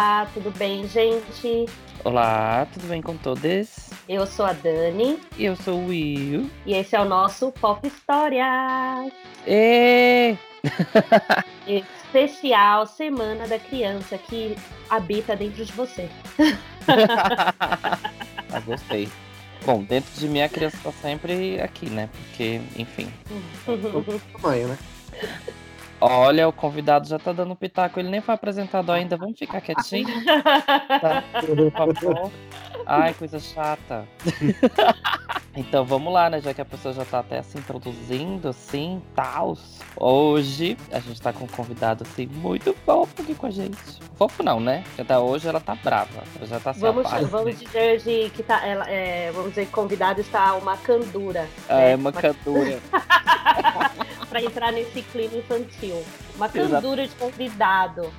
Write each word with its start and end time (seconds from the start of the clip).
Olá, 0.00 0.26
tudo 0.32 0.50
bem, 0.52 0.88
gente? 0.88 1.66
Olá, 2.02 2.66
tudo 2.72 2.86
bem 2.86 3.02
com 3.02 3.18
todos? 3.18 3.90
Eu 4.08 4.26
sou 4.26 4.46
a 4.46 4.54
Dani. 4.54 5.20
E 5.36 5.44
eu 5.44 5.54
sou 5.54 5.78
o 5.78 5.88
Will. 5.88 6.50
E 6.64 6.72
esse 6.72 6.96
é 6.96 7.00
o 7.02 7.04
nosso 7.04 7.52
Pop 7.52 7.86
Histórias. 7.86 9.12
E... 9.46 10.38
Especial 11.68 12.86
Semana 12.86 13.46
da 13.46 13.58
Criança 13.58 14.16
que 14.16 14.56
habita 14.88 15.36
dentro 15.36 15.66
de 15.66 15.72
você. 15.72 16.08
ah, 18.50 18.60
gostei. 18.64 19.06
Bom, 19.66 19.82
dentro 19.82 20.18
de 20.18 20.28
mim 20.28 20.40
a 20.40 20.48
criança 20.48 20.78
tá 20.82 20.92
sempre 20.92 21.60
aqui, 21.60 21.90
né? 21.90 22.08
Porque, 22.10 22.58
enfim. 22.74 23.12
tamanho, 24.32 24.68
né? 24.68 24.78
Olha, 26.00 26.48
o 26.48 26.52
convidado 26.52 27.06
já 27.06 27.18
tá 27.18 27.32
dando 27.32 27.54
pitaco, 27.54 28.00
ele 28.00 28.08
nem 28.08 28.20
foi 28.20 28.34
apresentado 28.34 28.90
ainda. 28.90 29.16
Vamos 29.16 29.38
ficar 29.38 29.60
quietinho? 29.60 30.08
tá? 31.00 31.22
Por 31.44 31.70
favor. 31.72 32.30
Ai, 32.92 33.14
coisa 33.14 33.38
chata. 33.38 34.04
então 35.54 35.84
vamos 35.84 36.12
lá, 36.12 36.28
né? 36.28 36.40
Já 36.40 36.52
que 36.52 36.60
a 36.60 36.64
pessoa 36.64 36.92
já 36.92 37.04
tá 37.04 37.20
até 37.20 37.40
se 37.40 37.56
introduzindo, 37.56 38.48
assim, 38.48 39.00
tal. 39.14 39.56
Hoje 39.96 40.76
a 40.90 40.98
gente 40.98 41.22
tá 41.22 41.32
com 41.32 41.44
um 41.44 41.46
convidado, 41.46 42.02
assim, 42.02 42.26
muito 42.26 42.74
fofo 42.84 43.22
aqui 43.22 43.32
com 43.36 43.46
a 43.46 43.50
gente. 43.50 43.78
Fofo 44.16 44.42
não, 44.42 44.58
né? 44.58 44.82
Até 44.98 45.16
hoje 45.16 45.46
ela 45.46 45.60
tá 45.60 45.76
brava. 45.76 46.24
Ela 46.34 46.46
já 46.46 46.58
tá 46.58 46.74
se 46.74 46.80
vamos, 46.80 47.08
vamos 47.28 47.56
dizer 47.56 48.00
de 48.00 48.28
que 48.30 48.42
tá. 48.42 48.66
Ela, 48.66 48.90
é, 48.90 49.30
vamos 49.30 49.50
dizer 49.50 49.66
que 49.66 49.72
convidado 49.72 50.20
está 50.20 50.54
uma 50.54 50.76
candura. 50.76 51.48
É, 51.68 51.90
né? 51.90 51.94
uma 51.96 52.10
candura. 52.10 52.80
para 54.28 54.42
entrar 54.42 54.72
nesse 54.72 55.02
clima 55.02 55.36
infantil. 55.36 56.02
Uma 56.40 56.48
candura 56.48 57.06
de 57.06 57.14
convidado. 57.16 58.10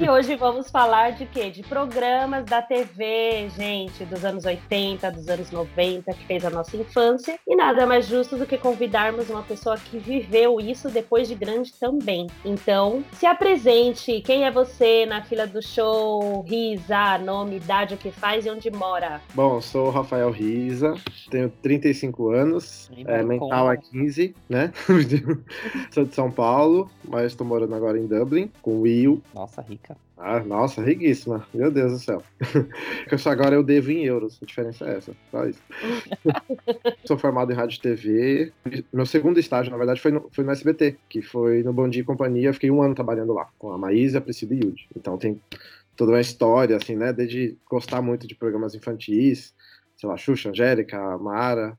e 0.00 0.08
hoje 0.08 0.36
vamos 0.36 0.70
falar 0.70 1.10
de 1.10 1.26
quê? 1.26 1.50
De 1.50 1.62
programas 1.62 2.46
da 2.46 2.62
TV, 2.62 3.50
gente, 3.54 4.06
dos 4.06 4.24
anos 4.24 4.46
80, 4.46 5.10
dos 5.10 5.28
anos 5.28 5.50
90, 5.50 6.14
que 6.14 6.24
fez 6.24 6.46
a 6.46 6.50
nossa 6.50 6.78
infância. 6.78 7.38
E 7.46 7.54
nada 7.54 7.86
mais 7.86 8.06
justo 8.06 8.38
do 8.38 8.46
que 8.46 8.56
convidarmos 8.56 9.28
uma 9.28 9.42
pessoa 9.42 9.76
que 9.76 9.98
viveu 9.98 10.58
isso 10.58 10.88
depois 10.88 11.28
de 11.28 11.34
grande 11.34 11.74
também. 11.74 12.26
Então, 12.42 13.04
se 13.12 13.26
apresente. 13.26 14.22
Quem 14.22 14.46
é 14.46 14.50
você 14.50 15.04
na 15.04 15.22
fila 15.22 15.46
do 15.46 15.60
show? 15.60 16.40
Risa, 16.48 17.18
nome, 17.18 17.56
idade, 17.56 17.96
o 17.96 17.98
que 17.98 18.10
faz 18.10 18.46
e 18.46 18.50
onde 18.50 18.70
mora? 18.70 19.20
Bom, 19.34 19.60
sou 19.60 19.88
o 19.88 19.90
Rafael 19.90 20.30
Risa, 20.30 20.94
tenho 21.30 21.50
35 21.60 22.30
anos, 22.30 22.90
é, 23.06 23.22
mental 23.22 23.70
é 23.70 23.76
15, 23.76 24.34
né? 24.48 24.72
sou 25.92 26.04
de 26.04 26.14
São 26.14 26.30
Paulo, 26.30 26.90
mas 27.10 27.32
estou 27.32 27.44
morando 27.44 27.74
agora 27.74 27.98
em 27.98 28.06
Dublin, 28.06 28.48
com 28.62 28.76
o 28.76 28.80
Will. 28.82 29.20
Nossa, 29.34 29.60
rica. 29.60 29.96
Ah, 30.16 30.38
nossa, 30.38 30.80
riquíssima. 30.80 31.44
Meu 31.52 31.68
Deus 31.68 31.92
do 31.92 31.98
céu. 31.98 32.22
agora 33.26 33.56
eu 33.56 33.64
devo 33.64 33.90
em 33.90 34.04
euros. 34.04 34.38
A 34.40 34.46
diferença 34.46 34.84
é 34.84 34.98
essa. 34.98 35.12
Só 35.30 35.44
isso. 35.44 35.60
Sou 37.04 37.18
formado 37.18 37.50
em 37.50 37.54
rádio 37.56 37.78
e 37.78 37.80
TV. 37.80 38.52
Meu 38.92 39.04
segundo 39.06 39.40
estágio, 39.40 39.72
na 39.72 39.78
verdade, 39.78 40.00
foi 40.00 40.12
no, 40.12 40.28
foi 40.30 40.44
no 40.44 40.52
SBT, 40.52 40.98
que 41.08 41.20
foi 41.20 41.64
no 41.64 41.72
Bom 41.72 41.88
Dia 41.88 42.02
e 42.02 42.04
Companhia. 42.04 42.50
Eu 42.50 42.54
fiquei 42.54 42.70
um 42.70 42.80
ano 42.80 42.94
trabalhando 42.94 43.32
lá, 43.32 43.48
com 43.58 43.72
a 43.72 43.78
Maísa, 43.78 44.18
a 44.18 44.20
Priscila 44.20 44.54
e 44.54 44.58
Yudi. 44.58 44.86
Então 44.96 45.18
tem 45.18 45.40
toda 45.96 46.12
uma 46.12 46.20
história, 46.20 46.76
assim, 46.76 46.94
né? 46.94 47.12
Desde 47.12 47.56
gostar 47.68 48.00
muito 48.00 48.28
de 48.28 48.36
programas 48.36 48.74
infantis, 48.76 49.52
sei 49.96 50.08
lá, 50.08 50.16
Xuxa, 50.16 50.50
Angélica, 50.50 51.18
Mara, 51.18 51.76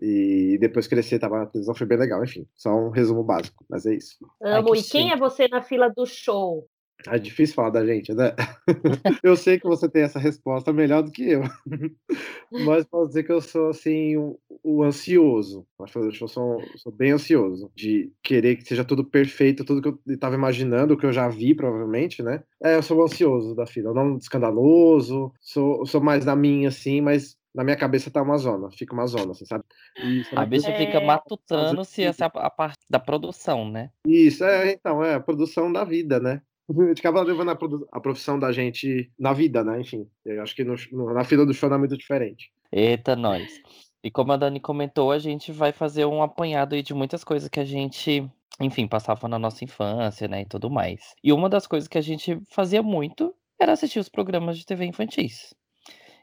e 0.00 0.56
depois 0.58 0.86
crescer, 0.86 1.18
tava 1.18 1.38
na 1.38 1.46
televisão, 1.46 1.74
foi 1.74 1.86
bem 1.86 1.98
legal. 1.98 2.24
Enfim, 2.24 2.46
só 2.56 2.74
um 2.74 2.90
resumo 2.90 3.22
básico, 3.22 3.64
mas 3.68 3.84
é 3.84 3.94
isso. 3.94 4.16
Amo. 4.42 4.72
Ai, 4.72 4.80
e 4.80 4.82
quem 4.82 5.12
é 5.12 5.16
você 5.16 5.46
na 5.46 5.60
fila 5.60 5.88
do 5.88 6.06
show? 6.06 6.66
É 7.06 7.18
difícil 7.18 7.54
falar 7.54 7.70
da 7.70 7.86
gente, 7.86 8.12
né? 8.12 8.34
eu 9.22 9.34
sei 9.36 9.58
que 9.58 9.66
você 9.66 9.88
tem 9.88 10.02
essa 10.02 10.18
resposta 10.18 10.72
melhor 10.72 11.02
do 11.02 11.10
que 11.10 11.30
eu. 11.30 11.42
Mas 12.66 12.84
posso 12.84 13.08
dizer 13.08 13.22
que 13.24 13.32
eu 13.32 13.40
sou, 13.40 13.70
assim, 13.70 14.16
o, 14.16 14.38
o 14.62 14.82
ansioso. 14.82 15.66
Eu 15.78 16.28
sou, 16.28 16.62
sou 16.76 16.92
bem 16.92 17.12
ansioso 17.12 17.70
de 17.74 18.12
querer 18.22 18.56
que 18.56 18.64
seja 18.64 18.84
tudo 18.84 19.04
perfeito, 19.04 19.64
tudo 19.64 19.80
que 19.80 19.88
eu 19.88 20.14
estava 20.14 20.34
imaginando, 20.34 20.96
que 20.96 21.06
eu 21.06 21.12
já 21.12 21.28
vi, 21.28 21.54
provavelmente, 21.54 22.22
né? 22.22 22.42
É, 22.62 22.76
eu 22.76 22.82
sou 22.82 23.02
ansioso 23.02 23.54
da 23.54 23.66
fila. 23.66 23.90
Eu 23.90 23.94
não 23.94 24.18
escandaloso, 24.18 25.32
sou, 25.40 25.86
sou 25.86 26.00
mais 26.02 26.24
da 26.24 26.36
minha, 26.36 26.68
assim, 26.68 27.00
mas 27.00 27.39
na 27.54 27.64
minha 27.64 27.76
cabeça 27.76 28.10
tá 28.10 28.22
uma 28.22 28.38
zona, 28.38 28.70
fica 28.70 28.94
uma 28.94 29.06
zona, 29.06 29.32
assim, 29.32 29.44
sabe? 29.44 29.64
E, 29.98 30.24
a 30.34 30.46
bicha 30.46 30.72
fica 30.72 30.98
é. 30.98 31.04
matutando 31.04 31.84
se 31.84 32.02
essa 32.02 32.26
é 32.26 32.30
a 32.34 32.50
parte 32.50 32.84
da 32.88 32.98
produção, 32.98 33.68
né? 33.68 33.90
Isso, 34.06 34.44
é, 34.44 34.72
então, 34.72 35.02
é 35.04 35.14
a 35.14 35.20
produção 35.20 35.72
da 35.72 35.84
vida, 35.84 36.20
né? 36.20 36.40
A 36.70 36.86
gente 36.86 37.00
acaba 37.00 37.22
levando 37.22 37.50
a, 37.50 37.58
a 37.90 38.00
profissão 38.00 38.38
da 38.38 38.52
gente 38.52 39.10
na 39.18 39.32
vida, 39.32 39.64
né? 39.64 39.80
Enfim, 39.80 40.08
eu 40.24 40.40
acho 40.40 40.54
que 40.54 40.62
no, 40.62 40.76
no, 40.92 41.12
na 41.12 41.24
fila 41.24 41.44
do 41.44 41.52
show 41.52 41.68
não 41.68 41.76
é 41.76 41.80
muito 41.80 41.96
diferente. 41.96 42.52
Eita, 42.70 43.16
nós. 43.16 43.60
E 44.04 44.10
como 44.10 44.32
a 44.32 44.36
Dani 44.36 44.60
comentou, 44.60 45.10
a 45.10 45.18
gente 45.18 45.50
vai 45.50 45.72
fazer 45.72 46.04
um 46.06 46.22
apanhado 46.22 46.76
aí 46.76 46.82
de 46.82 46.94
muitas 46.94 47.24
coisas 47.24 47.48
que 47.48 47.58
a 47.58 47.64
gente, 47.64 48.24
enfim, 48.60 48.86
passava 48.86 49.26
na 49.26 49.36
nossa 49.36 49.64
infância, 49.64 50.28
né, 50.28 50.42
e 50.42 50.46
tudo 50.46 50.70
mais. 50.70 51.14
E 51.24 51.32
uma 51.32 51.48
das 51.48 51.66
coisas 51.66 51.88
que 51.88 51.98
a 51.98 52.02
gente 52.02 52.40
fazia 52.48 52.82
muito 52.82 53.34
era 53.58 53.72
assistir 53.72 53.98
os 53.98 54.08
programas 54.08 54.56
de 54.56 54.64
TV 54.64 54.86
infantis. 54.86 55.52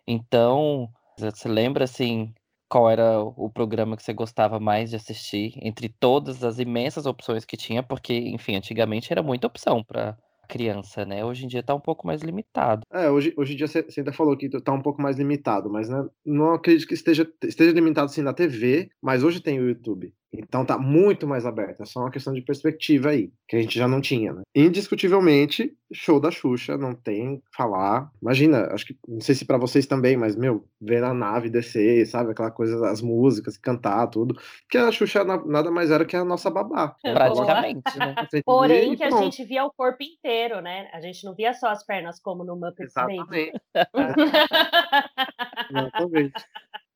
Então, 0.07 0.89
você 1.19 1.47
lembra, 1.47 1.83
assim, 1.83 2.33
qual 2.69 2.89
era 2.89 3.19
o 3.21 3.49
programa 3.49 3.95
que 3.97 4.03
você 4.03 4.13
gostava 4.13 4.59
mais 4.59 4.89
de 4.89 4.95
assistir 4.95 5.53
entre 5.61 5.89
todas 5.89 6.43
as 6.43 6.59
imensas 6.59 7.05
opções 7.05 7.45
que 7.45 7.57
tinha? 7.57 7.81
Porque, 7.81 8.13
enfim, 8.13 8.55
antigamente 8.55 9.11
era 9.11 9.23
muita 9.23 9.47
opção 9.47 9.83
para 9.83 10.17
criança, 10.47 11.05
né? 11.05 11.25
Hoje 11.25 11.45
em 11.45 11.47
dia 11.47 11.61
tá 11.61 11.75
um 11.75 11.79
pouco 11.79 12.07
mais 12.07 12.21
limitado. 12.21 12.81
É, 12.91 13.09
hoje, 13.09 13.33
hoje 13.35 13.53
em 13.53 13.57
dia 13.57 13.67
você 13.67 13.85
ainda 13.97 14.13
falou 14.13 14.35
que 14.37 14.49
tá 14.61 14.71
um 14.71 14.81
pouco 14.81 15.01
mais 15.01 15.17
limitado, 15.17 15.69
mas 15.69 15.89
né, 15.89 16.07
não 16.25 16.53
acredito 16.53 16.87
que 16.87 16.93
esteja, 16.93 17.29
esteja 17.43 17.71
limitado 17.71 18.05
assim 18.05 18.21
na 18.21 18.33
TV, 18.33 18.89
mas 19.01 19.23
hoje 19.23 19.41
tem 19.41 19.59
o 19.59 19.67
YouTube. 19.67 20.13
Então 20.31 20.65
tá 20.65 20.77
muito 20.77 21.25
mais 21.27 21.45
aberto. 21.45 21.81
É 21.81 21.85
só 21.85 22.01
uma 22.01 22.11
questão 22.11 22.33
de 22.33 22.41
perspectiva 22.41 23.09
aí, 23.09 23.31
que 23.47 23.55
a 23.55 23.61
gente 23.61 23.77
já 23.77 23.87
não 23.87 24.01
tinha, 24.01 24.33
né? 24.33 24.41
Indiscutivelmente, 24.55 25.73
show 25.93 26.19
da 26.19 26.29
Xuxa, 26.29 26.77
não 26.77 26.93
tem 26.93 27.41
falar. 27.55 28.11
Imagina, 28.21 28.67
acho 28.73 28.85
que 28.85 28.97
não 29.07 29.21
sei 29.21 29.35
se 29.35 29.45
para 29.45 29.57
vocês 29.57 29.85
também, 29.85 30.17
mas 30.17 30.35
meu, 30.35 30.67
ver 30.81 31.01
na 31.01 31.13
nave 31.13 31.49
descer, 31.49 32.05
sabe, 32.05 32.31
aquela 32.31 32.51
coisa 32.51 32.79
das 32.79 33.01
músicas, 33.01 33.57
cantar 33.57 34.07
tudo, 34.07 34.37
que 34.69 34.77
a 34.77 34.91
Xuxa 34.91 35.23
nada 35.23 35.71
mais 35.71 35.91
era 35.91 36.05
que 36.05 36.15
a 36.15 36.25
nossa 36.25 36.49
babá. 36.49 36.95
É, 37.03 37.13
praticamente, 37.13 37.81
né? 37.97 38.15
Porém 38.45 38.95
que 38.95 39.03
a 39.03 39.11
gente 39.11 39.43
via 39.45 39.65
o 39.65 39.71
corpo 39.71 40.03
inteiro, 40.03 40.61
né? 40.61 40.89
A 40.93 40.99
gente 40.99 41.23
não 41.25 41.33
via 41.33 41.53
só 41.53 41.69
as 41.69 41.85
pernas 41.85 42.19
como 42.19 42.43
no 42.43 42.55
Muppets 42.55 42.91
Exatamente. 42.95 43.53
Exatamente. 45.69 46.33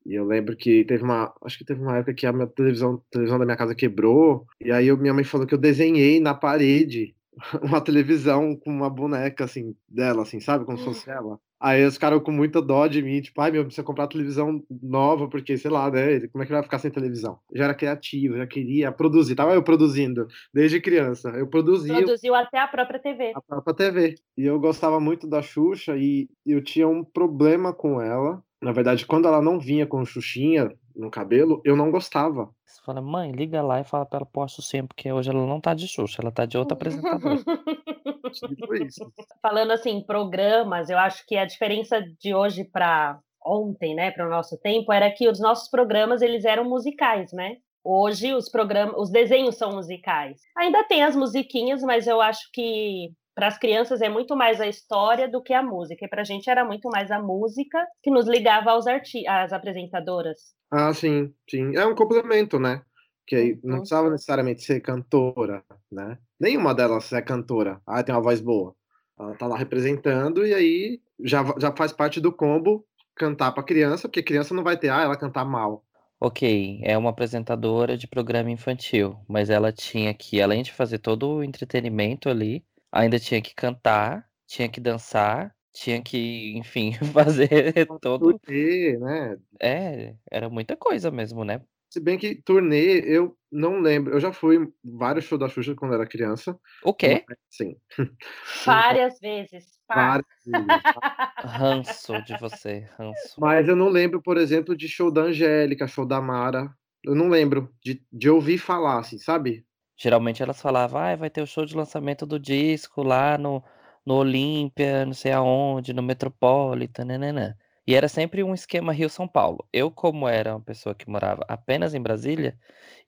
E 0.04 0.14
eu 0.14 0.24
lembro 0.24 0.56
que 0.56 0.84
teve 0.84 1.02
uma. 1.02 1.32
Acho 1.44 1.58
que 1.58 1.64
teve 1.64 1.80
uma 1.80 1.96
época 1.96 2.14
que 2.14 2.26
a 2.26 2.32
minha 2.32 2.46
televisão, 2.46 2.94
a 2.94 3.12
televisão 3.12 3.38
da 3.38 3.44
minha 3.44 3.56
casa 3.56 3.74
quebrou. 3.74 4.46
E 4.60 4.72
aí 4.72 4.88
eu, 4.88 4.96
minha 4.96 5.14
mãe 5.14 5.24
falou 5.24 5.46
que 5.46 5.54
eu 5.54 5.58
desenhei 5.58 6.20
na 6.20 6.34
parede 6.34 7.14
uma 7.62 7.80
televisão 7.80 8.56
com 8.56 8.70
uma 8.70 8.90
boneca 8.90 9.44
assim 9.44 9.74
dela, 9.88 10.22
assim, 10.22 10.40
sabe? 10.40 10.64
Como 10.64 10.78
se 10.78 10.84
fosse 10.84 11.08
hum. 11.08 11.12
ela. 11.12 11.40
Aí 11.62 11.84
os 11.84 11.96
caras 11.96 12.20
com 12.22 12.32
muita 12.32 12.60
dó 12.60 12.88
de 12.88 13.00
mim, 13.00 13.20
tipo, 13.20 13.40
ai 13.40 13.52
meu, 13.52 13.64
precisa 13.64 13.84
comprar 13.84 14.08
televisão 14.08 14.60
nova, 14.82 15.28
porque, 15.28 15.56
sei 15.56 15.70
lá, 15.70 15.88
né? 15.88 16.26
Como 16.28 16.42
é 16.42 16.46
que 16.46 16.52
vai 16.52 16.62
ficar 16.62 16.80
sem 16.80 16.90
televisão? 16.90 17.38
Já 17.54 17.64
era 17.64 17.74
criativo, 17.74 18.36
já 18.36 18.46
queria 18.48 18.90
produzir, 18.90 19.36
tava 19.36 19.54
eu 19.54 19.62
produzindo 19.62 20.26
desde 20.52 20.80
criança. 20.80 21.30
Eu 21.30 21.46
produzia. 21.46 21.94
Produziu 21.94 22.34
até 22.34 22.58
a 22.58 22.66
própria 22.66 22.98
TV. 22.98 23.32
A 23.34 23.40
própria 23.40 23.74
TV. 23.74 24.16
E 24.36 24.44
eu 24.44 24.58
gostava 24.58 24.98
muito 24.98 25.28
da 25.28 25.40
Xuxa 25.40 25.96
e 25.96 26.28
eu 26.44 26.60
tinha 26.62 26.88
um 26.88 27.04
problema 27.04 27.72
com 27.72 28.00
ela 28.00 28.42
na 28.62 28.70
verdade, 28.70 29.04
quando 29.04 29.26
ela 29.26 29.42
não 29.42 29.58
vinha 29.58 29.84
com 29.86 30.04
xuxinha 30.04 30.72
no 30.94 31.10
cabelo, 31.10 31.60
eu 31.64 31.74
não 31.74 31.90
gostava. 31.90 32.48
Fala, 32.84 33.00
mãe, 33.00 33.30
liga 33.30 33.62
lá 33.62 33.80
e 33.80 33.84
fala 33.84 34.04
pra 34.04 34.18
ela 34.18 34.26
posto 34.26 34.60
sempre, 34.60 34.88
porque 34.88 35.12
hoje 35.12 35.30
ela 35.30 35.46
não 35.46 35.60
tá 35.60 35.72
de 35.72 35.86
Xuxa, 35.86 36.20
ela 36.20 36.32
tá 36.32 36.44
de 36.44 36.58
outra 36.58 36.74
apresentadora. 36.74 37.36
tipo 38.32 38.74
isso. 38.74 39.12
Falando 39.40 39.70
assim, 39.70 40.02
programas, 40.02 40.90
eu 40.90 40.98
acho 40.98 41.24
que 41.24 41.36
a 41.36 41.44
diferença 41.44 42.02
de 42.18 42.34
hoje 42.34 42.64
para 42.64 43.20
ontem, 43.44 43.94
né, 43.94 44.10
para 44.10 44.26
o 44.26 44.30
nosso 44.30 44.58
tempo, 44.58 44.92
era 44.92 45.10
que 45.10 45.28
os 45.28 45.38
nossos 45.38 45.68
programas 45.68 46.22
eles 46.22 46.44
eram 46.44 46.64
musicais, 46.64 47.32
né? 47.32 47.56
Hoje 47.84 48.34
os 48.34 48.48
programas, 48.48 48.94
os 48.96 49.10
desenhos 49.10 49.56
são 49.56 49.72
musicais. 49.72 50.40
Ainda 50.56 50.82
tem 50.84 51.04
as 51.04 51.14
musiquinhas, 51.14 51.82
mas 51.82 52.06
eu 52.06 52.20
acho 52.20 52.50
que 52.52 53.12
para 53.34 53.46
as 53.46 53.58
crianças 53.58 54.00
é 54.00 54.08
muito 54.08 54.36
mais 54.36 54.60
a 54.60 54.66
história 54.66 55.28
do 55.28 55.42
que 55.42 55.54
a 55.54 55.62
música. 55.62 56.04
E 56.04 56.08
para 56.08 56.22
a 56.22 56.24
gente 56.24 56.50
era 56.50 56.64
muito 56.64 56.88
mais 56.90 57.10
a 57.10 57.20
música 57.20 57.86
que 58.02 58.10
nos 58.10 58.26
ligava 58.26 58.70
aos 58.70 58.86
arti 58.86 59.26
às 59.26 59.52
apresentadoras. 59.52 60.54
Ah, 60.70 60.92
sim, 60.92 61.32
sim. 61.48 61.76
É 61.76 61.86
um 61.86 61.94
complemento, 61.94 62.58
né? 62.58 62.82
Que 63.26 63.58
não 63.62 63.74
uhum. 63.74 63.78
precisava 63.80 64.10
necessariamente 64.10 64.62
ser 64.62 64.80
cantora, 64.80 65.62
né? 65.90 66.18
Nenhuma 66.38 66.74
delas 66.74 67.12
é 67.12 67.22
cantora. 67.22 67.80
Ah, 67.86 68.02
tem 68.02 68.14
uma 68.14 68.22
voz 68.22 68.40
boa. 68.40 68.74
Ela 69.18 69.34
tá 69.34 69.46
lá 69.46 69.56
representando 69.56 70.46
e 70.46 70.52
aí 70.52 71.00
já, 71.20 71.44
já 71.58 71.74
faz 71.74 71.92
parte 71.92 72.20
do 72.20 72.32
combo 72.32 72.84
cantar 73.14 73.52
para 73.52 73.62
criança, 73.62 74.08
porque 74.08 74.22
criança 74.22 74.54
não 74.54 74.64
vai 74.64 74.76
ter, 74.76 74.88
ah, 74.88 75.02
ela 75.02 75.16
cantar 75.16 75.44
mal. 75.44 75.84
Ok, 76.18 76.80
é 76.84 76.96
uma 76.96 77.10
apresentadora 77.10 77.96
de 77.96 78.06
programa 78.06 78.50
infantil, 78.50 79.16
mas 79.28 79.50
ela 79.50 79.72
tinha 79.72 80.14
que, 80.14 80.40
além 80.40 80.62
de 80.62 80.72
fazer 80.72 80.98
todo 80.98 81.28
o 81.28 81.44
entretenimento 81.44 82.28
ali, 82.28 82.64
ainda 82.92 83.18
tinha 83.18 83.40
que 83.40 83.54
cantar, 83.54 84.28
tinha 84.46 84.68
que 84.68 84.80
dançar, 84.80 85.54
tinha 85.72 86.02
que, 86.02 86.56
enfim, 86.56 86.92
fazer 87.12 87.86
todo. 88.00 88.38
Turnê, 88.38 88.98
né? 88.98 89.38
É, 89.60 90.14
era 90.30 90.50
muita 90.50 90.76
coisa 90.76 91.10
mesmo, 91.10 91.44
né? 91.44 91.62
Se 91.90 92.00
bem 92.00 92.16
que 92.16 92.36
turnê, 92.36 93.00
eu 93.04 93.36
não 93.50 93.80
lembro. 93.80 94.14
Eu 94.14 94.20
já 94.20 94.32
fui 94.32 94.66
vários 94.82 95.26
shows 95.26 95.38
da 95.38 95.46
Xuxa 95.46 95.74
quando 95.74 95.92
era 95.92 96.06
criança. 96.06 96.58
O 96.82 96.94
quê? 96.94 97.22
Sim. 97.50 97.76
Várias 98.64 99.20
vezes. 99.20 99.78
Várias 99.86 100.24
vezes. 100.46 100.66
Ranço 101.44 102.22
de 102.22 102.38
você, 102.38 102.88
ranço. 102.96 103.38
Mas 103.38 103.68
eu 103.68 103.76
não 103.76 103.90
lembro, 103.90 104.22
por 104.22 104.38
exemplo, 104.38 104.74
de 104.74 104.88
show 104.88 105.10
da 105.10 105.22
Angélica, 105.22 105.86
show 105.86 106.06
da 106.06 106.18
Mara. 106.18 106.74
Eu 107.04 107.14
não 107.14 107.28
lembro 107.28 107.70
de, 107.84 108.02
de 108.10 108.30
ouvir 108.30 108.56
falar, 108.56 109.00
assim, 109.00 109.18
sabe? 109.18 109.66
Geralmente 109.96 110.42
elas 110.42 110.60
falavam, 110.60 111.00
ah, 111.00 111.16
vai 111.16 111.30
ter 111.30 111.42
o 111.42 111.46
show 111.46 111.64
de 111.64 111.76
lançamento 111.76 112.26
do 112.26 112.38
disco 112.38 113.02
lá 113.02 113.38
no, 113.38 113.62
no 114.04 114.16
Olímpia, 114.16 115.06
não 115.06 115.14
sei 115.14 115.32
aonde, 115.32 115.92
no 115.92 116.02
Metropolitan, 116.02 117.04
nananã. 117.04 117.56
E 117.86 117.94
era 117.94 118.08
sempre 118.08 118.42
um 118.44 118.54
esquema 118.54 118.92
Rio-São 118.92 119.26
Paulo. 119.26 119.66
Eu, 119.72 119.90
como 119.90 120.28
era 120.28 120.54
uma 120.54 120.60
pessoa 120.60 120.94
que 120.94 121.10
morava 121.10 121.44
apenas 121.48 121.94
em 121.94 122.00
Brasília, 122.00 122.56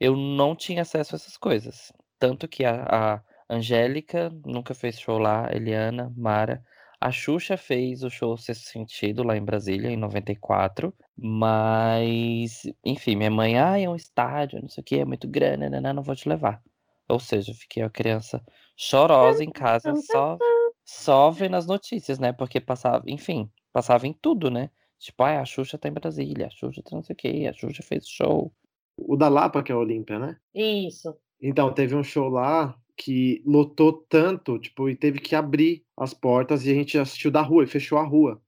eu 0.01 0.17
não 0.17 0.55
tinha 0.57 0.83
acesso 0.83 1.15
a 1.15 1.17
essas 1.17 1.37
coisas. 1.37 1.93
Tanto 2.19 2.49
que 2.49 2.65
a, 2.65 2.85
a 3.17 3.23
Angélica 3.49 4.31
nunca 4.45 4.75
fez 4.75 4.99
show 4.99 5.19
lá, 5.19 5.49
Eliana, 5.53 6.13
Mara. 6.17 6.65
A 7.01 7.11
Xuxa 7.11 7.57
fez 7.57 8.03
o 8.03 8.11
show 8.11 8.37
Sexto 8.37 8.69
Sentido 8.69 9.23
lá 9.23 9.37
em 9.37 9.45
Brasília, 9.45 9.91
em 9.91 9.97
94. 9.97 10.93
Mas, 11.17 12.63
enfim, 12.85 13.15
minha 13.17 13.31
mãe, 13.31 13.59
ah, 13.59 13.79
é 13.79 13.89
um 13.89 13.95
estádio, 13.95 14.61
não 14.61 14.69
sei 14.69 14.81
o 14.83 14.85
que, 14.85 14.99
é 14.99 15.05
muito 15.05 15.29
grande, 15.29 15.69
né, 15.69 15.93
não 15.93 16.03
vou 16.03 16.17
te 16.17 16.29
levar. 16.29 16.63
Ou 17.09 17.21
seja, 17.21 17.53
eu 17.53 17.55
fiquei 17.55 17.83
a 17.83 17.91
criança 17.91 18.43
chorosa 18.77 19.45
em 19.45 19.51
casa, 19.51 19.95
só, 19.97 20.39
só 20.85 21.31
vendo 21.31 21.57
as 21.57 21.67
notícias, 21.67 22.19
né? 22.19 22.33
Porque 22.33 22.61
passava, 22.61 23.05
enfim, 23.07 23.51
passava 23.73 24.07
em 24.07 24.13
tudo, 24.13 24.51
né? 24.51 24.71
Tipo, 24.99 25.23
ah, 25.23 25.41
a 25.41 25.45
Xuxa 25.45 25.77
tá 25.77 25.89
em 25.89 25.93
Brasília, 25.93 26.47
a 26.47 26.51
Xuxa 26.51 26.83
tá 26.83 26.97
não 26.97 27.03
sei 27.03 27.13
o 27.13 27.17
que, 27.17 27.47
a 27.47 27.53
Xuxa 27.53 27.83
fez 27.83 28.09
show. 28.09 28.53
O 28.97 29.17
da 29.17 29.29
Lapa, 29.29 29.63
que 29.63 29.71
é 29.71 29.75
a 29.75 29.79
Olímpia, 29.79 30.19
né? 30.19 30.37
Isso. 30.55 31.15
Então, 31.41 31.73
teve 31.75 31.95
um 31.95 32.03
show 32.03 32.29
lá 32.29 32.75
que 32.97 33.43
lotou 33.45 34.05
tanto, 34.09 34.59
tipo, 34.59 34.89
e 34.89 34.97
teve 34.97 35.19
que 35.19 35.35
abrir 35.35 35.85
as 35.97 36.15
portas 36.15 36.65
e 36.65 36.71
a 36.71 36.75
gente 36.75 36.97
assistiu 36.97 37.31
da 37.31 37.43
rua 37.43 37.65
e 37.65 37.67
fechou 37.67 37.99
a 37.99 38.05
rua. 38.05 38.41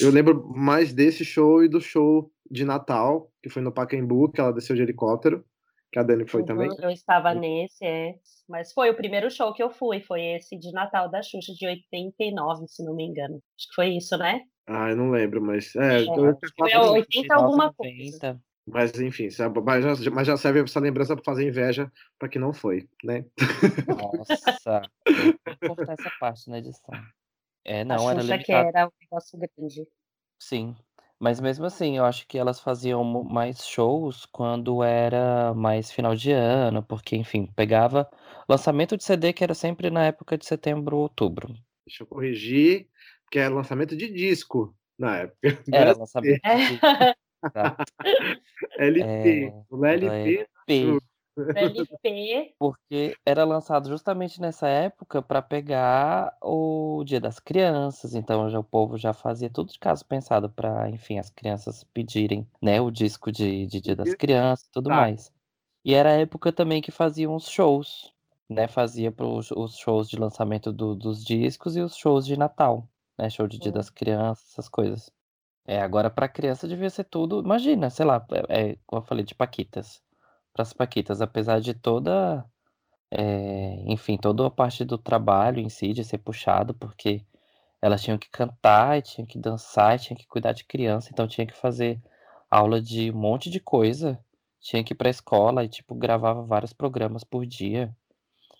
Eu 0.00 0.10
lembro 0.10 0.46
mais 0.54 0.92
desse 0.92 1.24
show 1.24 1.62
e 1.62 1.68
do 1.68 1.80
show 1.80 2.30
de 2.50 2.64
Natal, 2.64 3.30
que 3.42 3.48
foi 3.48 3.62
no 3.62 3.72
Pacaembu, 3.72 4.30
que 4.30 4.40
ela 4.40 4.52
desceu 4.52 4.74
de 4.74 4.82
helicóptero, 4.82 5.44
que 5.94 5.98
a 6.00 6.02
Dani 6.02 6.26
foi 6.26 6.40
Uhum, 6.40 6.46
também. 6.46 6.70
Eu 6.82 6.90
estava 6.90 7.32
nesse, 7.32 7.84
é. 7.84 8.16
Mas 8.48 8.72
foi 8.72 8.90
o 8.90 8.96
primeiro 8.96 9.30
show 9.30 9.54
que 9.54 9.62
eu 9.62 9.70
fui, 9.70 10.00
foi 10.00 10.22
esse 10.24 10.58
de 10.58 10.72
Natal 10.72 11.08
da 11.08 11.22
Xuxa 11.22 11.52
de 11.54 11.64
89, 11.68 12.66
se 12.66 12.84
não 12.84 12.96
me 12.96 13.04
engano. 13.04 13.36
Acho 13.56 13.68
que 13.68 13.74
foi 13.76 13.88
isso, 13.96 14.18
né? 14.18 14.42
Ah, 14.66 14.90
eu 14.90 14.96
não 14.96 15.10
lembro, 15.12 15.40
mas. 15.40 15.72
É, 15.76 16.00
É, 16.00 16.02
eu- 16.02 16.36
Foi 16.58 16.72
a 16.72 16.82
80 16.82 17.34
alguma 17.36 17.72
coisa. 17.72 17.94
90. 17.94 18.40
mas 18.66 18.98
enfim, 18.98 19.30
sabe, 19.30 19.60
mas, 19.60 20.00
já, 20.00 20.10
mas 20.10 20.26
já 20.26 20.36
serve 20.36 20.62
essa 20.62 20.80
lembrança 20.80 21.14
para 21.14 21.24
fazer 21.24 21.46
inveja 21.46 21.90
para 22.18 22.28
que 22.28 22.40
não 22.40 22.52
foi, 22.52 22.88
né? 23.04 23.24
Nossa, 23.86 24.90
vou 25.16 25.76
cortar 25.76 25.92
essa 25.92 26.10
parte 26.18 26.50
na 26.50 26.58
edição. 26.58 26.94
É, 27.64 27.82
A 27.82 27.84
não, 27.84 28.10
era 28.10 28.20
Xuxa 28.20 28.38
que 28.38 28.52
limitado. 28.52 28.66
era 28.68 28.86
um 28.88 28.92
negócio 29.00 29.38
grande. 29.38 29.86
Sim. 30.40 30.74
Mas 31.20 31.40
mesmo 31.40 31.64
assim, 31.64 31.96
eu 31.96 32.04
acho 32.04 32.26
que 32.26 32.36
elas 32.36 32.60
faziam 32.60 33.04
mais 33.04 33.66
shows 33.66 34.26
quando 34.26 34.82
era 34.82 35.54
mais 35.54 35.90
final 35.90 36.14
de 36.14 36.32
ano, 36.32 36.82
porque, 36.82 37.16
enfim, 37.16 37.48
pegava 37.54 38.08
lançamento 38.48 38.96
de 38.96 39.04
CD 39.04 39.32
que 39.32 39.44
era 39.44 39.54
sempre 39.54 39.90
na 39.90 40.04
época 40.04 40.36
de 40.36 40.44
setembro, 40.44 40.96
outubro. 40.98 41.54
Deixa 41.86 42.02
eu 42.02 42.06
corrigir, 42.06 42.88
que 43.30 43.38
é 43.38 43.48
lançamento 43.48 43.96
de 43.96 44.12
disco 44.12 44.74
na 44.98 45.18
época. 45.18 45.38
Não 45.68 45.78
Era 45.78 45.90
era 45.90 45.98
lançamento 45.98 46.40
É. 46.44 46.56
de 46.56 46.80
Exato. 47.44 47.92
LP. 48.78 49.06
É, 49.08 49.94
LP. 49.94 50.46
LP, 50.66 51.04
LP, 51.54 52.54
porque 52.58 53.18
era 53.26 53.44
lançado 53.44 53.88
justamente 53.88 54.40
nessa 54.40 54.68
época 54.68 55.20
para 55.22 55.42
pegar 55.42 56.36
o 56.42 57.02
Dia 57.04 57.20
das 57.20 57.38
Crianças, 57.40 58.14
então 58.14 58.48
já 58.50 58.58
o 58.58 58.64
povo 58.64 58.96
já 58.98 59.12
fazia 59.12 59.50
tudo 59.50 59.72
de 59.72 59.78
caso 59.78 60.04
pensado 60.06 60.48
para, 60.50 60.88
enfim, 60.90 61.18
as 61.18 61.30
crianças 61.30 61.84
pedirem, 61.84 62.48
né, 62.62 62.80
o 62.80 62.90
disco 62.90 63.30
de, 63.32 63.66
de 63.66 63.80
Dia 63.80 63.96
das 63.96 64.14
Crianças 64.14 64.66
e 64.66 64.70
tudo 64.72 64.90
Tá. 64.90 64.96
mais. 64.96 65.32
E 65.84 65.94
era 65.94 66.10
a 66.10 66.20
época 66.20 66.52
também 66.52 66.82
que 66.82 66.90
faziam 66.90 67.34
os 67.34 67.48
shows, 67.48 68.12
né, 68.48 68.68
fazia 68.68 69.12
pros, 69.12 69.50
os 69.52 69.76
shows 69.76 70.08
de 70.08 70.16
lançamento 70.18 70.72
do- 70.72 70.94
dos 70.96 71.24
discos 71.24 71.76
e 71.76 71.80
os 71.80 71.96
shows 71.96 72.26
de 72.26 72.36
Natal, 72.38 72.88
né, 73.18 73.30
show 73.30 73.46
de 73.48 73.58
Dia 73.58 73.72
das 73.72 73.90
Crianças, 73.90 74.50
essas 74.52 74.68
coisas. 74.68 75.10
É, 75.66 75.80
agora 75.82 76.10
para 76.10 76.28
criança 76.28 76.68
devia 76.68 76.90
ser 76.90 77.04
tudo, 77.04 77.40
imagina, 77.40 77.90
sei 77.90 78.06
lá, 78.06 78.24
é, 78.50 78.70
é, 78.72 78.78
como 78.86 79.02
eu 79.02 79.06
falei 79.06 79.24
de 79.24 79.34
Paquitas. 79.34 80.02
Para 80.54 80.62
as 80.64 80.72
Paquitas, 80.74 81.20
apesar 81.22 81.60
de 81.60 81.74
toda, 81.74 82.46
é, 83.10 83.76
enfim, 83.86 84.16
toda 84.18 84.46
a 84.46 84.50
parte 84.50 84.84
do 84.84 84.98
trabalho 84.98 85.60
em 85.60 85.68
si, 85.68 85.92
de 85.92 86.04
ser 86.04 86.18
puxado, 86.18 86.74
porque 86.74 87.24
elas 87.82 88.02
tinham 88.02 88.18
que 88.18 88.30
cantar, 88.30 89.02
tinham 89.02 89.26
que 89.26 89.38
dançar, 89.38 89.98
tinham 89.98 90.18
que 90.18 90.26
cuidar 90.26 90.52
de 90.52 90.64
criança, 90.64 91.10
então 91.12 91.28
tinha 91.28 91.46
que 91.46 91.54
fazer 91.54 92.00
aula 92.50 92.80
de 92.80 93.10
um 93.12 93.16
monte 93.16 93.50
de 93.50 93.60
coisa, 93.60 94.18
tinha 94.60 94.84
que 94.84 94.94
ir 94.94 94.96
pra 94.96 95.10
escola 95.10 95.64
e, 95.64 95.68
tipo, 95.68 95.94
gravava 95.94 96.42
vários 96.42 96.72
programas 96.72 97.24
por 97.24 97.46
dia. 97.46 97.94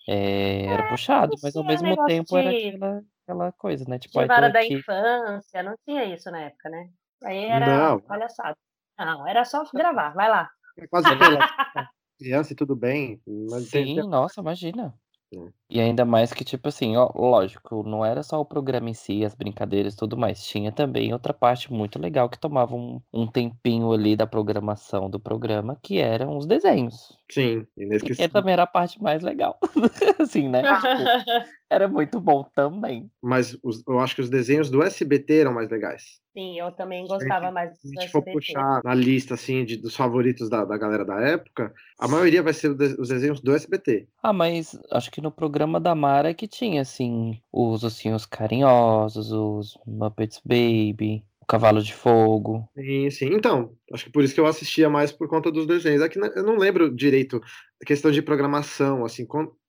É, 0.07 0.65
era 0.67 0.87
puxado, 0.89 1.35
mas 1.41 1.55
ao 1.55 1.63
mesmo 1.63 1.95
tempo 2.05 2.37
era 2.37 2.51
de- 2.51 2.67
aquela, 2.67 3.03
aquela 3.23 3.51
coisa, 3.53 3.85
né? 3.87 3.97
Tipo, 3.99 4.25
vara 4.27 4.49
da 4.49 4.59
aqui. 4.59 4.75
infância, 4.75 5.63
não 5.63 5.75
tinha 5.85 6.05
isso 6.05 6.29
na 6.29 6.41
época, 6.41 6.69
né? 6.69 6.89
Aí 7.23 7.45
era 7.45 7.65
Não. 7.67 7.99
palhaçada. 8.01 8.57
Não, 8.99 9.27
era 9.27 9.43
só 9.45 9.63
gravar, 9.73 10.13
vai 10.13 10.29
lá. 10.29 10.49
É 10.77 10.87
quase 10.87 11.07
criança 12.17 12.53
e 12.53 12.55
tudo 12.55 12.75
bem. 12.75 13.21
Mas 13.49 13.63
Sim, 13.63 13.95
tem- 13.95 14.07
nossa, 14.07 14.41
imagina. 14.41 14.93
Hum. 15.33 15.51
E 15.69 15.79
ainda 15.79 16.05
mais 16.05 16.31
que, 16.31 16.43
tipo 16.45 16.67
assim, 16.67 16.95
ó, 16.95 17.09
lógico, 17.15 17.81
não 17.83 18.05
era 18.05 18.21
só 18.21 18.39
o 18.39 18.45
programa 18.45 18.89
em 18.89 18.93
si, 18.93 19.25
as 19.25 19.33
brincadeiras 19.33 19.93
e 19.93 19.97
tudo 19.97 20.15
mais. 20.15 20.43
Tinha 20.45 20.71
também 20.71 21.11
outra 21.11 21.33
parte 21.33 21.73
muito 21.73 21.97
legal 21.99 22.29
que 22.29 22.37
tomava 22.39 22.75
um, 22.75 23.01
um 23.11 23.25
tempinho 23.25 23.91
ali 23.91 24.15
da 24.15 24.27
programação 24.27 25.09
do 25.09 25.19
programa, 25.19 25.77
que 25.81 25.97
eram 25.97 26.37
os 26.37 26.45
desenhos. 26.45 27.17
Sim, 27.31 27.59
E 27.61 27.65
que 27.79 27.83
inesquecível. 27.83 28.29
também 28.29 28.53
era 28.53 28.63
a 28.63 28.67
parte 28.67 29.01
mais 29.01 29.23
legal. 29.23 29.57
assim, 30.19 30.47
né? 30.47 30.61
Tipo, 30.61 30.75
era 31.67 31.87
muito 31.87 32.19
bom 32.19 32.43
também. 32.55 33.09
Mas 33.21 33.57
os- 33.63 33.83
eu 33.87 33.99
acho 33.99 34.13
que 34.15 34.21
os 34.21 34.29
desenhos 34.29 34.69
do 34.69 34.83
SBT 34.83 35.39
eram 35.41 35.53
mais 35.53 35.69
legais. 35.69 36.23
Sim, 36.37 36.59
eu 36.59 36.69
também 36.73 37.07
gostava 37.07 37.49
mais 37.49 37.79
Se 37.79 37.87
do 37.93 37.97
a 37.97 38.01
gente 38.01 38.11
for 38.11 38.19
SBT. 38.19 38.31
puxar 38.33 38.81
na 38.83 38.93
lista 38.93 39.35
assim, 39.35 39.63
de, 39.63 39.77
dos 39.77 39.95
favoritos 39.95 40.49
da, 40.49 40.65
da 40.65 40.77
galera 40.77 41.05
da 41.05 41.15
época, 41.21 41.73
a 41.97 42.09
maioria 42.09 42.43
vai 42.43 42.51
ser 42.51 42.73
de- 42.75 42.99
os 42.99 43.07
desenhos 43.07 43.39
do 43.39 43.55
SBT. 43.55 44.05
Ah, 44.21 44.33
mas 44.33 44.77
acho 44.91 45.09
que 45.09 45.21
no 45.21 45.31
programa 45.31 45.54
da 45.81 45.95
Mara 45.95 46.33
que 46.33 46.47
tinha, 46.47 46.81
assim, 46.81 47.41
os 47.51 47.83
Ossinhos 47.83 48.25
Carinhosos, 48.25 49.31
os 49.31 49.77
Muppets 49.85 50.41
Baby, 50.43 51.23
o 51.41 51.45
Cavalo 51.45 51.81
de 51.81 51.93
Fogo. 51.93 52.67
Sim, 52.75 53.09
sim. 53.09 53.25
Então, 53.33 53.71
acho 53.93 54.05
que 54.05 54.11
por 54.11 54.23
isso 54.23 54.33
que 54.33 54.39
eu 54.39 54.47
assistia 54.47 54.89
mais 54.89 55.11
por 55.11 55.27
conta 55.27 55.51
dos 55.51 55.65
desenhos. 55.65 56.01
É 56.01 56.09
que 56.09 56.19
eu 56.19 56.43
não 56.43 56.57
lembro 56.57 56.93
direito 56.93 57.41
a 57.81 57.85
questão 57.85 58.11
de 58.11 58.21
programação, 58.21 59.05
assim, 59.05 59.25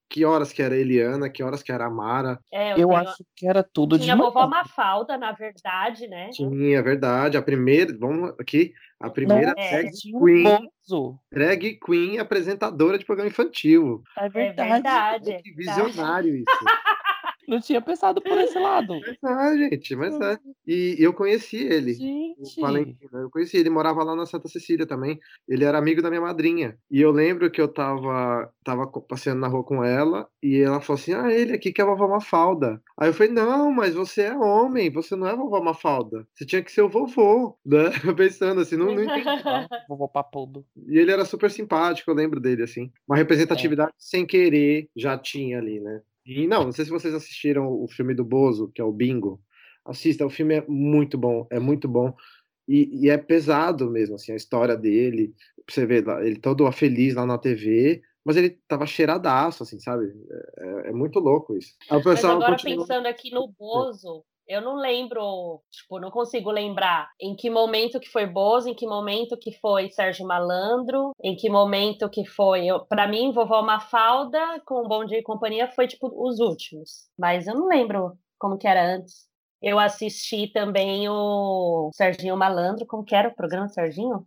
que 0.09 0.25
horas 0.25 0.53
que 0.53 0.63
era 0.63 0.75
a 0.75 0.79
Eliana, 0.79 1.29
que 1.29 1.43
horas 1.43 1.63
que 1.63 1.73
era 1.73 1.87
a 1.87 1.91
Mara. 1.91 2.39
É, 2.53 2.73
eu 2.73 2.79
Eu 2.79 2.89
tenho- 2.89 2.97
acho 2.97 3.25
que 3.35 3.47
era 3.49 3.63
tudo 3.63 3.99
de 3.99 4.05
Tinha 4.05 4.15
a 4.15 4.19
vovó. 4.19 4.47
Mafalda, 4.47 5.19
na 5.19 5.33
verdade, 5.33 6.07
né? 6.09 6.31
Tinha, 6.31 6.79
é 6.79 6.83
verdade. 6.83 7.37
A 7.37 7.43
primeira, 7.43 7.97
vamos 7.99 8.33
aqui, 8.41 8.73
a 9.01 9.11
primeira 9.11 9.49
Nossa, 9.55 9.61
É. 9.61 9.83
drag 9.83 9.91
tinha 9.93 10.17
um 10.19 10.25
queen, 10.25 10.71
Bozo. 10.89 11.19
drag 11.33 11.79
queen 11.85 12.19
apresentadora 12.19 12.99
de 12.99 13.05
programa 13.05 13.29
infantil. 13.31 14.03
É 14.19 14.27
É 14.27 14.29
verdade. 14.29 15.31
é 15.33 15.43
Que 15.43 15.53
verdade. 15.53 15.83
visionário 15.83 16.37
isso. 16.37 16.45
Não 17.47 17.61
tinha 17.61 17.81
pensado 17.81 18.21
por 18.21 18.39
esse 18.39 18.59
lado. 18.59 18.95
Mas 19.23 19.61
é, 19.61 19.71
gente, 19.71 19.97
mas 19.97 20.21
é. 20.21 20.39
E 20.67 20.97
eu 20.99 21.13
conheci 21.13 21.57
ele. 21.57 21.93
O 22.39 22.45
Gente. 22.45 22.61
Valentino, 22.61 23.19
eu 23.21 23.31
conheci, 23.31 23.57
ele 23.57 23.71
morava 23.71 24.03
lá 24.03 24.15
na 24.15 24.27
Santa 24.27 24.49
Cecília 24.49 24.87
também. 24.87 25.19
Ele 25.49 25.65
era 25.65 25.79
amigo 25.79 26.03
da 26.03 26.11
minha 26.11 26.21
madrinha. 26.21 26.77
E 26.91 27.01
eu 27.01 27.11
lembro 27.11 27.51
que 27.51 27.61
eu 27.61 27.69
tava, 27.69 28.51
tava 28.65 28.87
passeando 28.87 29.41
na 29.41 29.49
rua 29.49 29.65
com 29.65 29.83
ela 29.85 30.29
e 30.43 30.61
ela 30.61 30.81
falou 30.81 31.01
assim: 31.01 31.15
Ah, 31.15 31.33
ele 31.33 31.53
aqui 31.53 31.73
que 31.73 31.81
é 31.81 31.85
a 31.85 31.87
vovó 31.87 32.09
Mafalda. 32.09 32.81
Aí 32.99 33.09
eu 33.09 33.15
falei: 33.15 33.33
Não, 33.33 33.71
mas 33.73 33.95
você 33.95 34.23
é 34.23 34.37
homem, 34.37 34.91
você 34.91 35.17
não 35.17 35.27
é 35.27 35.35
vovó 35.37 35.61
Mafalda. 35.61 36.27
Você 36.35 36.45
tinha 36.45 36.63
que 36.63 36.73
ser 36.73 36.83
o 36.83 36.89
vovô, 36.89 37.59
né? 37.65 37.91
Pensando 38.17 38.61
assim, 38.61 38.77
não, 38.77 38.87
não 38.87 39.03
entendi. 39.03 39.29
Ah, 39.45 39.67
Vovô 39.89 40.09
Papudo. 40.09 40.65
E 40.89 40.99
ele 40.99 41.11
era 41.13 41.25
super 41.25 41.51
simpático, 41.51 42.11
eu 42.11 42.15
lembro 42.15 42.41
dele, 42.41 42.63
assim. 42.63 42.91
Uma 43.07 43.17
representatividade 43.17 43.93
sem 43.99 44.27
querer 44.27 44.89
já 44.97 45.17
tinha 45.19 45.59
ali, 45.59 45.81
né? 45.81 46.01
E 46.27 46.47
não, 46.47 46.65
não 46.65 46.73
sei 46.73 46.85
se 46.85 46.91
vocês 46.91 47.15
assistiram 47.15 47.69
o 47.69 47.87
filme 47.87 48.13
do 48.13 48.25
Bozo, 48.25 48.71
que 48.75 48.81
é 48.81 48.85
o 48.85 48.93
Bingo. 48.93 49.41
Assista, 49.85 50.27
o 50.27 50.31
filme 50.31 50.57
é 50.57 50.65
muito 50.67 51.17
bom, 51.17 51.47
é 51.51 51.61
muito 51.61 51.87
bom. 51.87 52.13
E, 52.69 53.05
e 53.05 53.09
é 53.09 53.17
pesado 53.17 53.89
mesmo, 53.89 54.17
assim, 54.17 54.33
a 54.33 54.37
história 54.37 54.77
dele. 54.77 55.33
Você 55.69 55.87
vê 55.87 56.05
ele 56.23 56.37
todo 56.37 56.71
feliz 56.73 57.15
lá 57.15 57.25
na 57.25 57.39
TV, 57.39 58.03
mas 58.25 58.37
ele 58.37 58.59
tava 58.67 58.85
cheiradaço, 58.87 59.63
assim, 59.63 59.79
sabe? 59.79 60.13
É, 60.59 60.89
é 60.89 60.93
muito 60.93 61.21
louco 61.21 61.57
isso. 61.57 61.77
Aí 61.89 61.99
o 61.99 62.03
pessoal 62.03 62.35
mas 62.35 62.43
agora 62.43 62.53
continua... 62.57 62.85
pensando 62.85 63.07
aqui 63.07 63.31
no 63.31 63.47
Bozo, 63.57 64.25
eu 64.47 64.61
não 64.61 64.77
lembro, 64.77 65.61
tipo, 65.71 65.99
não 65.99 66.11
consigo 66.11 66.51
lembrar 66.51 67.11
em 67.21 67.35
que 67.35 67.51
momento 67.51 67.99
que 67.99 68.09
foi 68.09 68.27
Bozo, 68.27 68.69
em 68.69 68.75
que 68.75 68.87
momento 68.87 69.37
que 69.37 69.53
foi 69.61 69.91
Sérgio 69.91 70.27
Malandro, 70.27 71.13
em 71.23 71.35
que 71.37 71.51
momento 71.51 72.09
que 72.09 72.25
foi. 72.25 72.67
Para 72.89 73.09
mim, 73.09 73.33
Vovó 73.33 73.63
Mafalda 73.63 74.61
com 74.65 74.87
Bom 74.87 75.05
Dia 75.05 75.19
e 75.19 75.23
Companhia 75.23 75.71
foi, 75.73 75.89
tipo, 75.89 76.11
os 76.15 76.39
últimos. 76.39 77.09
Mas 77.19 77.47
eu 77.47 77.55
não 77.55 77.67
lembro 77.67 78.17
como 78.39 78.57
que 78.59 78.69
era 78.69 78.85
antes. 78.85 79.27
Eu 79.61 79.79
assisti 79.79 80.47
também 80.53 81.09
o 81.09 81.91
Serginho 81.93 82.37
Malandro, 82.37 82.87
como 82.87 83.05
que 83.05 83.15
era 83.15 83.29
o 83.29 83.35
programa 83.35 83.69
Serginho? 83.69 84.27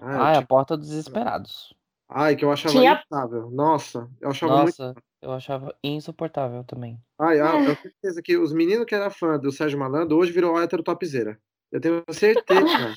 Ah, 0.00 0.32
é 0.32 0.38
a 0.38 0.46
Porta 0.46 0.76
dos 0.76 0.88
Desesperados. 0.88 1.74
Ai, 2.08 2.36
que 2.36 2.44
eu 2.44 2.50
achava 2.50 2.72
Tinha... 2.72 3.02
Nossa, 3.50 4.08
eu 4.20 4.30
achava 4.30 4.64
Nossa, 4.64 4.84
muito... 4.84 5.02
eu 5.20 5.32
achava 5.32 5.74
insuportável 5.82 6.62
também. 6.64 6.98
Ai, 7.18 7.40
ah, 7.40 7.60
eu 7.60 7.64
tenho 7.64 7.82
certeza 7.82 8.22
que 8.22 8.36
os 8.36 8.52
meninos 8.52 8.86
que 8.86 8.94
eram 8.94 9.10
fã 9.10 9.38
do 9.38 9.50
Sérgio 9.50 9.78
Malandro 9.78 10.16
hoje 10.16 10.32
virou 10.32 10.60
hétero 10.60 10.82
topzera. 10.82 11.38
Eu 11.70 11.80
tenho 11.80 12.04
certeza. 12.10 12.62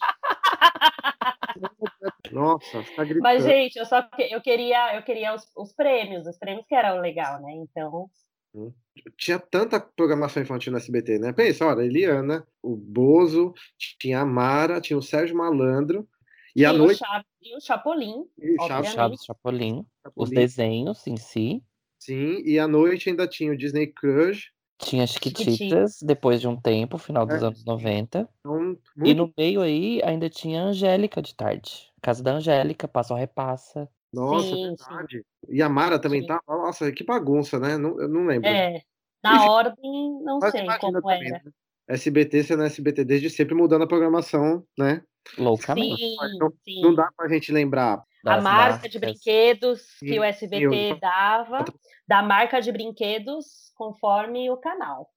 Nossa, 2.31 2.83
fica 2.83 3.03
gritando. 3.03 3.23
Mas, 3.23 3.43
gente, 3.43 3.77
eu 3.77 3.85
só 3.85 4.07
eu 4.17 4.41
queria, 4.41 4.95
eu 4.95 5.03
queria 5.03 5.35
os, 5.35 5.45
os 5.55 5.73
prêmios, 5.73 6.25
os 6.25 6.37
prêmios 6.37 6.65
que 6.67 6.75
eram 6.75 7.01
legal, 7.01 7.41
né? 7.41 7.51
Então. 7.53 8.09
Hum. 8.53 8.71
Tinha 9.17 9.39
tanta 9.39 9.79
programação 9.79 10.41
infantil 10.41 10.71
no 10.71 10.77
SBT, 10.77 11.19
né? 11.19 11.33
Pensa, 11.33 11.65
olha, 11.65 11.83
Eliana, 11.83 12.45
o 12.61 12.75
Bozo, 12.75 13.53
tinha 13.77 14.21
a 14.21 14.25
Mara, 14.25 14.81
tinha 14.81 14.97
o 14.97 15.01
Sérgio 15.01 15.37
Malandro, 15.37 16.07
e 16.55 16.65
à 16.65 16.73
noite. 16.73 17.01
E 17.41 17.55
o 17.55 17.61
Chapolin. 17.61 18.25
E 18.37 18.55
o 18.55 18.67
Chaves, 18.67 19.23
Chapolin. 19.23 19.85
Os 20.15 20.29
desenhos 20.29 21.05
em 21.07 21.17
si. 21.17 21.63
Sim, 22.01 22.41
e 22.43 22.57
à 22.57 22.67
noite 22.67 23.11
ainda 23.11 23.27
tinha 23.27 23.51
o 23.51 23.57
Disney 23.57 23.85
Crush. 23.85 24.51
Tinha 24.79 25.03
as 25.03 25.11
Chiquititas, 25.11 25.99
depois 26.01 26.41
de 26.41 26.47
um 26.47 26.59
tempo, 26.59 26.97
final 26.97 27.27
dos 27.27 27.43
é. 27.43 27.45
anos 27.45 27.63
90. 27.63 28.27
Então, 28.39 28.59
muito... 28.59 28.81
E 29.05 29.13
no 29.13 29.31
meio 29.37 29.61
aí 29.61 30.01
ainda 30.03 30.27
tinha 30.27 30.63
a 30.63 30.65
Angélica 30.65 31.21
de 31.21 31.35
tarde. 31.35 31.91
Casa 32.01 32.23
da 32.23 32.33
Angélica, 32.33 32.87
Passa 32.87 33.13
ou 33.13 33.19
Repassa. 33.19 33.87
Nossa, 34.11 34.47
sim, 34.47 34.75
verdade. 34.75 35.17
Sim. 35.19 35.55
E 35.55 35.61
a 35.61 35.69
Mara 35.69 35.99
também 35.99 36.21
sim. 36.21 36.27
tá. 36.27 36.41
Nossa, 36.47 36.91
que 36.91 37.03
bagunça, 37.03 37.59
né? 37.59 37.77
Não, 37.77 38.01
eu 38.01 38.09
não 38.09 38.25
lembro. 38.25 38.49
É. 38.49 38.81
Na 39.23 39.45
ordem, 39.51 40.23
não 40.23 40.41
sei 40.41 40.65
como 40.79 40.99
também, 40.99 41.27
era. 41.27 41.41
Né? 41.45 41.51
SBT 41.87 42.43
sendo 42.43 42.63
SBT 42.63 43.05
desde 43.05 43.29
sempre 43.29 43.53
mudando 43.53 43.83
a 43.83 43.87
programação, 43.87 44.65
né? 44.75 45.03
Loucamente. 45.37 45.97
Sim, 45.97 46.15
então, 46.35 46.53
sim. 46.63 46.81
Não 46.81 46.95
dá 46.95 47.09
pra 47.15 47.27
gente 47.27 47.51
lembrar. 47.51 48.03
A 48.25 48.39
marca 48.39 48.71
marcas. 48.73 48.91
de 48.91 48.99
brinquedos 48.99 49.97
que 49.99 50.19
o 50.19 50.23
SBT 50.23 50.99
dava, 50.99 51.65
da 52.07 52.21
marca 52.21 52.61
de 52.61 52.71
brinquedos 52.71 53.71
conforme 53.75 54.49
o 54.49 54.57
canal. 54.57 55.09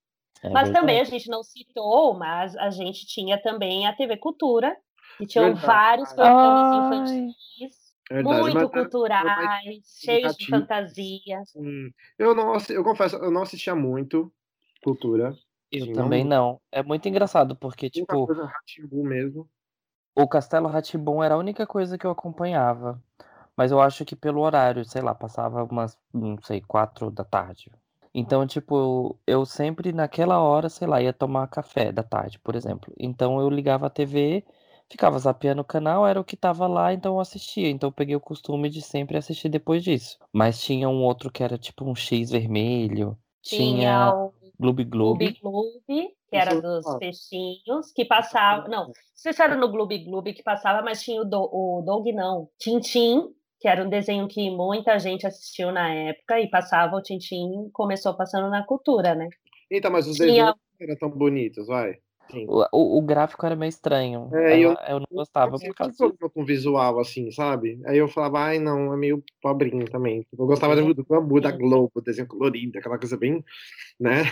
É 0.42 0.50
mas 0.50 0.64
verdade. 0.64 0.80
também 0.80 1.00
a 1.00 1.04
gente 1.04 1.28
não 1.28 1.42
citou, 1.42 2.14
mas 2.14 2.56
a 2.56 2.70
gente 2.70 3.06
tinha 3.06 3.40
também 3.40 3.87
a 3.87 3.94
TV 3.94 4.16
Cultura, 4.16 4.76
que 5.18 5.26
tinham 5.26 5.46
verdade. 5.46 5.66
vários 5.66 6.12
programas 6.12 6.73
infantis. 6.73 7.84
Verdade, 8.11 8.40
muito 8.42 8.54
mas, 8.54 8.70
culturais, 8.70 10.00
cheios 10.02 10.37
de 10.37 10.46
fantasia. 10.46 11.42
Sim. 11.46 11.90
Eu 12.18 12.34
não, 12.34 12.54
eu 12.68 12.84
confesso, 12.84 13.16
eu 13.16 13.30
não 13.30 13.42
assistia 13.42 13.75
muito 13.75 14.32
cultura. 14.82 15.34
Eu 15.73 15.92
também 15.92 16.23
não. 16.23 16.52
não. 16.52 16.61
É 16.70 16.82
muito 16.82 17.08
engraçado, 17.08 17.56
porque, 17.56 17.88
tipo. 17.88 18.26
Coisa 18.26 18.50
mesmo. 18.92 19.49
O 20.16 20.28
Castelo 20.28 20.68
Rá-Tim-Bum 20.68 21.23
era 21.23 21.35
a 21.35 21.38
única 21.38 21.66
coisa 21.66 21.99
que 21.99 22.06
eu 22.06 22.11
acompanhava. 22.11 23.02
Mas 23.56 23.71
eu 23.71 23.80
acho 23.80 24.04
que 24.04 24.16
pelo 24.16 24.40
horário, 24.40 24.85
sei 24.85 25.02
lá, 25.02 25.14
passava 25.14 25.64
umas, 25.64 25.99
não 26.12 26.37
sei, 26.42 26.61
quatro 26.61 27.11
da 27.11 27.25
tarde. 27.25 27.71
Então, 28.14 28.47
tipo, 28.47 29.18
eu 29.26 29.44
sempre 29.44 29.92
naquela 29.92 30.40
hora, 30.40 30.68
sei 30.68 30.87
lá, 30.87 31.02
ia 31.02 31.12
tomar 31.12 31.49
café 31.49 31.90
da 31.90 32.02
tarde, 32.02 32.38
por 32.38 32.54
exemplo. 32.54 32.92
Então 32.99 33.40
eu 33.40 33.50
ligava 33.50 33.87
a 33.87 33.90
TV, 33.90 34.44
ficava 34.88 35.18
zapeando 35.18 35.62
o 35.62 35.64
canal, 35.64 36.06
era 36.06 36.21
o 36.21 36.25
que 36.25 36.37
tava 36.37 36.68
lá, 36.68 36.92
então 36.92 37.14
eu 37.14 37.21
assistia. 37.21 37.68
Então 37.68 37.88
eu 37.88 37.92
peguei 37.92 38.14
o 38.14 38.21
costume 38.21 38.71
de 38.71 38.80
sempre 38.83 39.16
assistir 39.16 39.49
depois 39.49 39.83
disso. 39.83 40.18
Mas 40.33 40.62
tinha 40.62 40.88
um 40.88 41.02
outro 41.02 41.30
que 41.30 41.42
era 41.42 41.59
tipo 41.59 41.85
um 41.85 41.94
X 41.94 42.30
vermelho. 42.30 43.18
Tinha, 43.42 43.75
tinha 43.75 44.14
o 44.14 44.33
Gloob 44.59 44.85
Gloob. 44.85 45.40
Gloob 45.42 46.14
que 46.34 46.36
era 46.36 46.60
dos 46.60 46.98
peixinhos, 46.98 47.92
que 47.94 48.04
passava. 48.04 48.68
Não, 48.68 48.92
se 49.14 49.30
era 49.40 49.54
no 49.54 49.68
Gloob 49.68 49.96
Gloob 50.04 50.32
que 50.32 50.42
passava, 50.42 50.82
mas 50.82 51.02
tinha 51.02 51.22
o, 51.22 51.24
do, 51.24 51.40
o 51.40 51.82
Dog, 51.82 52.12
não. 52.12 52.48
Tintim, 52.58 53.32
que 53.60 53.68
era 53.68 53.84
um 53.84 53.88
desenho 53.88 54.26
que 54.26 54.50
muita 54.50 54.98
gente 54.98 55.26
assistiu 55.26 55.70
na 55.70 55.92
época, 55.92 56.40
e 56.40 56.50
passava 56.50 56.96
o 56.96 57.02
Tintim, 57.02 57.70
começou 57.72 58.14
passando 58.14 58.50
na 58.50 58.64
cultura, 58.64 59.14
né? 59.14 59.28
Então, 59.70 59.90
mas 59.90 60.06
os 60.08 60.16
tinha... 60.16 60.26
desenhos 60.26 60.54
não 60.80 60.86
eram 60.86 60.96
tão 60.96 61.10
bonitos, 61.10 61.66
vai. 61.66 61.98
O, 62.72 62.98
o, 62.98 63.02
gráfico 63.02 63.44
era 63.46 63.54
meio 63.54 63.68
estranho. 63.68 64.28
É, 64.32 64.58
eu, 64.58 64.74
eu, 64.88 65.00
não 65.00 65.06
gostava 65.10 65.56
por 65.56 65.74
causa 65.74 65.92
disso. 65.92 66.30
com 66.32 66.44
visual 66.44 66.98
assim, 66.98 67.30
sabe? 67.30 67.80
Aí 67.86 67.98
eu 67.98 68.08
falava, 68.08 68.40
ai 68.40 68.58
não, 68.58 68.92
é 68.92 68.96
meio 68.96 69.22
pobrinho 69.40 69.84
também. 69.90 70.26
Eu 70.36 70.46
gostava 70.46 70.74
do, 70.74 70.94
do 70.94 71.04
bambu, 71.04 71.40
da 71.40 71.50
Globo, 71.50 72.00
desenho 72.00 72.26
colorido, 72.26 72.78
aquela 72.78 72.98
coisa 72.98 73.16
bem, 73.16 73.44
né? 74.00 74.24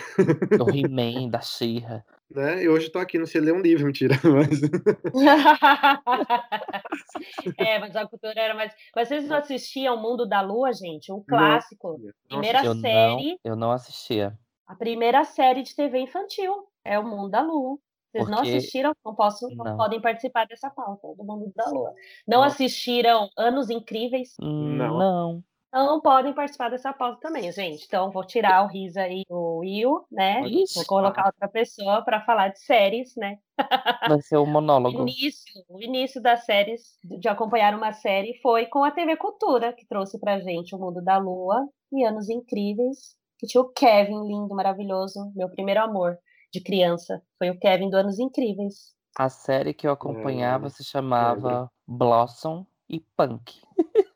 Do 0.58 0.70
He-Man, 0.70 1.28
da 1.28 1.40
She-Ra. 1.40 2.02
Né? 2.34 2.64
E 2.64 2.68
hoje 2.68 2.88
tô 2.88 2.98
aqui, 2.98 3.18
não 3.18 3.26
sei 3.26 3.42
ler 3.42 3.52
um 3.52 3.60
livro, 3.60 3.84
mentira. 3.84 4.18
Mas... 4.24 4.62
é, 7.58 7.78
mas 7.78 7.94
a 7.94 8.06
cultura 8.06 8.40
era 8.40 8.54
mais. 8.54 8.72
Mas 8.96 9.08
vocês 9.08 9.28
não 9.28 9.36
assistiam 9.36 9.96
O 9.96 10.02
Mundo 10.02 10.26
da 10.26 10.40
Lua, 10.40 10.72
gente? 10.72 11.12
Um 11.12 11.22
clássico. 11.22 12.00
Primeira 12.26 12.64
eu 12.64 12.74
série. 12.76 13.32
Não, 13.32 13.38
eu 13.44 13.56
não 13.56 13.70
assistia. 13.70 14.32
A 14.72 14.74
primeira 14.74 15.22
série 15.22 15.62
de 15.62 15.76
TV 15.76 15.98
infantil. 15.98 16.66
É 16.82 16.98
o 16.98 17.04
Mundo 17.04 17.28
da 17.28 17.42
Lua. 17.42 17.76
Vocês 18.10 18.24
Porque... 18.24 18.30
não 18.30 18.40
assistiram, 18.40 18.96
não, 19.04 19.14
posso, 19.14 19.46
não, 19.54 19.64
não, 19.66 19.76
podem 19.76 20.00
participar 20.00 20.46
dessa 20.46 20.70
pauta 20.70 21.08
do 21.14 21.22
Mundo 21.22 21.52
da 21.54 21.68
Lua. 21.68 21.92
Não, 22.26 22.38
não. 22.38 22.42
assistiram 22.42 23.28
Anos 23.36 23.68
Incríveis? 23.68 24.34
Não. 24.40 24.98
Não. 24.98 25.44
Não 25.74 26.00
podem 26.00 26.32
participar 26.32 26.70
dessa 26.70 26.90
pauta 26.90 27.20
também, 27.20 27.52
gente. 27.52 27.84
Então, 27.86 28.10
vou 28.10 28.24
tirar 28.26 28.64
o 28.64 28.66
Risa 28.66 29.06
e 29.08 29.24
o 29.28 29.58
Will, 29.58 30.06
né? 30.10 30.40
Isso. 30.48 30.74
Vou 30.76 30.86
colocar 30.86 31.26
outra 31.26 31.48
pessoa 31.48 32.02
para 32.02 32.22
falar 32.22 32.48
de 32.48 32.60
séries, 32.60 33.14
né? 33.16 33.38
Vai 34.08 34.22
ser 34.22 34.36
o 34.38 34.42
um 34.42 34.46
monólogo. 34.46 34.98
O 34.98 35.02
início, 35.02 35.64
o 35.68 35.82
início 35.82 36.20
das 36.20 36.46
séries, 36.46 36.98
de 37.04 37.28
acompanhar 37.28 37.74
uma 37.74 37.92
série, 37.92 38.38
foi 38.42 38.66
com 38.66 38.84
a 38.84 38.90
TV 38.90 39.16
Cultura, 39.16 39.72
que 39.72 39.86
trouxe 39.86 40.18
pra 40.18 40.40
gente 40.40 40.74
o 40.74 40.78
Mundo 40.78 41.02
da 41.02 41.18
Lua 41.18 41.66
e 41.92 42.04
Anos 42.04 42.28
Incríveis, 42.30 43.16
que 43.42 43.48
tinha 43.48 43.60
o 43.60 43.68
Kevin, 43.68 44.24
lindo, 44.24 44.54
maravilhoso, 44.54 45.32
meu 45.34 45.48
primeiro 45.50 45.80
amor 45.80 46.16
de 46.52 46.62
criança. 46.62 47.20
Foi 47.36 47.50
o 47.50 47.58
Kevin 47.58 47.90
do 47.90 47.96
Anos 47.96 48.20
Incríveis. 48.20 48.94
A 49.18 49.28
série 49.28 49.74
que 49.74 49.84
eu 49.84 49.90
acompanhava 49.90 50.68
é, 50.68 50.70
se 50.70 50.84
chamava 50.84 51.64
é. 51.64 51.76
Blossom 51.84 52.64
e 52.88 53.00
Punk. 53.00 53.60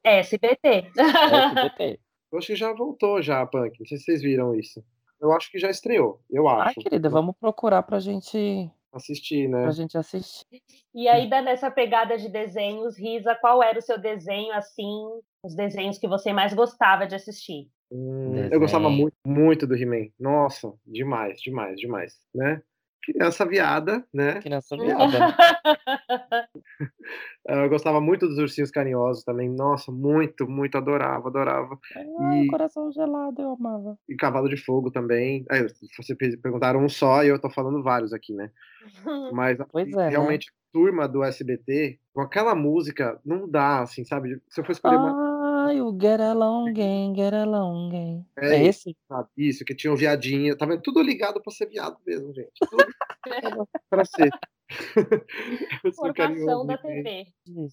SBT. 0.04 0.92
SBT. 0.97 2.00
Eu 2.30 2.38
acho 2.38 2.49
que 2.49 2.56
já 2.56 2.73
voltou 2.73 3.23
já 3.23 3.40
a 3.40 3.47
Punk. 3.47 3.78
Não 3.78 3.87
sei 3.87 3.99
se 3.99 4.04
vocês 4.04 4.21
viram 4.21 4.54
isso. 4.54 4.85
Eu 5.21 5.33
acho 5.33 5.50
que 5.50 5.59
já 5.59 5.71
estreou, 5.71 6.21
eu 6.28 6.47
acho. 6.47 6.78
Ah, 6.78 6.83
querida, 6.83 7.09
vamos 7.09 7.35
procurar 7.40 7.83
pra 7.85 7.99
gente 7.99 8.71
assistir, 8.92 9.49
né? 9.49 9.62
Pra 9.62 9.71
gente 9.71 9.97
assistir. 9.97 10.62
E 10.95 11.09
aí, 11.09 11.28
nessa 11.28 11.71
pegada 11.71 12.18
de 12.18 12.28
desenhos, 12.28 12.99
Risa, 12.99 13.35
qual 13.37 13.62
era 13.62 13.78
o 13.78 13.83
seu 13.83 13.99
desenho, 13.99 14.52
assim, 14.52 14.92
os 15.42 15.54
desenhos 15.54 15.99
que 15.99 16.06
você 16.06 16.33
mais 16.33 16.52
gostava 16.52 17.06
de 17.06 17.14
assistir? 17.14 17.71
Hum, 17.90 18.49
eu 18.50 18.59
gostava 18.59 18.90
muito, 18.90 19.14
muito 19.25 19.66
do 19.66 19.76
He-Man. 19.76 20.09
Nossa, 20.19 20.73
demais, 20.87 21.40
demais, 21.40 21.78
demais, 21.78 22.14
né? 22.35 22.62
Criança 23.07 23.47
viada, 23.47 24.05
né? 24.12 24.40
Criança 24.40 24.75
viada. 24.76 25.37
eu 27.47 27.69
gostava 27.69 28.00
muito 28.00 28.26
dos 28.26 28.38
ursinhos 28.38 28.73
carinhosos 28.73 29.23
também. 29.23 29.49
Nossa, 29.49 29.93
muito, 29.93 30.49
muito 30.49 30.76
adorava, 30.76 31.28
adorava. 31.28 31.78
Ai, 32.21 32.40
e... 32.43 32.47
coração 32.49 32.90
gelado, 32.90 33.40
eu 33.40 33.52
amava. 33.52 33.97
E 34.09 34.16
Cavalo 34.16 34.49
de 34.49 34.57
Fogo 34.57 34.90
também. 34.90 35.45
É, 35.49 35.64
você 35.97 36.16
perguntaram 36.16 36.85
um 36.85 36.88
só 36.88 37.23
e 37.23 37.28
eu 37.28 37.38
tô 37.38 37.49
falando 37.49 37.81
vários 37.81 38.12
aqui, 38.12 38.35
né? 38.35 38.50
Mas 39.33 39.57
pois 39.71 39.88
é, 39.93 39.97
né? 39.97 40.09
realmente, 40.09 40.50
né? 40.50 40.57
turma 40.73 41.07
do 41.07 41.23
SBT, 41.23 41.99
com 42.12 42.21
aquela 42.21 42.55
música, 42.55 43.19
não 43.25 43.49
dá, 43.49 43.81
assim, 43.81 44.05
sabe? 44.05 44.43
Se 44.49 44.61
eu 44.61 44.64
for 44.64 44.73
escolher 44.73 44.97
ah. 44.97 44.99
uma 44.99 45.25
o 45.81 45.99
Get 46.01 46.21
Along 46.21 46.73
Gang, 46.73 47.15
Get 47.15 47.35
Along 47.35 47.91
Gang. 47.91 48.27
É, 48.39 48.57
é 48.57 48.65
esse? 48.65 48.97
Sabe? 49.09 49.29
Isso, 49.37 49.65
que 49.65 49.75
tinha 49.75 49.93
um 49.93 49.97
viadinho. 49.97 50.57
Tá 50.57 50.67
vendo? 50.67 50.83
Tudo 50.83 51.03
ligado 51.03 51.41
pra 51.41 51.53
ser 51.53 51.69
viado 51.69 51.97
mesmo, 52.07 52.33
gente. 52.33 52.53
Tudo 52.59 52.87
pra 53.91 54.05
ser. 54.05 54.31
Formação 55.95 56.67
da 56.67 56.79
TV. 56.79 57.27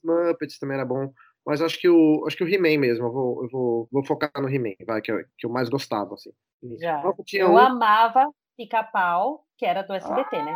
Muppets 0.03 0.59
também 0.59 0.75
era 0.75 0.85
bom. 0.85 1.11
Mas 1.45 1.61
acho 1.61 1.79
que 1.79 1.89
o, 1.89 2.23
acho 2.25 2.37
que 2.37 2.43
o 2.43 2.47
He-Man 2.47 2.79
mesmo. 2.79 3.05
Eu 3.05 3.11
vou, 3.11 3.43
eu 3.43 3.49
vou, 3.49 3.89
vou 3.91 4.05
focar 4.05 4.31
no 4.37 4.49
He-Man, 4.49 4.75
vai, 4.85 5.01
que 5.01 5.11
eu, 5.11 5.23
que 5.37 5.45
eu 5.45 5.49
mais 5.49 5.69
gostava, 5.69 6.13
assim. 6.13 6.31
Já. 6.79 7.03
eu 7.33 7.51
um... 7.51 7.57
amava 7.57 8.29
Pica-Pau, 8.55 9.45
que 9.57 9.65
era 9.65 9.81
do 9.81 9.93
SBT, 9.93 10.41
né? 10.41 10.55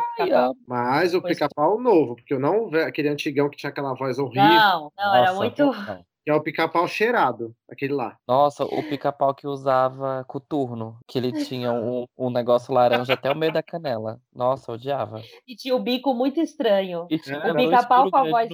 Mas 0.66 1.14
o 1.14 1.22
Pica-Pau 1.22 1.80
novo, 1.80 2.16
porque 2.16 2.32
eu 2.32 2.40
não 2.40 2.68
aquele 2.86 3.08
antigão 3.08 3.50
que 3.50 3.56
tinha 3.56 3.70
aquela 3.70 3.94
voz 3.94 4.18
horrível. 4.18 4.44
Não, 4.44 4.92
não, 4.96 5.06
Nossa, 5.06 5.18
era 5.18 5.34
muito. 5.34 5.66
Não. 5.66 6.04
Que 6.28 6.32
é 6.32 6.34
o 6.34 6.42
pica-pau 6.42 6.86
cheirado, 6.86 7.54
aquele 7.70 7.94
lá. 7.94 8.18
Nossa, 8.28 8.62
o 8.62 8.82
pica-pau 8.82 9.34
que 9.34 9.46
usava 9.46 10.22
coturno, 10.28 10.98
que 11.08 11.16
ele 11.16 11.32
tinha 11.46 11.72
um, 11.72 12.04
um 12.18 12.28
negócio 12.28 12.74
laranja 12.74 13.14
até 13.14 13.32
o 13.32 13.34
meio 13.34 13.50
da 13.50 13.62
canela. 13.62 14.20
Nossa, 14.30 14.72
odiava. 14.72 15.22
E 15.46 15.56
tinha 15.56 15.74
o 15.74 15.78
bico 15.80 16.12
muito 16.12 16.38
estranho. 16.38 17.06
E 17.08 17.18
tinha 17.18 17.38
É, 17.38 17.50
O 17.50 17.56
pica-pau 17.56 18.10
com 18.10 18.16
a 18.18 18.28
voz. 18.28 18.50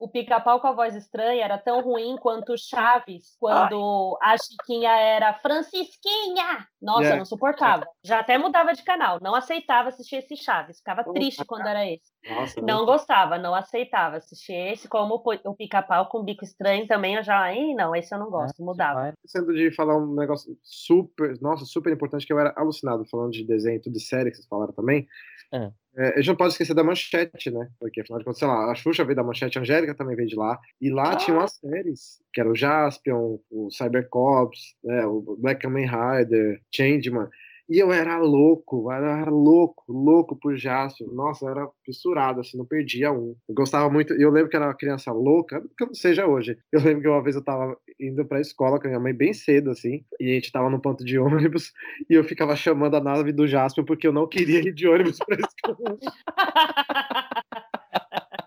O 0.00 0.08
pica-pau 0.08 0.60
com 0.60 0.66
a 0.66 0.72
voz 0.72 0.96
estranha 0.96 1.44
era 1.44 1.58
tão 1.58 1.80
ruim 1.80 2.16
quanto 2.16 2.54
o 2.54 2.58
Chaves, 2.58 3.36
quando 3.38 4.18
a 4.20 4.34
Chiquinha 4.36 4.90
era 4.90 5.32
Francisquinha. 5.34 6.66
Nossa, 6.82 7.04
É. 7.04 7.12
eu 7.12 7.18
não 7.18 7.24
suportava. 7.24 7.86
Já 8.04 8.18
até 8.18 8.36
mudava 8.36 8.72
de 8.72 8.82
canal. 8.82 9.18
Não 9.22 9.36
aceitava 9.36 9.90
assistir 9.90 10.16
esse 10.16 10.36
Chaves. 10.36 10.78
Ficava 10.78 11.02
Nossa, 11.02 11.12
triste 11.12 11.44
quando 11.44 11.68
era 11.68 11.86
esse. 11.86 12.10
Nossa, 12.28 12.60
Não 12.60 12.84
gostava, 12.84 13.38
não 13.38 13.54
aceitava 13.54 14.16
assistir 14.16 14.54
esse. 14.54 14.88
Como 14.88 15.14
o 15.14 15.22
o 15.44 15.54
pica-pau 15.54 16.06
com 16.06 16.24
bico 16.24 16.44
estranho 16.44 16.86
também, 16.88 17.11
já. 17.20 17.52
Ih, 17.52 17.74
não, 17.74 17.96
esse 17.96 18.14
eu 18.14 18.18
não 18.20 18.30
gosto. 18.30 18.62
Mudava. 18.62 19.00
Vai. 19.00 19.12
esquecendo 19.24 19.52
de 19.52 19.74
falar 19.74 19.96
um 19.96 20.14
negócio 20.14 20.56
super, 20.62 21.36
nossa, 21.40 21.64
super 21.64 21.92
importante, 21.92 22.24
que 22.24 22.32
eu 22.32 22.38
era 22.38 22.54
alucinado 22.56 23.04
falando 23.10 23.32
de 23.32 23.44
desenho, 23.44 23.82
tudo 23.82 23.94
de 23.94 24.04
série 24.04 24.30
que 24.30 24.36
vocês 24.36 24.46
falaram 24.46 24.72
também. 24.72 25.08
É. 25.52 25.72
É, 25.94 26.14
a 26.14 26.16
gente 26.16 26.28
não 26.28 26.36
pode 26.36 26.52
esquecer 26.52 26.72
da 26.72 26.82
manchete, 26.82 27.50
né? 27.50 27.68
Porque, 27.78 28.00
afinal 28.00 28.18
de 28.18 28.24
contas, 28.24 28.38
sei 28.38 28.48
lá, 28.48 28.70
a 28.70 28.74
Xuxa 28.74 29.04
veio 29.04 29.16
da 29.16 29.22
manchete, 29.22 29.58
a 29.58 29.60
Angélica 29.60 29.94
também 29.94 30.16
veio 30.16 30.28
de 30.28 30.36
lá. 30.36 30.58
E 30.80 30.90
lá 30.90 31.16
tinha 31.16 31.36
umas 31.36 31.52
séries, 31.52 32.22
que 32.32 32.40
era 32.40 32.50
o 32.50 32.54
Jaspion, 32.54 33.38
o 33.50 33.70
Cybercops, 33.70 34.74
né, 34.82 35.04
o 35.04 35.36
Black 35.38 35.60
Kamen 35.60 35.86
Rider, 35.86 36.62
Changeman. 36.74 37.28
E 37.68 37.78
eu 37.78 37.92
era 37.92 38.18
louco, 38.18 38.90
eu 38.90 38.92
era 38.92 39.30
louco, 39.30 39.84
louco 39.88 40.36
por 40.36 40.56
Jaspion. 40.56 41.08
Nossa, 41.12 41.44
eu 41.44 41.50
era 41.50 41.68
fissurado, 41.84 42.40
assim, 42.40 42.58
não 42.58 42.66
perdia 42.66 43.12
um. 43.12 43.34
Eu 43.48 43.54
gostava 43.54 43.88
muito, 43.88 44.12
eu 44.14 44.30
lembro 44.30 44.50
que 44.50 44.56
era 44.56 44.66
uma 44.66 44.74
criança 44.76 45.12
louca, 45.12 45.60
que 45.76 45.84
eu 45.84 45.86
não 45.86 45.94
seja 45.94 46.26
hoje. 46.26 46.58
Eu 46.72 46.80
lembro 46.82 47.02
que 47.02 47.08
uma 47.08 47.22
vez 47.22 47.36
eu 47.36 47.44
tava 47.44 47.76
indo 48.00 48.24
pra 48.24 48.40
escola 48.40 48.78
com 48.78 48.86
a 48.86 48.90
minha 48.90 49.00
mãe 49.00 49.14
bem 49.14 49.32
cedo, 49.32 49.70
assim, 49.70 50.04
e 50.20 50.30
a 50.30 50.34
gente 50.34 50.52
tava 50.52 50.68
no 50.68 50.80
ponto 50.80 51.04
de 51.04 51.18
ônibus, 51.20 51.72
e 52.10 52.14
eu 52.14 52.24
ficava 52.24 52.56
chamando 52.56 52.96
a 52.96 53.00
nave 53.00 53.32
do 53.32 53.46
Jaspion 53.46 53.84
porque 53.84 54.06
eu 54.06 54.12
não 54.12 54.28
queria 54.28 54.60
ir 54.60 54.72
de 54.74 54.88
ônibus 54.88 55.18
pra 55.18 55.36
escola. 55.36 55.98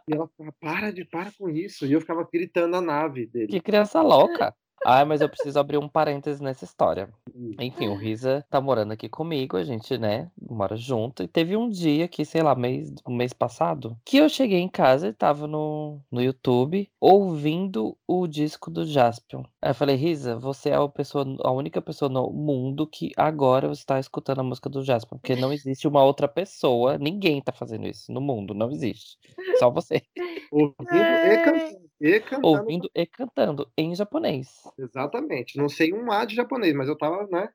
E 0.08 0.14
ela 0.14 0.28
ficava, 0.28 0.54
para 0.60 0.92
de, 0.92 1.04
para 1.04 1.32
com 1.38 1.50
isso. 1.50 1.86
E 1.86 1.94
eu 1.94 2.02
ficava 2.02 2.28
gritando 2.32 2.76
a 2.76 2.82
nave 2.82 3.26
dele. 3.26 3.48
Que 3.48 3.60
criança 3.60 4.02
louca. 4.02 4.54
Ai, 4.86 5.04
mas 5.04 5.20
eu 5.20 5.28
preciso 5.28 5.60
abrir 5.60 5.78
um 5.78 5.90
parêntese 5.90 6.44
nessa 6.44 6.64
história. 6.64 7.10
Enfim, 7.60 7.88
o 7.88 7.96
Risa 7.96 8.46
tá 8.50 8.62
morando 8.62 8.94
aqui 8.94 9.10
comigo, 9.10 9.58
a 9.58 9.64
gente, 9.64 9.98
né, 9.98 10.32
mora 10.42 10.76
junto. 10.78 11.22
E 11.24 11.28
teve 11.28 11.58
um 11.58 11.70
dia 11.70 12.08
que, 12.08 12.24
sei 12.24 12.42
lá, 12.42 12.56
mês, 12.56 12.94
mês 13.08 13.34
passado, 13.34 13.98
que 14.06 14.18
eu 14.18 14.30
cheguei 14.30 14.60
em 14.60 14.70
casa 14.70 15.10
e 15.10 15.14
tava 15.14 15.48
no, 15.48 16.00
no 16.10 16.22
YouTube 16.22 16.90
ouvindo 17.00 17.98
o 18.08 18.26
disco 18.28 18.72
do 18.72 18.86
Jaspion. 18.86 19.44
Aí 19.62 19.72
eu 19.72 19.76
falei, 19.76 19.96
Risa, 19.96 20.38
você 20.38 20.70
é 20.70 20.76
a, 20.76 20.88
pessoa, 20.88 21.26
a 21.44 21.52
única 21.52 21.82
pessoa 21.82 22.10
no 22.10 22.30
mundo 22.32 22.88
que 22.88 23.12
agora 23.18 23.72
está 23.72 24.00
escutando 24.00 24.40
a 24.40 24.44
música 24.44 24.70
do 24.70 24.84
Jaspion. 24.84 25.18
Porque 25.18 25.36
não 25.36 25.52
existe 25.52 25.88
uma 25.88 26.04
outra 26.04 26.28
pessoa, 26.28 26.98
ninguém 26.98 27.42
tá 27.42 27.52
fazendo 27.52 27.88
isso 27.88 28.12
no 28.12 28.22
mundo, 28.22 28.54
não 28.54 28.72
existe. 28.72 29.18
Só 29.60 29.70
você. 29.70 30.02
Ouvindo 30.52 30.94
e 30.94 31.38
cantando. 31.44 31.86
E 32.02 32.20
cantando. 32.20 32.48
Ouvindo 32.48 32.92
e 32.94 33.06
cantando 33.06 33.72
em 33.78 33.96
japonês. 33.96 34.50
Exatamente. 34.78 35.58
Não 35.58 35.70
sei 35.70 35.94
um 35.94 36.12
A 36.12 36.26
de 36.26 36.36
japonês, 36.36 36.74
mas 36.76 36.88
eu 36.88 36.98
tava, 36.98 37.26
né? 37.32 37.50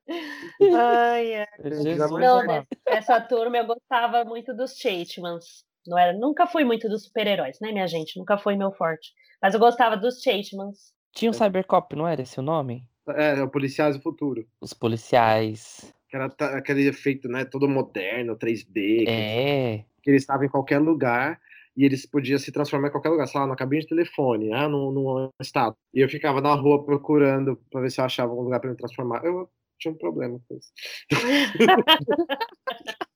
Ai. 0.75 1.47
Jesus 1.63 2.11
Não, 2.11 2.43
nessa, 2.47 2.67
nessa 2.89 3.21
turma 3.21 3.59
eu 3.59 3.67
gostava 3.67 4.25
muito 4.25 4.55
dos 4.55 4.77
Chatemans. 4.77 5.65
Não 5.87 5.99
era, 5.99 6.13
nunca 6.13 6.47
fui 6.47 6.65
muito 6.65 6.89
dos 6.89 7.05
super-heróis, 7.05 7.59
né, 7.61 7.73
minha 7.73 7.87
gente? 7.87 8.19
Nunca 8.19 8.37
foi 8.37 8.57
meu 8.57 8.73
forte. 8.73 9.13
Mas 9.43 9.55
eu 9.55 9.61
gostava 9.61 9.97
dos 9.97 10.21
Chatemans. 10.21 10.93
Tinha 11.13 11.31
um 11.31 11.35
Cybercop, 11.35 11.97
não 11.97 12.07
era 12.07 12.23
esse 12.23 12.39
o 12.39 12.43
nome? 12.43 12.85
É, 13.09 13.39
é 13.39 13.43
o 13.43 13.49
Policiais 13.51 13.97
do 13.97 14.03
Futuro. 14.03 14.47
Os 14.61 14.73
policiais. 14.73 15.93
Que 16.09 16.17
era 16.17 16.27
aquele 16.57 16.89
efeito, 16.89 17.29
né? 17.29 17.45
Todo 17.45 17.69
moderno, 17.69 18.37
3D. 18.37 19.05
Que, 19.05 19.05
É. 19.09 19.85
que 20.03 20.11
eles 20.11 20.23
estavam 20.23 20.45
em 20.45 20.49
qualquer 20.51 20.79
lugar 20.79 21.41
e 21.77 21.85
eles 21.85 22.07
podiam 22.07 22.39
se 22.39 22.53
transformar 22.53 22.89
em 22.89 22.93
qualquer 22.93 23.09
lugar. 23.11 23.27
Sei 23.27 23.41
lá, 23.41 23.47
na 23.47 23.57
cabine 23.57 23.83
de 23.83 23.89
telefone, 23.89 24.53
ah, 24.53 24.69
num, 24.69 24.91
num 24.93 25.31
estado. 25.41 25.77
E 25.95 26.01
eu 26.01 26.09
ficava 26.09 26.41
na 26.41 26.55
rua 26.55 26.85
procurando 26.85 27.57
pra 27.71 27.81
ver 27.81 27.91
se 27.91 28.01
eu 28.01 28.05
achava 28.05 28.31
algum 28.33 28.43
lugar 28.45 28.61
pra 28.61 28.71
me 28.71 28.77
transformar. 28.77 29.25
Eu 29.25 29.49
tinha 29.79 29.93
um 29.93 29.99
problema 29.99 30.39
com 30.49 30.57
isso. 30.57 30.73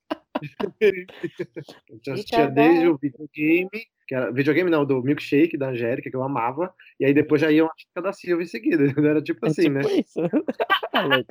Eu 1.88 2.00
já 2.04 2.14
assistia 2.14 2.48
desde 2.48 2.88
o 2.88 2.98
videogame, 2.98 3.70
que 4.06 4.14
era 4.14 4.30
videogame 4.32 4.70
não, 4.70 4.84
do 4.84 5.02
Milkshake 5.02 5.56
da 5.56 5.70
Angélica, 5.70 6.10
que 6.10 6.16
eu 6.16 6.22
amava, 6.22 6.74
e 6.98 7.04
aí 7.06 7.14
depois 7.14 7.40
já 7.40 7.50
ia 7.50 7.64
uma 7.64 7.72
Chica 7.76 8.02
da 8.02 8.12
Silva 8.12 8.42
em 8.42 8.46
seguida. 8.46 8.84
Era 9.08 9.22
tipo 9.22 9.46
É 9.46 9.48
assim, 9.48 9.62
tipo 9.62 9.74
né? 9.74 9.82
isso. 9.94 10.20
Tá 10.92 11.02
louco. 11.02 11.26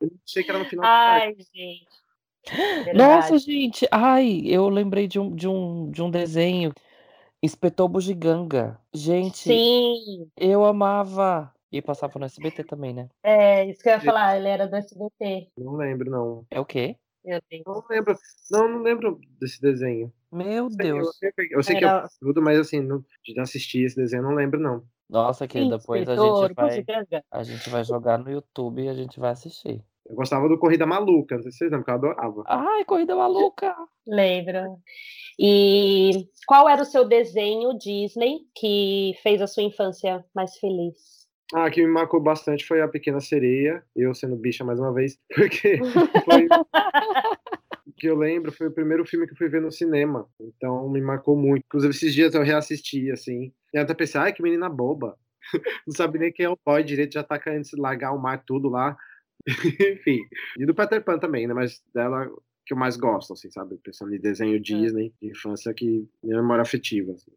O 0.00 0.04
Milkshake 0.06 0.50
era 0.50 0.58
no 0.58 0.64
final. 0.64 0.84
Ai, 0.86 1.34
gente. 1.54 1.86
Verdade. 2.52 2.96
Nossa, 2.98 3.38
gente. 3.38 3.86
Ai, 3.90 4.42
eu 4.44 4.68
lembrei 4.68 5.06
de 5.06 5.18
um, 5.18 5.34
de 5.34 5.48
um, 5.48 5.90
de 5.90 6.02
um 6.02 6.10
desenho. 6.10 6.72
Inspetor 7.42 7.88
Bugiganga. 7.88 8.78
Gente, 8.92 9.36
Sim, 9.36 10.30
eu 10.36 10.64
amava. 10.64 11.52
E 11.70 11.82
passava 11.82 12.18
no 12.18 12.24
SBT 12.24 12.62
também, 12.64 12.94
né? 12.94 13.08
é 13.22 13.64
isso 13.68 13.82
que 13.82 13.88
eu 13.88 13.94
ia 13.94 14.00
falar. 14.00 14.36
Ele 14.36 14.48
era 14.48 14.66
do 14.68 14.76
SBT. 14.76 15.48
Não 15.58 15.74
lembro, 15.74 16.08
não. 16.10 16.46
É 16.50 16.60
o 16.60 16.64
quê? 16.64 16.96
Eu 17.24 17.40
lembro. 17.50 17.72
Não 17.74 17.84
lembro. 17.90 18.18
Não, 18.50 18.68
não 18.68 18.82
lembro 18.82 19.20
desse 19.40 19.60
desenho. 19.60 20.12
Meu 20.30 20.70
Sei, 20.70 20.90
Eu, 20.90 20.96
Deus. 20.98 21.16
sei 21.18 21.32
que- 21.32 21.54
eu 21.54 21.62
sei 21.62 21.76
que 21.76 21.84
eu 21.84 21.88
Era- 21.88 22.08
tudo, 22.20 22.40
mas 22.40 22.58
assim, 22.58 22.80
não, 22.80 23.04
de 23.24 23.40
assistir 23.40 23.84
esse 23.84 23.96
desenho 23.96 24.20
eu 24.20 24.28
não 24.28 24.34
lembro, 24.34 24.60
não. 24.60 24.84
Nossa, 25.08 25.46
que 25.46 25.68
depois 25.68 26.08
a 26.08 26.16
gente 26.16 26.54
vai, 26.54 26.84
a 27.30 27.42
gente 27.42 27.68
vai 27.68 27.84
jogar 27.84 28.18
no 28.18 28.30
YouTube 28.30 28.82
e 28.82 28.88
a 28.88 28.94
gente 28.94 29.18
vai 29.20 29.32
assistir. 29.32 29.82
Eu 30.06 30.14
gostava 30.14 30.48
do 30.48 30.58
Corrida 30.58 30.86
Maluca, 30.86 31.36
não 31.36 31.42
sei 31.42 31.52
se 31.52 31.58
vocês 31.58 31.70
lembram, 31.70 31.84
que 31.84 31.90
eu 31.90 31.94
adorava. 31.94 32.44
Ai, 32.46 32.84
corrida 32.84 33.16
maluca! 33.16 33.74
Lembro. 34.06 34.78
E 35.38 36.28
qual 36.46 36.68
era 36.68 36.82
o 36.82 36.84
seu 36.84 37.06
desenho 37.06 37.76
Disney 37.78 38.40
que 38.54 39.14
fez 39.22 39.40
a 39.40 39.46
sua 39.46 39.62
infância 39.62 40.24
mais 40.34 40.56
feliz? 40.58 41.24
Ah, 41.54 41.70
que 41.70 41.82
me 41.82 41.88
marcou 41.88 42.20
bastante 42.20 42.66
foi 42.66 42.80
a 42.80 42.88
Pequena 42.88 43.20
Sereia, 43.20 43.82
eu 43.94 44.14
sendo 44.14 44.36
bicha 44.36 44.64
mais 44.64 44.78
uma 44.78 44.92
vez, 44.92 45.18
porque 45.34 45.78
foi 46.24 46.46
o 47.86 47.92
que 47.96 48.06
eu 48.06 48.16
lembro, 48.16 48.52
foi 48.52 48.68
o 48.68 48.72
primeiro 48.72 49.06
filme 49.06 49.26
que 49.26 49.32
eu 49.32 49.36
fui 49.36 49.48
ver 49.48 49.60
no 49.60 49.70
cinema, 49.70 50.28
então 50.40 50.88
me 50.88 51.00
marcou 51.00 51.36
muito. 51.36 51.64
Inclusive, 51.66 51.94
esses 51.94 52.14
dias 52.14 52.34
eu 52.34 52.42
reassisti, 52.42 53.10
assim, 53.10 53.52
e 53.72 53.78
até 53.78 53.94
pensei, 53.94 54.20
ai, 54.20 54.32
que 54.32 54.42
menina 54.42 54.68
boba, 54.68 55.16
não 55.86 55.94
sabe 55.94 56.18
nem 56.18 56.32
quem 56.32 56.46
é 56.46 56.50
o 56.50 56.58
boy 56.64 56.82
direito, 56.82 57.14
já 57.14 57.22
tá 57.22 57.38
querendo 57.38 57.64
se 57.64 57.78
largar 57.78 58.12
o 58.12 58.20
mar 58.20 58.42
tudo 58.44 58.68
lá, 58.68 58.96
enfim. 59.92 60.20
E 60.58 60.66
do 60.66 60.74
Peter 60.74 61.02
Pan 61.02 61.18
também, 61.18 61.46
né, 61.46 61.54
mas 61.54 61.82
dela 61.94 62.28
que 62.66 62.72
eu 62.72 62.78
mais 62.78 62.96
gosto, 62.96 63.34
assim, 63.34 63.50
sabe, 63.50 63.76
pensando 63.82 64.14
em 64.14 64.20
desenho 64.20 64.58
Disney, 64.58 65.12
de 65.20 65.28
infância, 65.28 65.74
que 65.74 66.08
minha 66.22 66.40
memória 66.40 66.62
afetiva, 66.62 67.12
assim. 67.12 67.30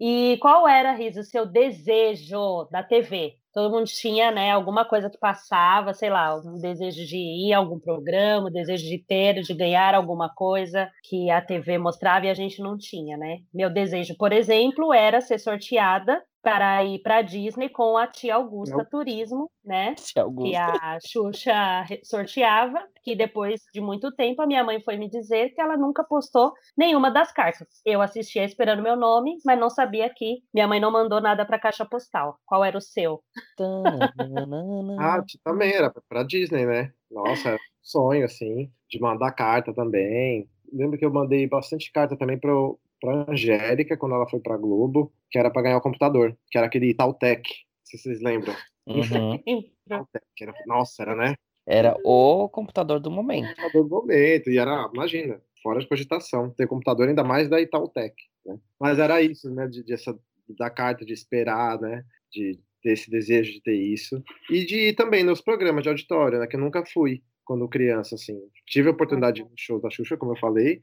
E 0.00 0.38
qual 0.40 0.66
era, 0.66 0.94
Riz, 0.94 1.16
o 1.18 1.22
seu 1.22 1.44
desejo 1.44 2.64
da 2.70 2.82
TV? 2.82 3.34
Todo 3.52 3.70
mundo 3.70 3.84
tinha, 3.86 4.30
né, 4.30 4.50
alguma 4.50 4.84
coisa 4.84 5.10
que 5.10 5.18
passava, 5.18 5.92
sei 5.92 6.08
lá, 6.08 6.34
um 6.36 6.58
desejo 6.58 7.04
de 7.04 7.18
ir 7.18 7.52
a 7.52 7.58
algum 7.58 7.78
programa, 7.78 8.48
um 8.48 8.52
desejo 8.52 8.86
de 8.86 8.98
ter, 8.98 9.42
de 9.42 9.52
ganhar 9.52 9.94
alguma 9.94 10.32
coisa 10.32 10.90
que 11.02 11.28
a 11.28 11.42
TV 11.42 11.76
mostrava 11.76 12.24
e 12.24 12.30
a 12.30 12.34
gente 12.34 12.62
não 12.62 12.78
tinha, 12.78 13.18
né? 13.18 13.40
Meu 13.52 13.68
desejo, 13.68 14.16
por 14.16 14.32
exemplo, 14.32 14.94
era 14.94 15.20
ser 15.20 15.38
sorteada 15.38 16.22
para 16.42 16.84
ir 16.84 17.00
para 17.00 17.16
a 17.16 17.22
Disney 17.22 17.68
com 17.68 17.96
a 17.96 18.06
tia 18.06 18.34
Augusta 18.34 18.76
Não. 18.76 18.84
Turismo, 18.84 19.50
né? 19.64 19.94
Tia 19.94 20.12
que 20.14 20.20
Augusta. 20.20 20.78
a 20.82 20.98
Xuxa 21.00 21.84
sorteava, 22.04 22.78
que 23.02 23.14
depois 23.14 23.60
de 23.72 23.80
muito 23.80 24.10
tempo 24.12 24.40
a 24.42 24.46
minha 24.46 24.64
mãe 24.64 24.80
foi 24.80 24.96
me 24.96 25.08
dizer 25.08 25.50
que 25.50 25.60
ela 25.60 25.76
nunca 25.76 26.02
postou 26.04 26.52
nenhuma 26.76 27.10
das 27.10 27.32
cartas. 27.32 27.68
Eu 27.84 28.00
assistia 28.00 28.44
esperando 28.44 28.82
meu 28.82 28.96
nome, 28.96 29.36
mas 29.44 29.58
não 29.58 29.70
sabia 29.70 30.08
que 30.14 30.38
minha 30.52 30.66
mãe 30.66 30.80
não 30.80 30.90
mandou 30.90 31.20
nada 31.20 31.44
para 31.44 31.58
caixa 31.58 31.84
postal. 31.84 32.38
Qual 32.46 32.64
era 32.64 32.76
o 32.76 32.80
seu? 32.80 33.22
Ah, 34.98 35.22
também 35.44 35.72
era 35.72 35.92
pra 36.08 36.22
Disney, 36.22 36.66
né? 36.66 36.92
Nossa, 37.10 37.58
sonho, 37.82 38.24
assim, 38.24 38.70
de 38.88 39.00
mandar 39.00 39.32
carta 39.32 39.72
também. 39.74 40.48
Lembro 40.72 40.98
que 40.98 41.04
eu 41.04 41.12
mandei 41.12 41.46
bastante 41.48 41.90
carta 41.90 42.16
também 42.16 42.38
pro, 42.38 42.78
pra 43.00 43.26
Angélica, 43.28 43.96
quando 43.96 44.14
ela 44.14 44.28
foi 44.28 44.40
pra 44.40 44.56
Globo, 44.56 45.12
que 45.30 45.38
era 45.38 45.50
pra 45.50 45.62
ganhar 45.62 45.78
o 45.78 45.82
computador, 45.82 46.36
que 46.50 46.58
era 46.58 46.66
aquele 46.66 46.94
Taltec, 46.94 47.48
se 47.84 47.98
vocês 47.98 48.20
lembram. 48.20 48.54
Uhum. 48.86 49.40
Taltec, 49.88 50.24
era, 50.40 50.54
nossa, 50.66 51.02
era, 51.02 51.14
né? 51.14 51.34
Era 51.66 51.96
o 52.04 52.48
computador 52.48 53.00
do 53.00 53.10
momento. 53.10 53.48
Computador 53.48 53.84
do 53.84 53.88
momento, 53.88 54.50
e 54.50 54.58
era, 54.58 54.90
imagina, 54.92 55.40
fora 55.62 55.80
de 55.80 55.88
cogitação, 55.88 56.50
ter 56.50 56.66
computador 56.66 57.08
ainda 57.08 57.24
mais 57.24 57.48
da 57.48 57.60
Itautec, 57.60 58.14
né? 58.44 58.58
Mas 58.78 58.98
era 58.98 59.20
isso, 59.22 59.50
né, 59.50 59.66
de, 59.66 59.84
de 59.84 59.92
essa, 59.92 60.18
da 60.58 60.70
carta, 60.70 61.04
de 61.04 61.12
esperar, 61.12 61.80
né, 61.80 62.04
de 62.30 62.58
ter 62.82 62.92
esse 62.92 63.10
desejo 63.10 63.52
de 63.52 63.62
ter 63.62 63.74
isso. 63.74 64.22
E 64.50 64.64
de 64.64 64.88
ir 64.88 64.94
também 64.94 65.22
nos 65.22 65.40
programas 65.40 65.82
de 65.82 65.88
auditório, 65.88 66.38
né, 66.38 66.46
que 66.46 66.56
eu 66.56 66.60
nunca 66.60 66.84
fui 66.84 67.22
quando 67.44 67.68
criança, 67.68 68.14
assim. 68.14 68.40
Tive 68.66 68.88
a 68.88 68.92
oportunidade 68.92 69.36
de 69.36 69.42
ir 69.42 69.44
no 69.44 69.54
show 69.56 69.80
da 69.80 69.90
Xuxa, 69.90 70.16
como 70.16 70.32
eu 70.32 70.38
falei, 70.38 70.80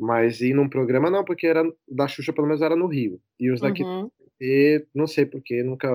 mas 0.00 0.40
ir 0.40 0.54
num 0.54 0.68
programa 0.68 1.10
não, 1.10 1.24
porque 1.24 1.46
era 1.46 1.62
da 1.88 2.08
Xuxa, 2.08 2.32
pelo 2.32 2.46
menos 2.46 2.62
era 2.62 2.74
no 2.74 2.86
Rio. 2.86 3.20
E 3.38 3.50
os 3.50 3.60
daqui, 3.60 3.82
Uhum. 3.84 4.10
e 4.40 4.86
não 4.94 5.06
sei 5.06 5.26
porquê, 5.26 5.62
nunca 5.62 5.88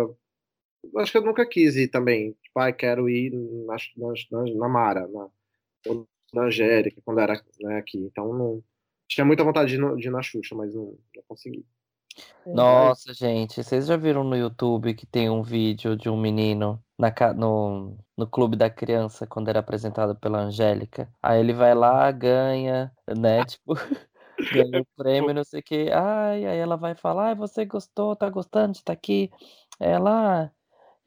acho 0.98 1.12
que 1.12 1.18
eu 1.18 1.24
nunca 1.24 1.46
quis 1.48 1.76
ir 1.76 1.88
também. 1.88 2.34
Tipo, 2.44 2.60
ah, 2.60 2.72
quero 2.72 3.10
ir 3.10 3.32
na, 3.34 3.76
na, 4.32 4.44
na 4.56 4.70
Mara, 4.70 5.08
na, 5.08 5.30
na 6.34 6.44
Angélica, 6.44 7.02
quando 7.04 7.20
era 7.20 7.42
né, 7.62 7.78
aqui. 7.78 7.98
Então, 7.98 8.34
não, 8.34 8.64
tinha 9.08 9.26
muita 9.26 9.44
vontade 9.44 9.70
de 9.72 9.82
ir, 9.82 9.96
de 9.98 10.08
ir 10.08 10.12
na 10.12 10.22
Xuxa, 10.22 10.56
mas 10.56 10.74
não, 10.76 10.98
não 11.16 11.24
consegui. 11.28 11.66
Nossa, 12.46 13.14
gente, 13.14 13.64
vocês 13.64 13.88
já 13.88 13.98
viram 13.98 14.24
no 14.24 14.36
YouTube 14.36 14.94
que 14.94 15.06
tem 15.06 15.30
um 15.30 15.42
vídeo 15.42 15.98
de 15.98 16.10
um 16.10 16.16
menino 16.16 16.82
na, 16.98 17.12
no, 17.34 17.98
no 18.16 18.28
Clube 18.28 18.56
da 18.56 18.70
Criança, 18.70 19.26
quando 19.26 19.50
era 19.50 19.60
apresentado 19.60 20.16
pela 20.16 20.40
Angélica? 20.40 21.12
Aí 21.22 21.40
ele 21.40 21.54
vai 21.54 21.74
lá, 21.74 22.12
ganha, 22.12 22.92
né? 23.08 23.44
Tipo, 23.46 23.74
ganha 24.54 24.82
o 24.82 24.88
prêmio, 24.96 25.34
não 25.34 25.44
sei 25.44 25.60
o 25.60 25.64
quê. 25.64 25.90
Ai, 25.94 26.46
aí 26.46 26.58
ela 26.58 26.78
vai 26.78 26.96
falar, 26.96 27.30
ai, 27.30 27.36
você 27.36 27.66
gostou, 27.66 28.16
tá 28.16 28.30
gostando 28.30 28.74
de 28.74 28.78
estar 28.80 28.94
aqui? 28.94 29.32
Ela, 29.80 30.46
ah, 30.46 30.52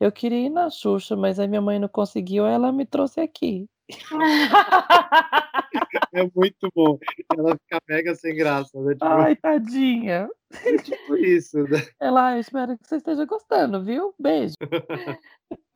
eu 0.01 0.13
queria 0.13 0.47
ir 0.47 0.51
na 0.51 0.71
Xuxa, 0.71 1.17
mas 1.17 1.39
aí 1.39 1.49
minha 1.49 1.63
mãe 1.63 1.79
não 1.79 1.89
conseguiu, 1.89 2.47
ela 2.47 2.73
me 2.73 2.85
trouxe 2.85 3.21
aqui. 3.21 3.69
É 6.13 6.23
muito 6.35 6.69
bom. 6.75 6.99
Ela 7.37 7.57
fica 7.57 7.81
mega 7.89 8.15
sem 8.15 8.35
graça, 8.35 8.81
né? 8.81 8.95
Tipo... 8.95 9.05
Ai, 9.05 9.37
tadinha. 9.37 10.29
É 10.65 10.77
tipo 10.79 11.17
isso, 11.17 11.63
né? 11.65 11.87
Ela, 12.01 12.35
eu 12.35 12.41
espero 12.41 12.79
que 12.79 12.89
você 12.89 12.97
esteja 12.97 13.25
gostando, 13.25 13.85
viu? 13.85 14.15
Beijo. 14.19 14.55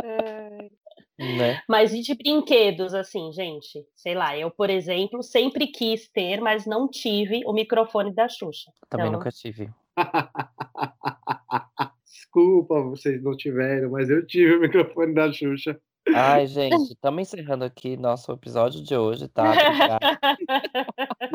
É... 0.03 0.71
Né? 1.19 1.61
Mas 1.69 1.93
e 1.93 2.01
de 2.01 2.17
brinquedos, 2.17 2.95
assim, 2.95 3.31
gente? 3.33 3.87
Sei 3.95 4.13
lá, 4.13 4.37
eu, 4.37 4.51
por 4.51 4.71
exemplo, 4.71 5.23
sempre 5.23 5.69
quis 5.69 6.09
ter, 6.09 6.41
mas 6.41 6.67
não 6.67 6.89
tive 6.89 7.43
o 7.47 7.53
microfone 7.53 8.13
da 8.13 8.29
Xuxa. 8.29 8.73
Também 8.89 9.07
então... 9.07 9.19
nunca 9.19 9.31
tive. 9.31 9.71
Desculpa, 12.05 12.83
vocês 12.83 13.23
não 13.23 13.37
tiveram, 13.37 13.91
mas 13.91 14.11
eu 14.11 14.27
tive 14.27 14.57
o 14.57 14.61
microfone 14.61 15.15
da 15.15 15.33
Xuxa. 15.33 15.81
Ai, 16.09 16.47
gente, 16.49 16.93
estamos 16.93 17.23
encerrando 17.23 17.65
aqui 17.65 17.97
nosso 17.97 18.33
episódio 18.33 18.83
de 18.83 18.97
hoje, 18.97 19.29
tá? 19.29 19.53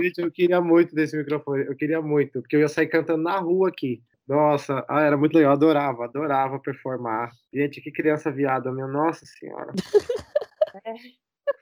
gente, 0.01 0.21
eu 0.21 0.31
queria 0.31 0.61
muito 0.61 0.93
desse 0.93 1.15
microfone, 1.17 1.65
eu 1.65 1.75
queria 1.75 2.01
muito, 2.01 2.41
porque 2.41 2.55
eu 2.55 2.61
ia 2.61 2.67
sair 2.67 2.87
cantando 2.87 3.23
na 3.23 3.39
rua 3.39 3.69
aqui. 3.69 4.01
Nossa, 4.27 4.85
ah, 4.89 5.01
era 5.01 5.15
muito 5.15 5.35
legal, 5.35 5.53
adorava, 5.53 6.03
adorava 6.03 6.59
performar. 6.59 7.31
Gente, 7.53 7.79
que 7.79 7.91
criança 7.91 8.29
viada, 8.29 8.71
minha 8.71 8.87
nossa 8.87 9.25
senhora. 9.25 9.71
É. 10.83 10.93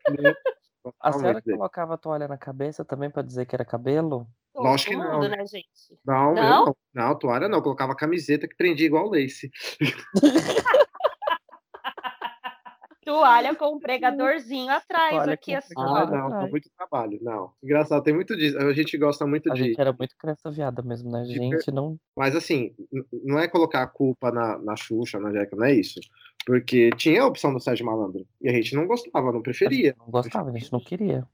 A 0.99 1.11
senhora 1.11 1.41
colocava 1.41 1.95
a 1.95 1.97
toalha 1.97 2.27
na 2.27 2.37
cabeça 2.37 2.85
também 2.85 3.09
para 3.09 3.23
dizer 3.23 3.47
que 3.47 3.55
era 3.55 3.65
cabelo? 3.65 4.27
Lógico 4.55 4.91
que 4.91 4.97
não. 4.97 5.19
Né, 5.19 5.43
gente? 5.47 5.67
Não, 6.05 6.35
não? 6.35 6.65
não, 6.65 6.75
não, 6.93 7.17
toalha 7.17 7.49
não, 7.49 7.57
eu 7.57 7.63
colocava 7.63 7.95
camiseta 7.95 8.47
que 8.47 8.55
prendia 8.55 8.85
igual 8.85 9.09
lace. 9.09 9.49
toalha 13.05 13.55
com 13.55 13.75
um 13.75 13.79
pregadorzinho 13.79 14.69
atrás 14.71 15.11
toalha 15.11 15.33
aqui 15.33 15.53
assim. 15.53 15.73
Ah, 15.77 16.05
não, 16.05 16.29
dá 16.29 16.47
muito 16.47 16.69
trabalho. 16.75 17.19
Não. 17.21 17.51
Engraçado, 17.63 18.03
tem 18.03 18.13
muito 18.13 18.35
disso. 18.35 18.57
A 18.57 18.73
gente 18.73 18.97
gosta 18.97 19.25
muito 19.25 19.51
a 19.51 19.55
de. 19.55 19.63
Gente 19.63 19.79
era 19.79 19.93
muito 19.93 20.15
criança 20.17 20.51
viada 20.51 20.81
mesmo, 20.81 21.11
né? 21.11 21.21
A 21.21 21.25
gente 21.25 21.71
não. 21.71 21.97
Mas 22.17 22.35
assim, 22.35 22.75
não 23.23 23.39
é 23.39 23.47
colocar 23.47 23.83
a 23.83 23.87
culpa 23.87 24.31
na, 24.31 24.57
na 24.57 24.75
Xuxa, 24.75 25.19
na 25.19 25.31
Jeca, 25.31 25.55
não 25.55 25.65
é 25.65 25.73
isso. 25.73 25.99
Porque 26.45 26.89
tinha 26.97 27.21
a 27.21 27.27
opção 27.27 27.53
do 27.53 27.59
Sérgio 27.59 27.85
Malandro. 27.85 28.25
E 28.41 28.49
a 28.49 28.51
gente 28.51 28.75
não 28.75 28.87
gostava, 28.87 29.31
não 29.31 29.41
preferia. 29.41 29.95
não 29.97 30.09
gostava, 30.09 30.49
a 30.49 30.53
gente 30.53 30.71
não 30.71 30.79
queria. 30.79 31.27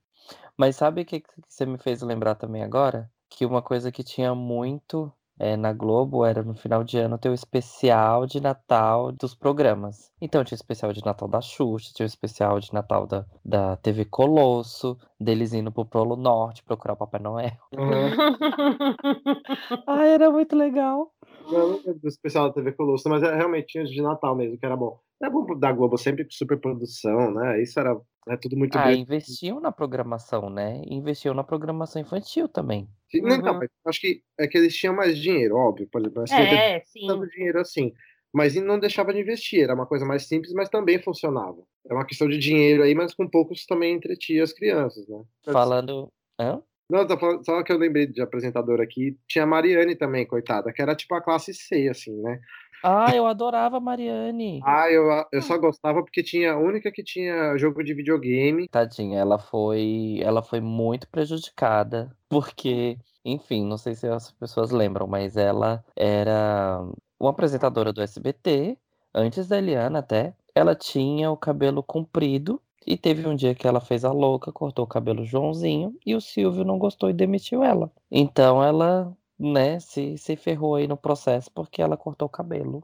Mas 0.58 0.76
sabe 0.76 1.02
o 1.02 1.06
que, 1.06 1.22
que 1.22 1.30
você 1.48 1.66
me 1.66 1.78
fez 1.78 2.02
lembrar 2.02 2.36
também 2.36 2.64
agora? 2.64 3.10
Que 3.30 3.46
uma 3.46 3.62
coisa 3.62 3.92
que 3.92 4.04
tinha 4.04 4.36
muito 4.36 5.12
é, 5.42 5.58
na 5.58 5.74
Globo 5.74 6.24
era 6.24 6.44
no 6.44 6.54
final 6.54 6.84
de 6.84 7.00
ano 7.00 7.18
ter 7.18 7.30
o 7.30 7.34
especial 7.34 8.28
de 8.28 8.40
Natal 8.40 9.12
dos 9.12 9.34
programas. 9.34 10.12
Então 10.22 10.44
tinha 10.44 10.56
o 10.56 10.62
especial 10.62 10.94
de 10.94 11.04
Natal 11.04 11.28
da 11.28 11.42
Xuxa, 11.42 11.92
tinha 11.96 12.06
o 12.06 12.08
especial 12.08 12.60
de 12.60 12.72
Natal 12.72 13.08
da, 13.08 13.26
da 13.44 13.76
TV 13.78 14.06
Colosso, 14.06 14.96
deles 15.20 15.52
indo 15.52 15.72
pro 15.72 15.84
Polo 15.84 16.16
Norte 16.16 16.64
procurar 16.64 16.94
o 16.94 16.98
Papai 16.98 17.20
Noel. 17.20 17.58
Uhum. 17.76 18.12
Ai, 19.88 20.10
era 20.10 20.30
muito 20.30 20.56
legal. 20.56 21.12
Eu 21.50 21.74
lembro 21.74 22.00
do 22.00 22.08
especial 22.08 22.48
da 22.48 22.54
TV 22.54 22.72
Colosso, 22.74 23.08
mas 23.10 23.24
é, 23.24 23.36
realmente 23.36 23.68
tinha 23.68 23.84
de 23.84 24.02
Natal 24.02 24.36
mesmo, 24.36 24.58
que 24.58 24.66
era 24.66 24.76
bom. 24.76 25.00
É 25.22 25.30
bom 25.30 25.58
da 25.58 25.72
Globo 25.72 25.98
sempre 25.98 26.26
super 26.30 26.60
produção, 26.60 27.34
né? 27.34 27.62
Isso 27.62 27.80
era 27.80 27.96
é 28.28 28.38
tudo 28.38 28.56
muito 28.56 28.78
ah, 28.78 28.86
bem. 28.86 29.02
investiam 29.02 29.60
na 29.60 29.72
programação, 29.72 30.50
né? 30.50 30.82
Investiam 30.86 31.34
na 31.34 31.44
programação 31.44 32.02
infantil 32.02 32.48
também. 32.48 32.88
Sim, 33.10 33.22
uhum. 33.24 33.38
Não, 33.38 33.60
acho 33.86 34.00
que 34.00 34.22
é 34.40 34.48
que 34.48 34.58
eles 34.58 34.76
tinham 34.76 34.96
mais 34.96 35.18
dinheiro, 35.18 35.56
óbvio. 35.56 35.88
Por 35.92 36.02
exemplo, 36.02 36.24
é, 36.32 36.80
sim. 36.82 37.08
tanto 37.08 37.28
dinheiro 37.30 37.60
assim. 37.60 37.92
Mas 38.34 38.56
não 38.56 38.80
deixava 38.80 39.14
de 39.14 39.20
investir, 39.20 39.64
era 39.64 39.74
uma 39.74 39.86
coisa 39.86 40.06
mais 40.06 40.28
simples, 40.28 40.54
mas 40.54 40.70
também 40.70 41.02
funcionava. 41.02 41.62
É 41.90 41.94
uma 41.94 42.06
questão 42.06 42.30
de 42.30 42.38
dinheiro 42.38 42.84
aí, 42.84 42.96
mas 42.96 43.14
com 43.14 43.28
poucos 43.28 43.66
também 43.66 43.96
entretia 43.96 44.44
as 44.44 44.54
crianças, 44.54 45.06
né? 45.08 45.22
Falando. 45.44 46.10
Hã? 46.40 46.62
Não, 46.92 47.08
só 47.44 47.64
que 47.64 47.72
eu 47.72 47.78
lembrei 47.78 48.06
de 48.06 48.22
apresentador 48.22 48.82
aqui, 48.82 49.18
tinha 49.26 49.46
a 49.46 49.48
Mariane 49.48 49.96
também, 49.96 50.28
coitada, 50.28 50.74
que 50.74 50.82
era 50.82 50.94
tipo 50.94 51.16
a 51.16 51.22
classe 51.22 51.54
C, 51.54 51.88
assim, 51.88 52.22
né? 52.22 52.38
Ah, 52.84 53.16
eu 53.16 53.26
adorava 53.26 53.78
a 53.78 53.80
Mariane. 53.80 54.60
Ah, 54.62 54.92
eu, 54.92 55.06
eu 55.32 55.42
só 55.42 55.58
gostava 55.58 56.04
porque 56.04 56.22
tinha 56.22 56.52
a 56.52 56.58
única 56.58 56.92
que 56.92 57.02
tinha 57.02 57.58
jogo 57.58 57.82
de 57.82 57.94
videogame. 57.94 58.68
Tadinha, 58.68 59.20
ela 59.20 59.40
foi, 59.40 60.20
ela 60.22 60.42
foi 60.42 60.60
muito 60.60 61.08
prejudicada, 61.08 62.12
porque, 62.28 62.98
enfim, 63.24 63.66
não 63.66 63.78
sei 63.78 63.96
se 63.96 64.08
as 64.08 64.32
pessoas 64.32 64.72
lembram, 64.72 65.08
mas 65.08 65.38
ela 65.38 65.86
era 65.96 66.84
uma 67.18 67.30
apresentadora 67.30 67.94
do 67.94 68.02
SBT, 68.02 68.78
antes 69.14 69.48
da 69.48 69.58
Eliana 69.58 70.00
até. 70.00 70.34
Ela 70.54 70.76
tinha 70.76 71.32
o 71.32 71.38
cabelo 71.38 71.82
comprido 71.82 72.62
e 72.86 72.98
teve 72.98 73.28
um 73.28 73.36
dia 73.36 73.54
que 73.54 73.68
ela 73.68 73.80
fez 73.80 74.04
a 74.04 74.12
louca, 74.12 74.52
cortou 74.52 74.86
o 74.86 74.88
cabelo 74.88 75.26
Joãozinho 75.26 75.96
e 76.06 76.16
o 76.16 76.22
Silvio 76.22 76.64
não 76.64 76.80
gostou 76.80 77.10
e 77.10 77.14
demitiu 77.14 77.64
ela. 77.64 77.92
Então 78.10 78.64
ela 78.64 79.16
né, 79.40 79.80
se, 79.80 80.18
se 80.18 80.36
ferrou 80.36 80.76
aí 80.76 80.88
no 80.88 80.98
processo 80.98 81.52
porque 81.52 81.82
ela 81.82 81.98
cortou 81.98 82.28
o 82.28 82.32
cabelo. 82.32 82.84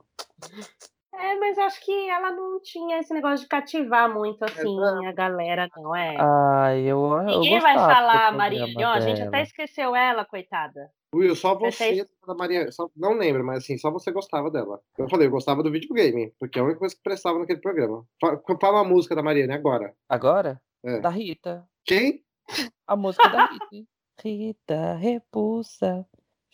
É, 1.13 1.35
mas 1.35 1.57
acho 1.57 1.83
que 1.83 2.09
ela 2.09 2.31
não 2.31 2.61
tinha 2.61 2.99
esse 2.99 3.11
negócio 3.11 3.39
de 3.39 3.47
cativar 3.47 4.13
muito 4.13 4.43
assim 4.43 4.77
a 5.07 5.11
galera, 5.11 5.67
não 5.75 5.95
é? 5.95 6.15
Ai, 6.19 6.81
eu, 6.81 7.23
Ninguém 7.23 7.55
eu 7.55 7.61
vai 7.61 7.75
falar, 7.75 8.35
ó, 8.35 8.89
a 8.91 8.99
gente 8.99 9.21
até 9.23 9.41
esqueceu 9.41 9.95
ela, 9.95 10.23
coitada. 10.25 10.91
Will, 11.13 11.35
só 11.35 11.55
você 11.55 12.05
da 12.25 12.35
Maria, 12.35 12.71
só, 12.71 12.89
não 12.95 13.13
lembro, 13.13 13.45
mas 13.45 13.63
assim, 13.63 13.77
só 13.77 13.89
você 13.89 14.11
gostava 14.11 14.51
dela. 14.51 14.81
Eu 14.97 15.09
falei, 15.09 15.27
eu 15.27 15.31
gostava 15.31 15.63
do 15.63 15.71
videogame, 15.71 16.33
porque 16.39 16.59
é 16.59 16.61
a 16.61 16.65
única 16.65 16.79
coisa 16.79 16.95
que 16.95 17.01
prestava 17.01 17.39
naquele 17.39 17.61
programa. 17.61 18.05
Fala, 18.19 18.41
fala 18.59 18.81
a 18.81 18.83
música 18.83 19.15
da 19.15 19.23
Mariane 19.23 19.53
agora. 19.53 19.93
Agora? 20.09 20.61
É. 20.83 20.99
Da 20.99 21.09
Rita. 21.09 21.67
Quem? 21.85 22.23
A 22.85 22.95
música 22.95 23.27
da 23.29 23.45
Rita. 23.45 23.89
Rita 24.19 24.95
repulsa, 24.95 26.05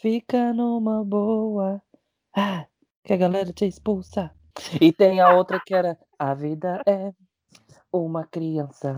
Fica 0.04 0.52
numa 0.52 1.02
boa. 1.02 1.82
Ah, 2.36 2.68
que 3.06 3.14
a 3.14 3.18
galera 3.18 3.54
te 3.54 3.66
expulsa. 3.66 4.36
E 4.82 4.92
tem 4.92 5.22
a 5.22 5.34
outra 5.34 5.62
que 5.66 5.74
era 5.74 5.98
A 6.20 6.34
vida 6.34 6.82
é 6.86 7.14
uma 7.90 8.28
criança. 8.28 8.98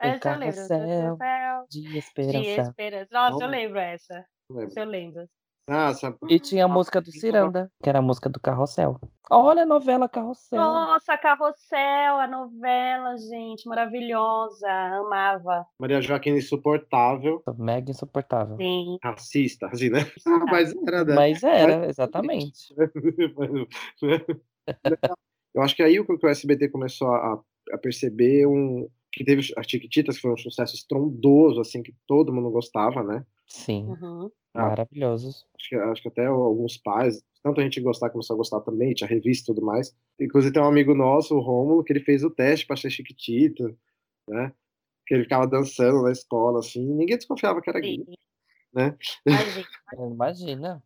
É, 0.00 0.14
um 0.14 0.18
carrossel 0.18 1.66
de 1.68 1.98
esperança. 1.98 2.40
De 2.40 2.48
esperança. 2.48 3.08
Nossa, 3.12 3.44
eu 3.44 3.48
lembro 3.50 3.78
essa. 3.78 4.24
Eu 4.50 4.84
lembro. 4.84 5.28
Nossa. 5.68 6.16
E 6.28 6.40
tinha 6.40 6.64
a 6.64 6.68
música 6.68 7.00
do 7.00 7.12
Ciranda, 7.12 7.70
que 7.80 7.88
era 7.88 8.00
a 8.00 8.02
música 8.02 8.28
do 8.28 8.40
Carrossel. 8.40 8.98
Olha 9.30 9.62
a 9.62 9.66
novela 9.66 10.08
Carrossel. 10.08 10.58
Nossa, 10.58 11.16
Carrossel, 11.16 12.16
a 12.16 12.26
novela, 12.26 13.16
gente, 13.16 13.68
maravilhosa. 13.68 14.68
Amava. 14.68 15.64
Maria 15.78 16.02
Joaquina 16.02 16.38
insuportável. 16.38 17.40
Mega 17.56 17.92
insuportável. 17.92 18.56
Sim. 18.56 18.98
Racista, 19.00 19.68
assim, 19.68 19.90
né? 19.90 20.00
Ah, 20.26 20.44
mas 20.50 20.74
era, 20.74 21.04
né? 21.04 21.14
Mas 21.14 21.42
era, 21.44 21.86
exatamente. 21.88 22.74
Eu 25.54 25.62
acho 25.62 25.76
que 25.76 25.82
aí 25.82 26.00
o 26.00 26.04
que 26.04 26.26
o 26.26 26.28
SBT 26.28 26.68
começou 26.68 27.14
a, 27.14 27.40
a 27.72 27.78
perceber 27.78 28.46
um, 28.46 28.88
que 29.12 29.24
teve 29.24 29.52
as 29.56 29.66
Chiquititas, 29.66 30.16
que 30.16 30.22
foi 30.22 30.32
um 30.32 30.36
sucesso 30.36 30.74
estrondoso, 30.74 31.60
assim, 31.60 31.82
que 31.82 31.94
todo 32.06 32.32
mundo 32.32 32.50
gostava, 32.50 33.04
né? 33.04 33.24
Sim. 33.46 33.86
Uhum. 33.88 34.30
Ah, 34.54 34.68
Maravilhosos. 34.68 35.46
Acho 35.56 35.68
que, 35.68 35.76
acho 35.76 36.02
que 36.02 36.08
até 36.08 36.26
alguns 36.26 36.76
pais, 36.76 37.22
tanto 37.42 37.60
a 37.60 37.64
gente 37.64 37.80
gostar, 37.80 38.10
começou 38.10 38.34
a 38.34 38.36
gostar 38.38 38.60
também, 38.60 38.94
tinha 38.94 39.08
revista 39.08 39.50
e 39.50 39.54
tudo 39.54 39.64
mais. 39.64 39.96
Inclusive 40.20 40.52
tem 40.52 40.62
um 40.62 40.66
amigo 40.66 40.94
nosso, 40.94 41.36
o 41.36 41.40
Rômulo, 41.40 41.84
que 41.84 41.92
ele 41.92 42.00
fez 42.00 42.24
o 42.24 42.30
teste 42.30 42.66
para 42.66 42.76
ser 42.76 42.90
Chiquitita, 42.90 43.74
né? 44.28 44.52
Que 45.06 45.14
ele 45.14 45.22
ficava 45.24 45.46
dançando 45.46 46.02
na 46.02 46.12
escola, 46.12 46.60
assim, 46.60 46.84
ninguém 46.84 47.16
desconfiava 47.16 47.60
que 47.60 47.70
era 47.70 47.80
gay, 47.80 48.04
né? 48.72 48.96
Imagina. 49.98 50.82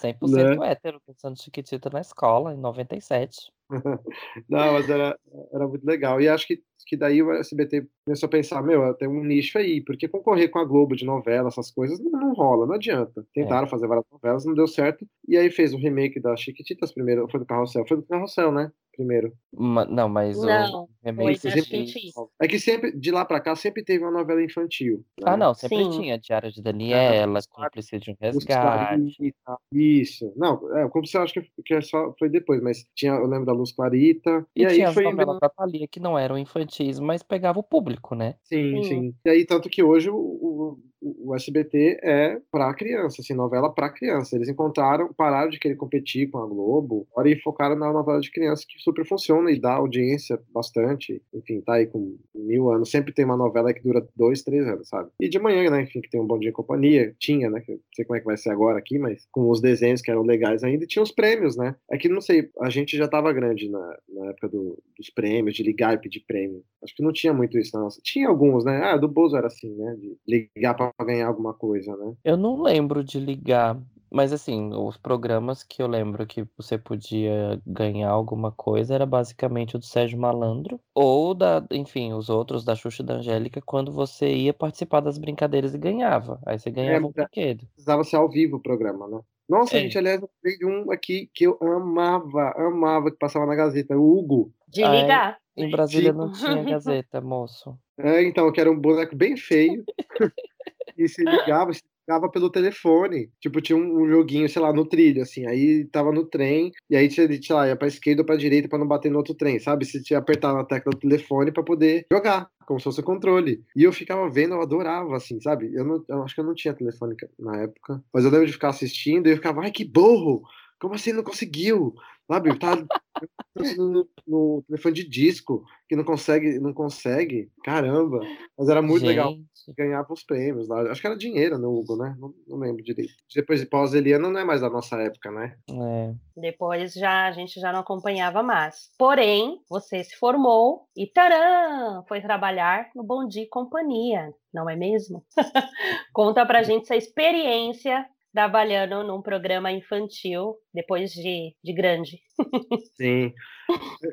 100% 0.00 0.58
né? 0.58 0.70
hétero, 0.70 1.00
pensando 1.06 1.40
Chiquitita 1.40 1.90
na 1.90 2.00
escola, 2.00 2.54
em 2.54 2.58
97. 2.58 3.52
Não, 4.48 4.72
mas 4.72 4.88
era, 4.88 5.18
era 5.52 5.66
muito 5.66 5.84
legal. 5.84 6.20
E 6.20 6.28
acho 6.28 6.46
que, 6.46 6.62
que 6.86 6.96
daí 6.96 7.22
o 7.22 7.32
SBT 7.32 7.86
começou 8.04 8.26
a 8.26 8.30
pensar, 8.30 8.62
meu, 8.62 8.92
tem 8.94 9.08
um 9.08 9.24
nicho 9.24 9.58
aí, 9.58 9.82
porque 9.82 10.08
concorrer 10.08 10.50
com 10.50 10.58
a 10.58 10.64
Globo 10.64 10.94
de 10.94 11.04
novela, 11.04 11.48
essas 11.48 11.70
coisas, 11.70 11.98
não, 12.00 12.34
rola, 12.34 12.66
não 12.66 12.74
adianta. 12.74 13.26
Tentaram 13.32 13.66
é. 13.66 13.70
fazer 13.70 13.86
várias 13.86 14.06
novelas, 14.10 14.44
não 14.44 14.54
deu 14.54 14.66
certo. 14.66 15.06
E 15.26 15.36
aí 15.36 15.50
fez 15.50 15.72
o 15.72 15.78
remake 15.78 16.20
da 16.20 16.36
Chiquititas 16.36 16.92
primeiro, 16.92 17.28
foi 17.30 17.40
do 17.40 17.46
Carrossel, 17.46 17.86
foi 17.86 17.96
do 17.96 18.04
Carrossel, 18.04 18.52
né? 18.52 18.70
Primeiro. 18.94 19.32
Ma- 19.52 19.84
não, 19.84 20.08
mas 20.08 20.36
Não, 20.40 20.84
o 20.84 20.88
remake 21.04 21.40
foi 21.40 21.50
da 21.50 21.56
de- 21.60 21.86
Xuxa. 21.86 22.26
É 22.40 22.48
que 22.48 22.58
sempre, 22.58 22.92
de 22.96 23.10
lá 23.10 23.24
pra 23.24 23.40
cá, 23.40 23.54
sempre 23.54 23.84
teve 23.84 24.02
uma 24.04 24.10
novela 24.10 24.42
infantil. 24.42 25.04
né? 25.18 25.24
Ah, 25.26 25.36
não, 25.36 25.54
sempre 25.54 25.84
Sim. 25.84 25.90
tinha 25.90 26.18
Diário 26.18 26.50
de 26.52 26.62
Daniela, 26.62 27.38
Os 27.38 27.46
Cúmplice 27.46 27.98
de 27.98 28.10
um 28.10 28.16
Resgate. 28.20 28.60
Clarita. 28.60 29.58
Isso. 29.72 30.32
Não, 30.36 30.76
é, 30.76 30.88
como 30.88 31.06
você 31.06 31.18
acha 31.18 31.40
que, 31.40 31.48
que 31.64 31.74
é 31.74 31.80
só 31.80 32.14
foi 32.18 32.28
depois, 32.28 32.60
mas 32.62 32.84
tinha, 32.94 33.12
eu 33.12 33.26
lembro 33.26 33.46
da 33.46 33.52
Luz 33.52 33.72
Clarita. 33.72 34.46
E, 34.56 34.62
E, 34.62 34.66
aí 34.66 34.74
tinha 34.76 34.88
as 34.88 34.94
foi. 34.94 35.04
novelas 35.04 35.38
da 35.40 35.48
Thalia 35.48 35.86
que 35.88 36.00
não 36.00 36.18
eram 36.18 36.38
infantis, 36.38 36.98
mas 36.98 37.22
pegava 37.22 37.58
o 37.58 37.62
público, 37.62 38.14
né? 38.14 38.34
Sim, 38.44 38.82
Sim. 38.82 38.82
sim. 38.84 39.14
E 39.24 39.30
aí, 39.30 39.44
tanto 39.44 39.68
que 39.68 39.82
hoje 39.82 40.10
o, 40.10 40.16
o, 40.16 40.78
o 41.04 41.34
SBT 41.34 41.98
é 42.02 42.40
pra 42.50 42.72
criança, 42.74 43.20
assim, 43.20 43.34
novela 43.34 43.72
pra 43.72 43.90
criança. 43.90 44.34
Eles 44.36 44.48
encontraram, 44.48 45.12
pararam 45.12 45.50
de 45.50 45.58
querer 45.58 45.76
competir 45.76 46.30
com 46.30 46.38
a 46.38 46.46
Globo, 46.46 47.06
agora 47.12 47.28
e 47.30 47.40
focaram 47.40 47.76
na 47.76 47.92
novela 47.92 48.20
de 48.20 48.30
criança, 48.30 48.64
que 48.68 48.78
super 48.82 49.06
funciona 49.06 49.50
e 49.50 49.60
dá 49.60 49.72
audiência 49.74 50.40
bastante. 50.52 51.22
Enfim, 51.32 51.60
tá 51.60 51.74
aí 51.74 51.86
com 51.86 52.16
mil 52.34 52.70
anos. 52.70 52.90
Sempre 52.90 53.12
tem 53.12 53.24
uma 53.24 53.36
novela 53.36 53.72
que 53.72 53.82
dura 53.82 54.06
dois, 54.16 54.42
três 54.42 54.66
anos, 54.66 54.88
sabe? 54.88 55.10
E 55.20 55.28
de 55.28 55.38
manhã, 55.38 55.70
né? 55.70 55.82
Enfim, 55.82 56.00
que 56.00 56.10
tem 56.10 56.20
um 56.20 56.26
Bom 56.26 56.38
Dia 56.38 56.50
e 56.50 56.52
Companhia. 56.52 57.14
Tinha, 57.18 57.50
né? 57.50 57.62
Não 57.68 57.78
sei 57.94 58.04
como 58.04 58.16
é 58.16 58.20
que 58.20 58.26
vai 58.26 58.36
ser 58.36 58.50
agora 58.50 58.78
aqui, 58.78 58.98
mas 58.98 59.26
com 59.30 59.48
os 59.50 59.60
desenhos 59.60 60.00
que 60.00 60.10
eram 60.10 60.22
legais 60.22 60.62
ainda. 60.64 60.84
E 60.84 60.86
tinha 60.86 61.02
os 61.02 61.12
prêmios, 61.12 61.56
né? 61.56 61.74
É 61.90 61.96
que, 61.98 62.08
não 62.08 62.20
sei, 62.20 62.48
a 62.60 62.70
gente 62.70 62.96
já 62.96 63.06
tava 63.08 63.32
grande 63.32 63.68
na, 63.70 63.98
na 64.08 64.26
época 64.30 64.48
do- 64.48 64.78
dos 64.96 65.10
prêmios, 65.10 65.54
de 65.54 65.62
ligar 65.62 65.94
e 65.94 65.98
pedir 65.98 66.20
prêmio. 66.26 66.62
Acho 66.82 66.94
que 66.94 67.02
não 67.02 67.12
tinha 67.12 67.32
muito 67.32 67.58
isso, 67.58 67.76
não. 67.78 67.88
Tinha 68.02 68.28
alguns, 68.28 68.64
né? 68.64 68.80
Ah, 68.84 68.96
do 68.96 69.08
Bozo 69.08 69.36
era 69.36 69.46
assim, 69.46 69.74
né? 69.74 69.96
De 69.98 70.16
ligar 70.26 70.74
pra 70.74 70.92
ganhar 71.02 71.26
alguma 71.28 71.54
coisa, 71.54 71.96
né? 71.96 72.14
Eu 72.22 72.36
não 72.36 72.62
lembro 72.62 73.04
de 73.04 73.18
ligar, 73.20 73.78
mas 74.10 74.32
assim, 74.32 74.72
os 74.72 74.96
programas 74.96 75.62
que 75.62 75.82
eu 75.82 75.86
lembro 75.86 76.26
que 76.26 76.46
você 76.56 76.78
podia 76.78 77.60
ganhar 77.66 78.10
alguma 78.10 78.50
coisa 78.52 78.94
era 78.94 79.04
basicamente 79.04 79.76
o 79.76 79.78
do 79.78 79.84
Sérgio 79.84 80.18
Malandro, 80.18 80.80
ou 80.94 81.34
da, 81.34 81.66
enfim, 81.70 82.12
os 82.14 82.30
outros 82.30 82.64
da 82.64 82.74
Xuxa 82.74 83.02
e 83.02 83.06
da 83.06 83.14
Angélica, 83.16 83.60
quando 83.60 83.92
você 83.92 84.32
ia 84.34 84.54
participar 84.54 85.00
das 85.00 85.18
brincadeiras 85.18 85.74
e 85.74 85.78
ganhava. 85.78 86.40
Aí 86.46 86.58
você 86.58 86.70
ganhava 86.70 87.06
um 87.06 87.10
É, 87.10 87.12
brinquedo. 87.12 87.66
Precisava 87.74 88.04
ser 88.04 88.16
ao 88.16 88.30
vivo 88.30 88.56
o 88.56 88.62
programa, 88.62 89.06
né? 89.08 89.20
Nossa, 89.46 89.76
É. 89.76 89.80
gente, 89.82 89.98
aliás, 89.98 90.22
eu 90.22 90.30
lembrei 90.42 90.58
de 90.58 90.64
um 90.66 90.90
aqui 90.90 91.28
que 91.34 91.44
eu 91.44 91.58
amava, 91.60 92.54
amava, 92.56 93.10
que 93.10 93.18
passava 93.18 93.44
na 93.44 93.54
Gazeta, 93.54 93.94
o 93.96 94.18
Hugo. 94.18 94.50
De 94.68 94.82
é? 94.82 94.88
ligar. 95.02 95.38
Em 95.56 95.68
Brasília 95.70 96.12
Sim. 96.12 96.18
não 96.18 96.32
tinha 96.32 96.64
Gazeta, 96.64 97.20
moço. 97.20 97.78
É, 97.98 98.22
então, 98.24 98.50
que 98.50 98.60
era 98.60 98.70
um 98.70 98.78
boneco 98.80 99.14
bem 99.14 99.36
feio. 99.36 99.84
e 100.96 101.08
se 101.08 101.22
ligava, 101.24 101.72
se 101.72 101.82
ligava 102.06 102.30
pelo 102.30 102.50
telefone. 102.50 103.30
Tipo, 103.40 103.60
tinha 103.60 103.76
um, 103.76 104.06
joguinho, 104.08 104.48
sei 104.48 104.60
lá, 104.60 104.72
no 104.72 104.86
trilho, 104.86 105.22
assim. 105.22 105.46
Aí 105.46 105.84
tava 105.86 106.12
no 106.12 106.24
trem, 106.24 106.72
e 106.88 106.96
aí 106.96 107.08
tinha, 107.08 107.26
sei 107.26 107.56
lá, 107.56 107.66
ia 107.66 107.76
pra 107.76 107.88
esquerda 107.88 108.22
ou 108.22 108.26
pra 108.26 108.36
direita 108.36 108.68
pra 108.68 108.78
não 108.78 108.86
bater 108.86 109.10
no 109.10 109.18
outro 109.18 109.34
trem, 109.34 109.58
sabe? 109.58 109.84
Você 109.84 110.02
tinha 110.02 110.18
que 110.18 110.22
apertar 110.22 110.52
na 110.52 110.64
tecla 110.64 110.92
do 110.92 110.98
telefone 110.98 111.52
pra 111.52 111.62
poder 111.62 112.06
jogar, 112.10 112.48
como 112.66 112.78
se 112.78 112.84
fosse 112.84 113.02
controle. 113.02 113.62
E 113.74 113.82
eu 113.82 113.92
ficava 113.92 114.28
vendo, 114.28 114.54
eu 114.54 114.62
adorava, 114.62 115.16
assim, 115.16 115.40
sabe? 115.40 115.70
Eu, 115.74 115.84
não, 115.84 116.04
eu 116.08 116.22
acho 116.22 116.34
que 116.34 116.40
eu 116.40 116.44
não 116.44 116.54
tinha 116.54 116.74
telefone 116.74 117.16
na 117.38 117.62
época, 117.62 118.02
mas 118.12 118.24
eu 118.24 118.30
lembro 118.30 118.46
de 118.46 118.52
ficar 118.52 118.68
assistindo 118.68 119.26
e 119.26 119.32
eu 119.32 119.36
ficava, 119.36 119.62
ai, 119.62 119.70
que 119.70 119.84
burro! 119.84 120.42
Como 120.80 120.94
assim 120.94 121.12
não 121.12 121.22
conseguiu? 121.22 121.94
Sabe? 122.30 122.58
Tá 122.58 122.76
no, 123.78 124.06
no 124.26 124.64
telefone 124.66 124.94
de 124.94 125.08
disco, 125.08 125.64
que 125.88 125.96
não 125.96 126.04
consegue, 126.04 126.58
não 126.58 126.74
consegue. 126.74 127.48
Caramba! 127.62 128.20
Mas 128.58 128.68
era 128.68 128.82
muito 128.82 129.06
legal 129.06 129.34
Gente, 129.64 129.76
ganhava 129.76 130.12
os 130.12 130.22
prêmios 130.22 130.68
lá. 130.68 130.82
Acho 130.90 131.00
que 131.00 131.06
era 131.06 131.16
dinheiro 131.16 131.58
no 131.58 131.70
Hugo, 131.70 131.96
né? 131.96 132.14
Não, 132.18 132.34
não 132.46 132.58
lembro 132.58 132.82
direito. 132.82 133.14
Depois 133.34 133.60
de 133.60 133.66
pós-Eliana 133.66 134.28
não 134.28 134.40
é 134.40 134.44
mais 134.44 134.60
da 134.60 134.70
nossa 134.70 135.00
época, 135.00 135.30
né? 135.30 135.56
é. 135.70 136.14
Depois 136.36 136.92
já 136.92 137.26
a 137.26 137.32
gente 137.32 137.60
já 137.60 137.72
não 137.72 137.80
acompanhava 137.80 138.42
mais. 138.42 138.90
Porém, 138.98 139.60
você 139.68 140.02
se 140.04 140.16
formou 140.16 140.86
e 140.96 141.06
taran, 141.06 142.02
foi 142.08 142.20
trabalhar 142.20 142.90
no 142.94 143.02
Bom 143.02 143.26
Dia 143.26 143.42
e 143.42 143.48
Companhia, 143.48 144.32
não 144.52 144.68
é 144.68 144.76
mesmo? 144.76 145.24
Conta 146.12 146.44
pra 146.44 146.62
gente 146.62 146.82
essa 146.82 146.96
experiência 146.96 148.06
trabalhando 148.32 149.04
num 149.04 149.22
programa 149.22 149.70
infantil 149.70 150.56
depois 150.74 151.12
de, 151.12 151.54
de 151.62 151.72
grande. 151.72 152.20
Sim. 152.96 153.32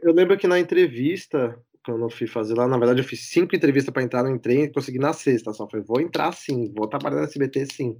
Eu 0.04 0.14
lembro 0.14 0.38
que 0.38 0.48
na 0.48 0.60
entrevista, 0.60 1.60
quando 1.86 2.04
eu 2.04 2.10
fui 2.10 2.28
fazer 2.28 2.54
lá, 2.56 2.68
na 2.68 2.78
verdade 2.78 3.02
eu 3.02 3.06
fiz 3.06 3.30
cinco 3.30 3.56
entrevistas 3.56 3.94
para 3.94 4.04
entrar, 4.04 4.24
não 4.24 4.36
entrei 4.36 4.64
e 4.64 4.72
consegui 4.72 5.00
na 5.00 5.14
sexta. 5.14 5.54
Só 5.54 5.68
falei, 5.70 5.86
vou 5.86 6.00
entrar 6.02 6.32
sim, 6.34 6.72
vou 6.76 6.88
trabalhar 6.88 7.18
na 7.18 7.24
SBT 7.24 7.66
sim. 7.74 7.98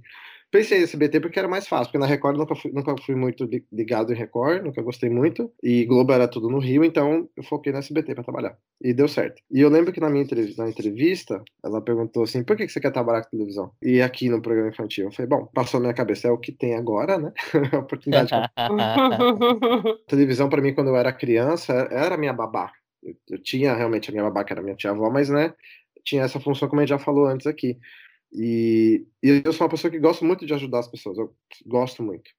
Pensei 0.52 0.80
em 0.80 0.82
SBT 0.82 1.18
porque 1.18 1.38
era 1.38 1.48
mais 1.48 1.66
fácil, 1.66 1.86
porque 1.86 1.96
na 1.98 2.04
Record 2.04 2.36
nunca 2.36 2.54
fui, 2.54 2.70
nunca 2.72 2.94
fui 3.06 3.14
muito 3.14 3.44
li- 3.44 3.64
ligado 3.72 4.12
em 4.12 4.16
Record, 4.16 4.62
nunca 4.62 4.82
gostei 4.82 5.08
muito, 5.08 5.50
e 5.62 5.86
Globo 5.86 6.12
era 6.12 6.28
tudo 6.28 6.50
no 6.50 6.58
Rio, 6.58 6.84
então 6.84 7.26
eu 7.34 7.42
foquei 7.42 7.72
na 7.72 7.78
SBT 7.78 8.14
para 8.14 8.22
trabalhar. 8.22 8.58
E 8.78 8.92
deu 8.92 9.08
certo. 9.08 9.40
E 9.50 9.62
eu 9.62 9.70
lembro 9.70 9.94
que 9.94 10.00
na 10.00 10.10
minha 10.10 10.22
entrevista, 10.22 10.62
na 10.62 10.68
entrevista, 10.68 11.42
ela 11.64 11.80
perguntou 11.80 12.24
assim: 12.24 12.44
por 12.44 12.54
que 12.54 12.68
você 12.68 12.80
quer 12.80 12.90
trabalhar 12.90 13.22
com 13.22 13.30
televisão? 13.30 13.72
E 13.82 14.02
aqui 14.02 14.28
no 14.28 14.42
programa 14.42 14.68
infantil. 14.68 15.06
Eu 15.06 15.12
falei, 15.12 15.26
bom, 15.26 15.46
passou 15.54 15.80
na 15.80 15.84
minha 15.84 15.94
cabeça, 15.94 16.28
é 16.28 16.30
o 16.30 16.36
que 16.36 16.52
tem 16.52 16.74
agora, 16.74 17.16
né? 17.16 17.32
a 17.72 17.78
oportunidade 17.78 18.30
televisão 20.06 20.50
para 20.50 20.60
mim 20.60 20.74
quando 20.74 20.88
eu 20.88 20.96
era 20.96 21.14
criança 21.14 21.72
era 21.90 22.14
a 22.16 22.18
minha 22.18 22.32
babá. 22.34 22.70
Eu, 23.02 23.16
eu 23.30 23.42
tinha 23.42 23.74
realmente 23.74 24.10
a 24.10 24.12
minha 24.12 24.24
babá 24.24 24.44
que 24.44 24.52
era 24.52 24.62
minha 24.62 24.76
tia 24.76 24.90
avó, 24.90 25.10
mas 25.10 25.28
né, 25.28 25.54
tinha 26.04 26.22
essa 26.22 26.40
função 26.40 26.68
como 26.68 26.80
a 26.80 26.84
gente 26.84 26.90
já 26.90 26.98
falou 26.98 27.26
antes 27.26 27.46
aqui. 27.46 27.78
E, 28.32 29.06
e 29.22 29.42
eu 29.44 29.52
sou 29.52 29.64
uma 29.64 29.70
pessoa 29.70 29.90
que 29.90 29.98
gosto 29.98 30.24
muito 30.24 30.46
de 30.46 30.54
ajudar 30.54 30.80
as 30.80 30.88
pessoas, 30.88 31.18
eu 31.18 31.34
gosto 31.66 32.02
muito. 32.02 32.30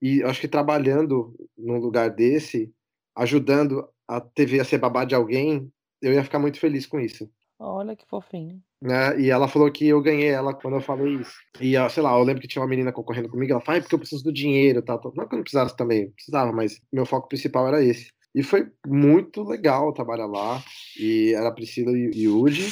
E 0.00 0.20
eu 0.20 0.28
acho 0.28 0.40
que 0.40 0.48
trabalhando 0.48 1.34
num 1.56 1.78
lugar 1.78 2.10
desse, 2.10 2.74
ajudando 3.14 3.88
a 4.08 4.20
TV 4.20 4.58
a 4.58 4.64
ser 4.64 4.78
babá 4.78 5.04
de 5.04 5.14
alguém, 5.14 5.72
eu 6.00 6.12
ia 6.12 6.24
ficar 6.24 6.40
muito 6.40 6.58
feliz 6.58 6.86
com 6.86 6.98
isso. 6.98 7.30
Olha 7.58 7.94
que 7.94 8.04
fofinho. 8.08 8.60
Né? 8.80 9.20
E 9.20 9.30
ela 9.30 9.46
falou 9.46 9.70
que 9.70 9.86
eu 9.86 10.02
ganhei 10.02 10.30
ela 10.30 10.52
quando 10.52 10.74
eu 10.74 10.80
falei 10.80 11.14
isso. 11.14 11.36
E, 11.60 11.76
ó, 11.76 11.88
sei 11.88 12.02
lá, 12.02 12.18
eu 12.18 12.24
lembro 12.24 12.42
que 12.42 12.48
tinha 12.48 12.60
uma 12.60 12.68
menina 12.68 12.92
concorrendo 12.92 13.28
comigo, 13.28 13.52
ela 13.52 13.60
falou, 13.60 13.76
ah, 13.76 13.78
é 13.78 13.80
porque 13.80 13.94
eu 13.94 13.98
preciso 14.00 14.24
do 14.24 14.32
dinheiro, 14.32 14.82
tal. 14.82 15.00
Não 15.14 15.28
que 15.28 15.34
eu 15.34 15.36
não 15.36 15.44
precisasse 15.44 15.76
também, 15.76 16.10
precisava, 16.10 16.52
mas 16.52 16.80
meu 16.92 17.06
foco 17.06 17.28
principal 17.28 17.68
era 17.68 17.84
esse. 17.84 18.12
E 18.34 18.42
foi 18.42 18.66
muito 18.86 19.42
legal 19.42 19.92
trabalhar 19.92 20.26
lá. 20.26 20.62
E 20.98 21.34
era 21.34 21.48
a 21.48 21.52
Priscila 21.52 21.92
e 21.92 22.08
o 22.08 22.14
Yudi, 22.14 22.66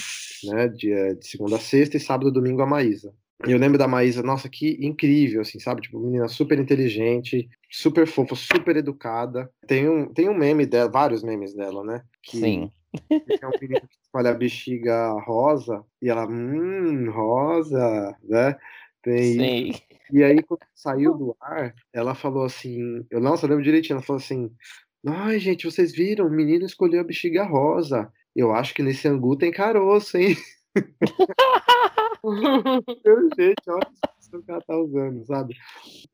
né, 0.45 0.69
de, 0.69 1.15
de 1.15 1.27
segunda 1.27 1.57
a 1.57 1.61
sexta 1.61 1.97
e 1.97 2.01
sábado 2.01 2.31
e 2.31 2.33
domingo 2.33 2.63
a 2.63 2.67
Maísa. 2.67 3.13
E 3.47 3.53
eu 3.53 3.59
lembro 3.59 3.79
da 3.79 3.89
Maísa, 3.89 4.23
nossa, 4.23 4.49
que 4.51 4.77
incrível, 4.85 5.41
assim, 5.41 5.59
sabe? 5.59 5.81
Tipo, 5.81 5.99
menina 5.99 6.29
super 6.29 6.59
inteligente, 6.59 7.49
super 7.71 8.07
fofa, 8.07 8.35
super 8.35 8.77
educada. 8.77 9.51
Tem 9.67 9.89
um, 9.89 10.13
tem 10.13 10.29
um 10.29 10.35
meme 10.35 10.67
dela, 10.67 10.91
vários 10.91 11.23
memes 11.23 11.55
dela, 11.55 11.83
né? 11.83 12.03
Que, 12.23 12.37
Sim. 12.37 12.71
que 13.09 13.39
é 13.43 13.49
um 13.49 13.53
menino 13.61 13.81
que 13.81 13.97
escolhe 14.03 14.29
a 14.29 14.35
bexiga 14.35 15.13
rosa 15.25 15.83
e 16.03 16.11
ela, 16.11 16.27
hum, 16.27 17.11
rosa, 17.11 18.15
né? 18.25 18.57
Tem 19.03 19.73
Sim. 19.73 19.73
e 20.13 20.23
aí, 20.23 20.43
quando 20.43 20.61
saiu 20.75 21.15
do 21.17 21.35
ar, 21.41 21.75
ela 21.95 22.15
falou 22.15 22.45
assim, 22.45 23.07
eu 23.11 23.21
nossa, 23.21 23.47
eu 23.47 23.51
lembro 23.51 23.65
direitinho, 23.65 23.97
ela 23.97 24.05
falou 24.05 24.21
assim, 24.21 24.51
ai, 25.07 25.39
gente, 25.39 25.65
vocês 25.65 25.93
viram, 25.93 26.27
o 26.27 26.31
menino 26.31 26.65
escolheu 26.65 27.01
a 27.01 27.05
bexiga 27.05 27.45
rosa. 27.45 28.13
Eu 28.35 28.53
acho 28.53 28.75
que 28.75 28.83
nesse 28.83 29.09
angu 29.09 29.37
tem 29.37 29.51
caroço, 29.51 30.17
hein? 30.17 30.37
Eu, 33.03 33.29
gente, 33.35 33.63
olha 33.69 33.89
expressão 34.31 34.43
que 34.43 34.51
ela 34.51 34.61
tá 34.61 34.77
usando, 34.77 35.27
sabe? 35.27 35.57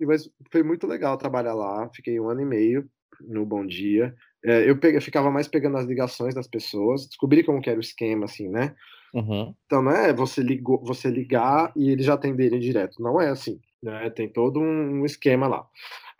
Mas 0.00 0.28
foi 0.50 0.62
muito 0.62 0.86
legal 0.86 1.18
trabalhar 1.18 1.54
lá, 1.54 1.88
fiquei 1.94 2.18
um 2.18 2.28
ano 2.28 2.40
e 2.40 2.44
meio 2.44 2.88
no 3.20 3.44
Bom 3.44 3.64
Dia. 3.66 4.14
É, 4.44 4.68
eu 4.68 4.78
ficava 5.00 5.30
mais 5.30 5.48
pegando 5.48 5.76
as 5.76 5.86
ligações 5.86 6.34
das 6.34 6.46
pessoas, 6.46 7.06
descobri 7.06 7.42
como 7.44 7.60
que 7.60 7.68
era 7.68 7.78
o 7.78 7.82
esquema, 7.82 8.24
assim, 8.24 8.48
né? 8.48 8.74
Uhum. 9.14 9.54
Então 9.64 9.82
não 9.82 9.92
é 9.92 10.12
você, 10.12 10.42
ligou, 10.42 10.82
você 10.84 11.10
ligar 11.10 11.72
e 11.76 11.90
eles 11.90 12.06
já 12.06 12.14
atenderem 12.14 12.60
direto. 12.60 13.02
Não 13.02 13.20
é 13.20 13.28
assim. 13.28 13.60
Né? 13.82 14.10
Tem 14.10 14.28
todo 14.28 14.60
um 14.60 15.04
esquema 15.04 15.46
lá. 15.46 15.66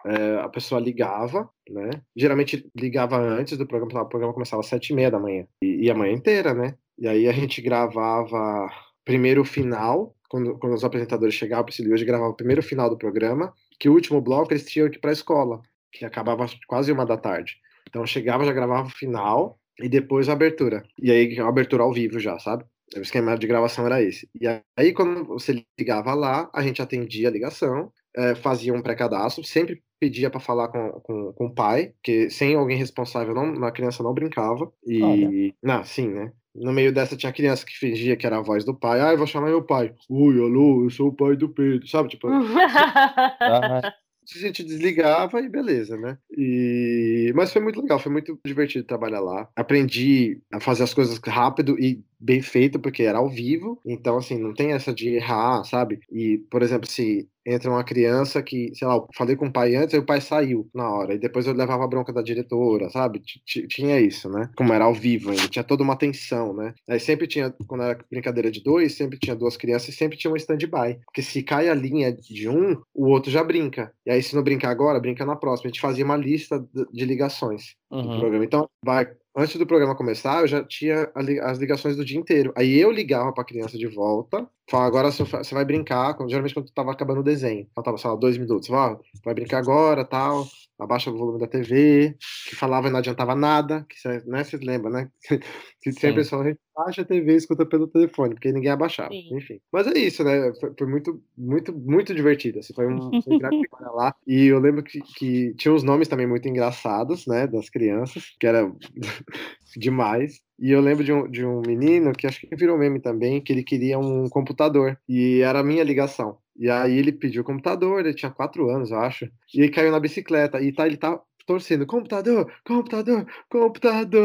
É, 0.07 0.41
a 0.41 0.49
pessoa 0.49 0.81
ligava, 0.81 1.51
né? 1.69 1.91
Geralmente 2.15 2.71
ligava 2.77 3.19
antes 3.19 3.59
do 3.59 3.67
programa, 3.67 4.03
o 4.03 4.09
programa 4.09 4.33
começava 4.33 4.61
às 4.61 4.67
sete 4.67 4.91
e 4.91 4.95
meia 4.95 5.11
da 5.11 5.19
manhã. 5.19 5.47
E, 5.63 5.87
e 5.87 5.91
a 5.91 5.95
manhã 5.95 6.13
inteira, 6.13 6.55
né? 6.55 6.77
E 6.99 7.09
aí 7.09 7.29
a 7.29 7.33
gente 7.33 7.61
gravava 7.61 8.71
primeiro 9.05 9.43
o 9.43 9.45
final, 9.45 10.15
quando, 10.29 10.59
quando 10.59 10.75
os 10.75 10.85
apresentadores 10.85 11.35
chegavam, 11.35 11.67
o 11.67 11.93
hoje 11.93 12.05
gravava 12.05 12.31
o 12.31 12.37
primeiro 12.37 12.63
final 12.63 12.89
do 12.89 12.97
programa, 12.97 13.53
que 13.79 13.89
o 13.89 13.93
último 13.93 14.21
bloco 14.21 14.53
eles 14.53 14.65
tinham 14.65 14.89
que 14.89 14.97
ir 14.97 15.01
para 15.01 15.11
a 15.11 15.13
escola, 15.13 15.61
que 15.93 16.05
acabava 16.05 16.47
quase 16.67 16.93
uma 16.93 17.05
da 17.05 17.17
tarde. 17.17 17.57
Então 17.89 18.07
chegava, 18.07 18.45
já 18.45 18.53
gravava 18.53 18.87
o 18.87 18.91
final 18.91 19.59
e 19.81 19.89
depois 19.89 20.29
a 20.29 20.33
abertura. 20.33 20.85
E 21.01 21.11
aí 21.11 21.39
a 21.39 21.49
abertura 21.49 21.83
ao 21.83 21.93
vivo 21.93 22.19
já, 22.19 22.39
sabe? 22.39 22.65
O 22.97 23.01
esquema 23.01 23.37
de 23.37 23.47
gravação 23.47 23.85
era 23.87 24.03
esse. 24.03 24.29
E 24.41 24.47
aí, 24.77 24.93
quando 24.93 25.25
você 25.25 25.65
ligava 25.79 26.15
lá, 26.15 26.49
a 26.55 26.63
gente 26.63 26.81
atendia 26.81 27.29
a 27.29 27.33
ligação, 27.33 27.93
eh, 28.17 28.37
fazia 28.37 28.73
um 28.73 28.81
pré-cadastro, 28.81 29.43
sempre 29.43 29.83
pedia 29.99 30.31
para 30.31 30.41
falar 30.41 30.69
com, 30.69 30.91
com, 31.03 31.33
com 31.33 31.47
o 31.47 31.55
pai, 31.55 31.93
que 32.03 32.31
sem 32.31 32.55
alguém 32.55 32.77
responsável, 32.77 33.35
não, 33.35 33.65
a 33.65 33.73
criança 33.73 34.03
não 34.03 34.15
brincava. 34.15 34.71
E. 34.87 35.03
Olha. 35.03 35.55
Não, 35.63 35.85
sim, 35.85 36.09
né? 36.09 36.33
No 36.55 36.73
meio 36.73 36.93
dessa 36.93 37.17
tinha 37.17 37.33
criança 37.33 37.67
que 37.67 37.77
fingia 37.77 38.17
que 38.17 38.27
era 38.27 38.39
a 38.39 38.43
voz 38.43 38.65
do 38.65 38.75
pai. 38.75 39.01
Ah, 39.01 39.13
eu 39.13 39.19
vou 39.19 39.27
chamar 39.27 39.49
meu 39.49 39.63
pai. 39.63 39.95
Oi, 40.09 40.39
alô, 40.39 40.85
eu 40.85 40.91
sou 40.91 41.09
o 41.09 41.15
pai 41.15 41.37
do 41.37 41.51
Pedro, 41.51 41.87
sabe? 41.87 42.09
Tipo, 42.09 42.29
a 44.35 44.39
gente 44.39 44.65
desligava 44.65 45.41
e 45.41 45.49
beleza, 45.49 45.97
né? 45.97 46.19
E... 46.37 47.33
Mas 47.35 47.53
foi 47.53 47.63
muito 47.63 47.81
legal, 47.81 47.99
foi 47.99 48.11
muito 48.11 48.39
divertido 48.45 48.87
trabalhar 48.87 49.21
lá. 49.21 49.49
Aprendi 49.55 50.41
a 50.53 50.59
fazer 50.59 50.83
as 50.83 50.95
coisas 50.95 51.19
rápido 51.19 51.79
e 51.79 52.03
bem 52.19 52.43
feito, 52.43 52.79
porque 52.81 53.03
era 53.03 53.19
ao 53.19 53.29
vivo, 53.29 53.81
então, 53.85 54.17
assim, 54.17 54.39
não 54.39 54.55
tem 54.55 54.73
essa 54.73 54.93
de 54.93 55.11
errar, 55.11 55.63
sabe? 55.65 56.01
E, 56.11 56.39
por 56.51 56.63
exemplo, 56.63 56.89
se 56.89 57.29
entra 57.47 57.71
uma 57.71 57.85
criança 57.85 58.43
que, 58.43 58.75
sei 58.75 58.87
lá, 58.87 58.97
eu 58.97 59.07
falei 59.15 59.37
com 59.37 59.47
o 59.47 59.53
pai 59.53 59.75
antes, 59.77 59.95
aí 59.95 60.01
o 60.01 60.07
pai 60.07 60.21
saiu 60.21 60.69
na 60.75 60.89
hora, 60.89 61.15
e 61.15 61.19
depois 61.19 61.47
eu 61.47 61.53
levava 61.53 61.85
a 61.85 61.89
bronca 61.89 62.13
da 62.13 62.23
diretora, 62.23 62.91
sabe? 62.91 63.23
Tinha 63.45 64.01
isso, 64.01 64.29
né? 64.29 64.51
Como 64.57 64.73
era 64.73 64.85
ao 64.85 64.95
vivo 64.95 65.31
ainda, 65.31 65.49
tinha 65.49 65.65
toda 65.65 65.83
uma 65.83 65.97
tensão, 65.97 66.53
né? 66.53 66.75
Aí 66.89 66.99
sempre 66.99 67.27
tinha, 67.27 67.55
quando 67.67 67.85
era 67.85 67.99
brincadeira 68.11 68.51
de 68.51 68.63
dois, 68.63 68.95
sempre 68.95 69.19
tinha 69.19 69.37
duas 69.37 69.57
crianças 69.57 69.91
e 69.91 69.93
sempre 69.93 70.19
tinha 70.19 70.33
um 70.33 70.37
stand-by. 70.37 70.99
Porque 71.05 71.23
se 71.23 71.43
cai 71.43 71.69
a 71.69 71.75
linha 71.75 72.13
de 72.13 72.49
um, 72.49 72.81
o 72.95 73.07
outro 73.07 73.31
já 73.31 73.45
brinca. 73.45 73.93
E 74.05 74.11
aí, 74.11 74.23
se 74.23 74.35
não 74.35 74.43
brincar 74.43 74.71
agora, 74.71 75.01
brinca 75.01 75.25
na 75.25 75.37
próxima. 75.37 75.69
A 75.69 75.73
gente 75.73 75.81
fazia 75.81 76.05
uma 76.05 76.17
lista 76.17 76.65
de 76.93 77.05
ligações 77.05 77.75
uhum. 77.91 78.03
do 78.03 78.19
programa. 78.21 78.45
Então, 78.45 78.69
vai 78.85 79.07
antes 79.37 79.57
do 79.57 79.67
programa 79.67 79.95
começar, 79.95 80.41
eu 80.41 80.49
já 80.49 80.65
tinha 80.65 81.11
as 81.43 81.59
ligações 81.59 81.97
do 81.97 82.05
dia 82.05 82.19
inteiro. 82.19 82.53
Aí 82.57 82.79
eu 82.79 82.91
ligava 82.91 83.33
pra 83.33 83.45
criança 83.45 83.77
de 83.77 83.87
volta, 83.87 84.49
falava, 84.69 84.89
agora 84.89 85.11
você 85.11 85.55
vai 85.55 85.65
brincar, 85.65 86.17
geralmente 86.27 86.55
quando 86.55 86.73
tava 86.73 86.93
acabando 86.93 87.21
o 87.21 87.25
desenho, 87.25 87.69
faltava, 87.75 87.99
sei 87.99 88.11
lá, 88.11 88.17
dois 88.17 88.39
minutos, 88.39 88.69
falava, 88.69 89.01
vai 89.25 89.35
brincar 89.35 89.59
agora, 89.59 90.05
tal, 90.05 90.47
abaixa 90.79 91.11
o 91.11 91.17
volume 91.17 91.39
da 91.39 91.47
TV, 91.47 92.17
que 92.49 92.57
falava 92.57 92.89
e 92.89 92.91
não 92.91 92.99
adiantava 92.99 93.35
nada, 93.35 93.87
que 93.89 94.09
né, 94.27 94.43
vocês 94.43 94.63
lembram, 94.63 94.91
né? 94.91 95.11
Que 95.83 95.93
sempre 95.93 96.25
só 96.25 96.41
a 96.41 96.45
gente 96.45 96.59
baixa 96.77 97.03
a 97.03 97.05
TV 97.05 97.33
e 97.33 97.37
escuta 97.37 97.65
pelo 97.65 97.87
telefone, 97.87 98.35
porque 98.35 98.53
ninguém 98.53 98.71
abaixava, 98.71 99.11
Sim. 99.11 99.37
enfim. 99.37 99.61
Mas 99.73 99.87
é 99.87 99.99
isso, 99.99 100.23
né? 100.23 100.53
Foi, 100.61 100.73
foi, 100.79 100.87
muito, 100.87 101.23
muito, 101.37 101.73
muito 101.73 102.15
divertido, 102.15 102.59
assim, 102.59 102.75
foi 102.75 102.87
um, 102.87 103.23
foi 103.23 103.39
lá. 103.95 104.15
E 104.27 104.47
eu 104.47 104.59
lembro 104.59 104.83
que, 104.83 105.01
que 105.01 105.55
tinha 105.55 105.73
uns 105.73 105.83
nomes 105.83 106.09
também 106.09 106.27
muito 106.27 106.49
engraçados, 106.49 107.27
né, 107.27 107.47
das 107.47 107.71
crianças, 107.71 108.35
que 108.39 108.47
era 108.47 108.71
demais. 109.77 110.41
E 110.59 110.71
eu 110.71 110.81
lembro 110.81 111.05
de 111.05 111.13
um, 111.13 111.29
de 111.29 111.45
um 111.45 111.63
menino 111.67 112.13
que 112.13 112.27
acho 112.27 112.41
que 112.41 112.57
virou 112.57 112.79
meme 112.79 113.01
também, 113.01 113.41
que 113.41 113.53
ele 113.53 113.63
queria 113.63 113.99
um 113.99 114.29
computador. 114.29 114.99
E 115.09 115.41
era 115.41 115.61
a 115.61 115.65
minha 115.65 115.85
ligação. 115.85 116.39
E 116.59 116.71
aí 116.71 116.97
ele 116.99 117.13
pediu 117.13 117.43
o 117.43 117.45
computador, 117.45 118.01
ele 118.01 118.15
tinha 118.15 118.31
quatro 118.31 118.71
anos, 118.71 118.91
eu 118.91 118.99
acho. 118.99 119.31
E 119.55 119.69
caiu 119.69 119.93
na 119.93 120.01
bicicleta. 120.01 120.61
E 120.61 120.73
tá, 120.73 120.87
ele 120.87 120.97
tá 120.97 121.21
torcendo, 121.47 121.87
computador, 121.87 122.51
computador, 122.65 123.27
computador. 123.49 124.23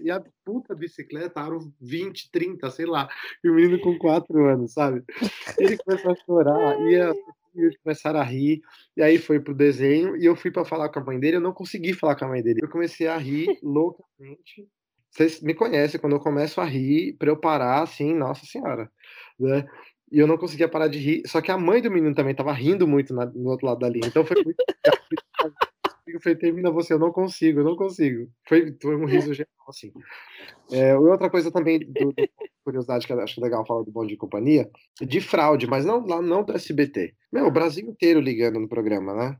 E 0.00 0.10
a 0.10 0.22
puta 0.44 0.74
bicicleta 0.74 1.40
era 1.40 1.58
20, 1.80 2.30
30, 2.30 2.70
sei 2.70 2.86
lá. 2.86 3.08
E 3.42 3.48
o 3.48 3.54
menino 3.54 3.80
com 3.80 3.98
4 3.98 4.46
anos, 4.46 4.72
sabe? 4.72 5.02
Ele 5.58 5.76
começou 5.78 6.12
a 6.12 6.16
chorar 6.16 6.80
e 6.80 7.00
a, 7.00 7.12
eles 7.54 7.76
começaram 7.82 8.20
a 8.20 8.24
rir, 8.24 8.60
e 8.96 9.02
aí 9.02 9.18
foi 9.18 9.40
pro 9.40 9.54
desenho, 9.54 10.16
e 10.16 10.24
eu 10.24 10.36
fui 10.36 10.50
para 10.50 10.64
falar 10.64 10.88
com 10.88 11.00
a 11.00 11.04
mãe 11.04 11.18
dele, 11.18 11.36
eu 11.36 11.40
não 11.40 11.52
consegui 11.52 11.92
falar 11.92 12.16
com 12.16 12.24
a 12.24 12.28
mãe 12.28 12.42
dele. 12.42 12.60
Eu 12.62 12.68
comecei 12.68 13.06
a 13.06 13.16
rir 13.16 13.58
loucamente. 13.62 14.68
Vocês 15.10 15.40
me 15.40 15.54
conhecem, 15.54 15.98
quando 15.98 16.14
eu 16.14 16.20
começo 16.20 16.60
a 16.60 16.64
rir, 16.64 17.14
para 17.18 17.30
eu 17.30 17.36
parar, 17.36 17.82
assim, 17.82 18.14
nossa 18.14 18.44
senhora, 18.46 18.90
né? 19.38 19.66
E 20.10 20.18
eu 20.18 20.26
não 20.26 20.38
conseguia 20.38 20.68
parar 20.68 20.88
de 20.88 20.98
rir, 20.98 21.22
só 21.26 21.40
que 21.40 21.50
a 21.50 21.58
mãe 21.58 21.82
do 21.82 21.90
menino 21.90 22.14
também 22.14 22.34
tava 22.34 22.52
rindo 22.52 22.86
muito 22.86 23.14
na, 23.14 23.26
no 23.26 23.50
outro 23.50 23.66
lado 23.66 23.80
da 23.80 23.88
linha, 23.88 24.06
então 24.06 24.24
foi 24.24 24.42
muito. 24.42 24.56
eu 26.12 26.20
falei, 26.20 26.38
termina 26.38 26.70
você, 26.70 26.94
eu 26.94 26.98
não 26.98 27.12
consigo, 27.12 27.60
eu 27.60 27.64
não 27.64 27.76
consigo. 27.76 28.30
Foi, 28.46 28.76
foi 28.80 28.96
um 28.96 29.04
riso 29.04 29.32
geral, 29.34 29.50
assim. 29.68 29.92
É, 30.70 30.96
outra 30.96 31.30
coisa 31.30 31.50
também, 31.50 31.78
do, 31.78 32.12
do, 32.12 32.28
curiosidade 32.64 33.06
que 33.06 33.12
eu 33.12 33.20
acho 33.20 33.40
legal 33.40 33.66
falar 33.66 33.82
do 33.82 33.90
Bom 33.90 34.06
de 34.06 34.16
Companhia, 34.16 34.70
de 35.00 35.20
fraude, 35.20 35.66
mas 35.66 35.84
não 35.84 36.04
lá 36.06 36.20
não 36.20 36.44
do 36.44 36.52
SBT. 36.52 37.14
Meu, 37.32 37.46
o 37.46 37.50
Brasil 37.50 37.88
inteiro 37.88 38.20
ligando 38.20 38.60
no 38.60 38.68
programa, 38.68 39.14
né? 39.14 39.36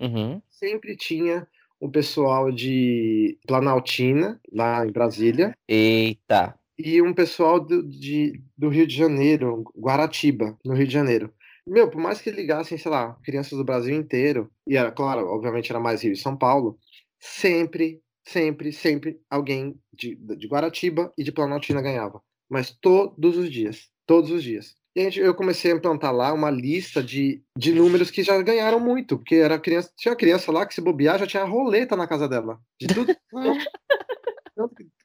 Uhum. 0.00 0.40
Sempre 0.48 0.96
tinha 0.96 1.46
o 1.80 1.90
pessoal 1.90 2.50
de 2.52 3.38
Planaltina, 3.46 4.40
lá 4.52 4.86
em 4.86 4.92
Brasília. 4.92 5.54
Eita! 5.66 6.54
E 6.78 7.02
um 7.02 7.12
pessoal 7.12 7.58
do, 7.58 7.82
de, 7.82 8.40
do 8.56 8.68
Rio 8.68 8.86
de 8.86 8.94
Janeiro, 8.94 9.64
Guaratiba, 9.76 10.56
no 10.64 10.74
Rio 10.74 10.86
de 10.86 10.92
Janeiro. 10.92 11.32
Meu, 11.68 11.90
por 11.90 12.00
mais 12.00 12.20
que 12.20 12.30
ligassem, 12.30 12.78
sei 12.78 12.90
lá, 12.90 13.14
crianças 13.22 13.58
do 13.58 13.64
Brasil 13.64 13.94
inteiro, 13.94 14.50
e 14.66 14.76
era, 14.76 14.90
claro, 14.90 15.26
obviamente 15.26 15.70
era 15.70 15.78
mais 15.78 16.02
Rio 16.02 16.12
e 16.12 16.16
São 16.16 16.36
Paulo, 16.36 16.78
sempre, 17.20 18.00
sempre, 18.26 18.72
sempre 18.72 19.20
alguém 19.28 19.78
de, 19.92 20.16
de 20.16 20.46
Guaratiba 20.46 21.12
e 21.16 21.22
de 21.22 21.30
Planaltina 21.30 21.82
ganhava. 21.82 22.22
Mas 22.48 22.70
todos 22.70 23.36
os 23.36 23.52
dias, 23.52 23.90
todos 24.06 24.30
os 24.30 24.42
dias. 24.42 24.74
E 24.96 25.02
gente, 25.02 25.20
eu 25.20 25.34
comecei 25.34 25.70
a 25.70 25.76
implantar 25.76 26.12
lá 26.14 26.32
uma 26.32 26.50
lista 26.50 27.02
de, 27.02 27.42
de 27.56 27.72
números 27.72 28.10
que 28.10 28.22
já 28.22 28.40
ganharam 28.40 28.80
muito, 28.80 29.18
porque 29.18 29.36
era 29.36 29.58
criança, 29.58 29.92
tinha 29.96 30.16
criança 30.16 30.50
lá 30.50 30.64
que 30.66 30.74
se 30.74 30.80
bobear 30.80 31.18
já 31.18 31.26
tinha 31.26 31.44
roleta 31.44 31.94
na 31.94 32.06
casa 32.06 32.26
dela. 32.26 32.58
De 32.80 32.86
tudo 32.86 33.14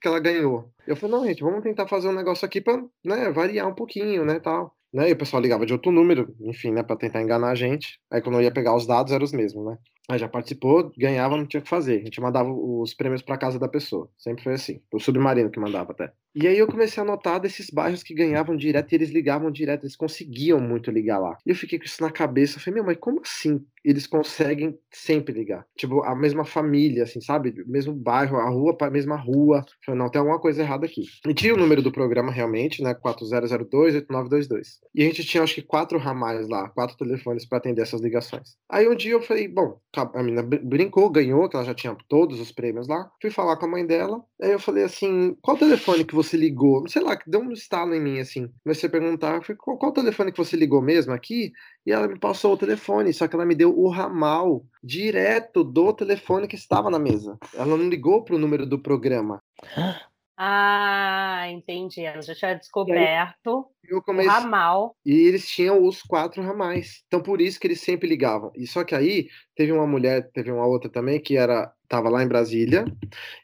que 0.01 0.07
ela 0.07 0.19
ganhou. 0.19 0.71
Eu 0.87 0.95
falei, 0.95 1.15
não, 1.15 1.25
gente, 1.25 1.43
vamos 1.43 1.61
tentar 1.61 1.87
fazer 1.87 2.07
um 2.07 2.13
negócio 2.13 2.45
aqui 2.45 2.61
para 2.61 2.83
né, 3.03 3.29
variar 3.31 3.67
um 3.67 3.75
pouquinho, 3.75 4.25
né, 4.25 4.39
tal. 4.39 4.75
Né, 4.93 5.09
e 5.09 5.13
o 5.13 5.17
pessoal 5.17 5.41
ligava 5.41 5.65
de 5.65 5.73
outro 5.73 5.91
número, 5.91 6.35
enfim, 6.41 6.71
né, 6.71 6.83
para 6.83 6.95
tentar 6.95 7.21
enganar 7.21 7.49
a 7.51 7.55
gente. 7.55 7.99
Aí 8.11 8.21
quando 8.21 8.35
eu 8.35 8.43
ia 8.43 8.53
pegar 8.53 8.75
os 8.75 8.85
dados, 8.85 9.11
eram 9.11 9.23
os 9.25 9.31
mesmos, 9.33 9.65
né. 9.65 9.77
Aí 10.09 10.19
já 10.19 10.27
participou, 10.27 10.91
ganhava, 10.97 11.37
não 11.37 11.45
tinha 11.45 11.61
o 11.61 11.63
que 11.63 11.69
fazer. 11.69 12.01
A 12.01 12.03
gente 12.03 12.19
mandava 12.19 12.51
os 12.51 12.93
prêmios 12.93 13.21
para 13.21 13.37
casa 13.37 13.57
da 13.57 13.67
pessoa. 13.67 14.09
Sempre 14.17 14.43
foi 14.43 14.53
assim. 14.53 14.81
O 14.91 14.99
submarino 14.99 15.49
que 15.49 15.59
mandava 15.59 15.91
até. 15.91 16.11
E 16.35 16.47
aí 16.47 16.57
eu 16.57 16.65
comecei 16.65 17.01
a 17.01 17.05
notar 17.05 17.39
desses 17.39 17.69
bairros 17.69 18.01
que 18.01 18.13
ganhavam 18.13 18.55
direto 18.55 18.91
e 18.91 18.95
eles 18.95 19.11
ligavam 19.11 19.51
direto, 19.51 19.83
eles 19.83 19.95
conseguiam 19.95 20.59
muito 20.59 20.89
ligar 20.89 21.19
lá. 21.19 21.37
E 21.45 21.51
eu 21.51 21.55
fiquei 21.55 21.77
com 21.77 21.85
isso 21.85 22.01
na 22.01 22.09
cabeça, 22.09 22.57
eu 22.57 22.61
falei, 22.61 22.75
meu, 22.75 22.85
mas 22.85 22.97
como 22.97 23.21
assim 23.21 23.63
eles 23.85 24.07
conseguem 24.07 24.75
sempre 24.91 25.33
ligar? 25.33 25.65
Tipo, 25.77 26.01
a 26.03 26.15
mesma 26.15 26.45
família, 26.45 27.03
assim, 27.03 27.21
sabe? 27.21 27.53
Mesmo 27.67 27.93
bairro, 27.93 28.37
a 28.37 28.49
rua, 28.49 28.75
a 28.79 28.89
mesma 28.89 29.15
rua. 29.15 29.57
Eu 29.57 29.85
falei, 29.85 29.99
não, 29.99 30.09
tem 30.09 30.19
alguma 30.19 30.39
coisa 30.39 30.61
errada 30.61 30.85
aqui. 30.85 31.03
E 31.27 31.33
tinha 31.33 31.53
o 31.53 31.57
número 31.57 31.81
do 31.81 31.91
programa 31.91 32.31
realmente, 32.31 32.81
né? 32.81 32.95
4002-8922. 32.95 34.79
E 34.95 35.03
a 35.03 35.05
gente 35.05 35.23
tinha, 35.25 35.43
acho 35.43 35.55
que, 35.55 35.61
quatro 35.61 35.99
ramais 35.99 36.47
lá, 36.47 36.69
quatro 36.69 36.97
telefones 36.97 37.45
para 37.45 37.57
atender 37.57 37.81
essas 37.81 38.01
ligações. 38.01 38.55
Aí 38.71 38.87
um 38.87 38.95
dia 38.95 39.11
eu 39.11 39.21
falei, 39.21 39.47
bom, 39.47 39.77
a 39.99 40.23
menina 40.23 40.41
brincou, 40.41 41.09
ganhou, 41.09 41.47
que 41.47 41.55
ela 41.55 41.65
já 41.65 41.73
tinha 41.73 41.95
todos 42.07 42.39
os 42.39 42.51
prêmios 42.51 42.87
lá. 42.87 43.11
Fui 43.21 43.29
falar 43.29 43.57
com 43.57 43.65
a 43.65 43.69
mãe 43.69 43.85
dela. 43.85 44.23
Aí 44.41 44.51
eu 44.51 44.59
falei 44.59 44.83
assim, 44.83 45.35
qual 45.41 45.57
telefone 45.57 46.03
que 46.03 46.15
você 46.15 46.35
ligou? 46.35 46.87
Sei 46.87 47.01
lá, 47.01 47.17
deu 47.27 47.41
um 47.41 47.51
estalo 47.51 47.93
em 47.93 48.01
mim, 48.01 48.19
assim. 48.19 48.49
Comecei 48.63 48.87
a 48.87 48.91
perguntar, 48.91 49.41
qual, 49.57 49.77
qual 49.77 49.91
telefone 49.91 50.31
que 50.31 50.37
você 50.37 50.57
ligou 50.57 50.81
mesmo 50.81 51.13
aqui? 51.13 51.51
E 51.85 51.91
ela 51.91 52.07
me 52.07 52.17
passou 52.17 52.53
o 52.53 52.57
telefone, 52.57 53.13
só 53.13 53.27
que 53.27 53.35
ela 53.35 53.45
me 53.45 53.55
deu 53.55 53.77
o 53.77 53.89
ramal 53.89 54.65
direto 54.83 55.63
do 55.63 55.93
telefone 55.93 56.47
que 56.47 56.55
estava 56.55 56.89
na 56.89 56.99
mesa. 56.99 57.37
Ela 57.53 57.77
não 57.77 57.89
ligou 57.89 58.23
para 58.23 58.35
o 58.35 58.39
número 58.39 58.65
do 58.65 58.79
programa. 58.79 59.41
Ah, 60.45 61.45
entendi. 61.49 62.01
Ela 62.01 62.21
já 62.21 62.35
tinha 62.35 62.53
descoberto 62.53 63.65
eu 63.87 64.01
comecei... 64.01 64.29
o 64.29 64.33
ramal. 64.33 64.93
E 65.05 65.13
eles 65.13 65.47
tinham 65.47 65.81
os 65.81 66.01
quatro 66.01 66.43
ramais. 66.43 67.01
Então, 67.07 67.21
por 67.21 67.39
isso 67.39 67.57
que 67.57 67.67
eles 67.67 67.79
sempre 67.79 68.09
ligavam. 68.09 68.51
E 68.53 68.67
só 68.67 68.83
que 68.83 68.93
aí, 68.93 69.29
teve 69.55 69.71
uma 69.71 69.87
mulher, 69.87 70.29
teve 70.33 70.51
uma 70.51 70.65
outra 70.65 70.89
também, 70.89 71.17
que 71.17 71.37
era 71.37 71.71
tava 71.87 72.09
lá 72.09 72.21
em 72.21 72.27
Brasília, 72.27 72.83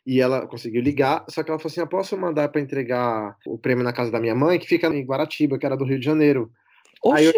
e 0.05 0.19
ela 0.19 0.45
conseguiu 0.45 0.81
ligar, 0.81 1.23
só 1.29 1.41
que 1.43 1.51
ela 1.51 1.59
falou 1.59 1.71
assim, 1.71 1.81
ah, 1.81 1.87
posso 1.87 2.17
mandar 2.17 2.49
para 2.49 2.59
entregar 2.59 3.37
o 3.45 3.57
prêmio 3.57 3.83
na 3.83 3.93
casa 3.93 4.11
da 4.11 4.19
minha 4.19 4.35
mãe, 4.35 4.59
que 4.59 4.67
fica 4.67 4.87
em 4.87 5.05
Guaratiba, 5.05 5.57
que 5.57 5.65
era 5.65 5.77
do 5.77 5.85
Rio 5.85 5.99
de 5.99 6.05
Janeiro. 6.05 6.51
Aí 7.13 7.25
eu, 7.25 7.33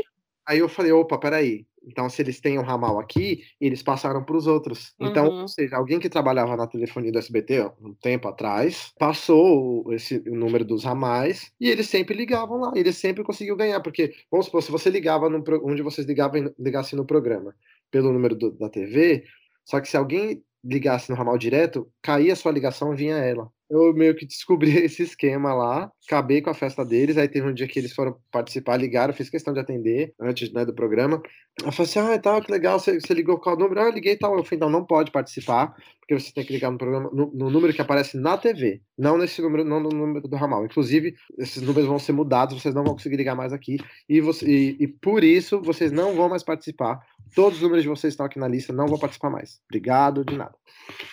aí 0.47 0.59
eu 0.59 0.69
falei, 0.69 0.91
opa, 0.91 1.19
peraí, 1.19 1.65
então, 1.83 2.07
se 2.09 2.21
eles 2.21 2.39
têm 2.39 2.59
um 2.59 2.63
ramal 2.63 2.99
aqui, 2.99 3.43
eles 3.59 3.81
passaram 3.81 4.23
para 4.23 4.37
os 4.37 4.45
outros. 4.45 4.93
Então, 4.99 5.27
uhum. 5.27 5.41
ou 5.41 5.47
seja, 5.47 5.75
alguém 5.75 5.99
que 5.99 6.09
trabalhava 6.09 6.55
na 6.55 6.67
telefonia 6.67 7.11
do 7.11 7.17
SBT 7.17 7.71
um 7.81 7.93
tempo 7.93 8.27
atrás 8.27 8.93
passou 8.99 9.91
esse 9.91 10.23
o 10.27 10.35
número 10.35 10.63
dos 10.63 10.83
ramais 10.83 11.51
e 11.59 11.69
eles 11.69 11.89
sempre 11.89 12.15
ligavam 12.15 12.59
lá. 12.59 12.71
Eles 12.75 12.97
sempre 12.97 13.23
conseguiam 13.23 13.57
ganhar, 13.57 13.79
porque, 13.81 14.13
vamos 14.29 14.45
supor, 14.45 14.61
se 14.61 14.71
você 14.71 14.89
ligava 14.89 15.29
no, 15.29 15.43
onde 15.63 15.81
vocês 15.81 16.05
ligavam, 16.05 16.53
ligassem 16.59 16.97
no 16.97 17.05
programa 17.05 17.55
pelo 17.89 18.13
número 18.13 18.35
do, 18.35 18.51
da 18.51 18.69
TV, 18.69 19.23
só 19.65 19.79
que 19.79 19.89
se 19.89 19.97
alguém 19.97 20.43
ligasse 20.63 21.09
no 21.09 21.15
ramal 21.15 21.37
direto, 21.37 21.89
caía 22.01 22.33
a 22.33 22.35
sua 22.35 22.51
ligação 22.51 22.95
vinha 22.95 23.15
ela 23.15 23.51
eu 23.71 23.93
meio 23.93 24.13
que 24.13 24.25
descobri 24.25 24.71
esse 24.83 25.03
esquema 25.03 25.53
lá, 25.53 25.91
acabei 26.07 26.41
com 26.41 26.49
a 26.49 26.53
festa 26.53 26.83
deles, 26.83 27.17
aí 27.17 27.27
teve 27.27 27.47
um 27.47 27.53
dia 27.53 27.67
que 27.67 27.77
eles 27.77 27.93
foram 27.93 28.17
participar, 28.31 28.77
ligaram, 28.77 29.13
fiz 29.13 29.29
questão 29.29 29.53
de 29.53 29.59
atender 29.59 30.13
antes 30.19 30.51
né, 30.51 30.65
do 30.65 30.73
programa. 30.73 31.21
Eu 31.63 31.71
falei 31.71 31.89
assim, 31.89 31.99
ah, 31.99 32.19
tal, 32.19 32.41
que 32.41 32.51
legal, 32.51 32.79
você, 32.79 32.99
você 32.99 33.13
ligou 33.13 33.37
qual 33.37 33.57
número? 33.57 33.81
Ah, 33.81 33.85
eu 33.85 33.91
liguei 33.91 34.15
tal. 34.15 34.35
Eu 34.35 34.43
falei, 34.43 34.57
então 34.57 34.69
não 34.69 34.85
pode 34.85 35.11
participar, 35.11 35.75
porque 35.99 36.17
você 36.17 36.33
tem 36.33 36.43
que 36.43 36.53
ligar 36.53 36.71
no 36.71 36.77
programa, 36.77 37.09
no, 37.13 37.31
no, 37.33 37.49
número 37.49 37.73
que 37.73 37.81
aparece 37.81 38.17
na 38.17 38.37
TV, 38.37 38.81
não 38.97 39.17
nesse 39.17 39.41
número, 39.41 39.63
não 39.63 39.79
no 39.79 39.89
número 39.89 40.27
do 40.27 40.35
ramal. 40.35 40.65
Inclusive, 40.65 41.13
esses 41.37 41.61
números 41.61 41.87
vão 41.87 41.99
ser 41.99 42.13
mudados, 42.13 42.59
vocês 42.59 42.73
não 42.73 42.83
vão 42.83 42.93
conseguir 42.93 43.17
ligar 43.17 43.35
mais 43.35 43.53
aqui, 43.53 43.77
e, 44.09 44.19
você, 44.21 44.45
e, 44.45 44.77
e 44.79 44.87
por 44.87 45.23
isso 45.23 45.61
vocês 45.61 45.91
não 45.91 46.15
vão 46.15 46.29
mais 46.29 46.43
participar. 46.43 46.99
Todos 47.35 47.57
os 47.57 47.63
números 47.63 47.83
de 47.83 47.89
vocês 47.89 48.13
estão 48.13 48.25
aqui 48.25 48.39
na 48.39 48.47
lista, 48.47 48.73
não 48.73 48.87
vão 48.87 48.99
participar 48.99 49.29
mais. 49.29 49.61
Obrigado, 49.69 50.25
de 50.25 50.37
nada. 50.37 50.55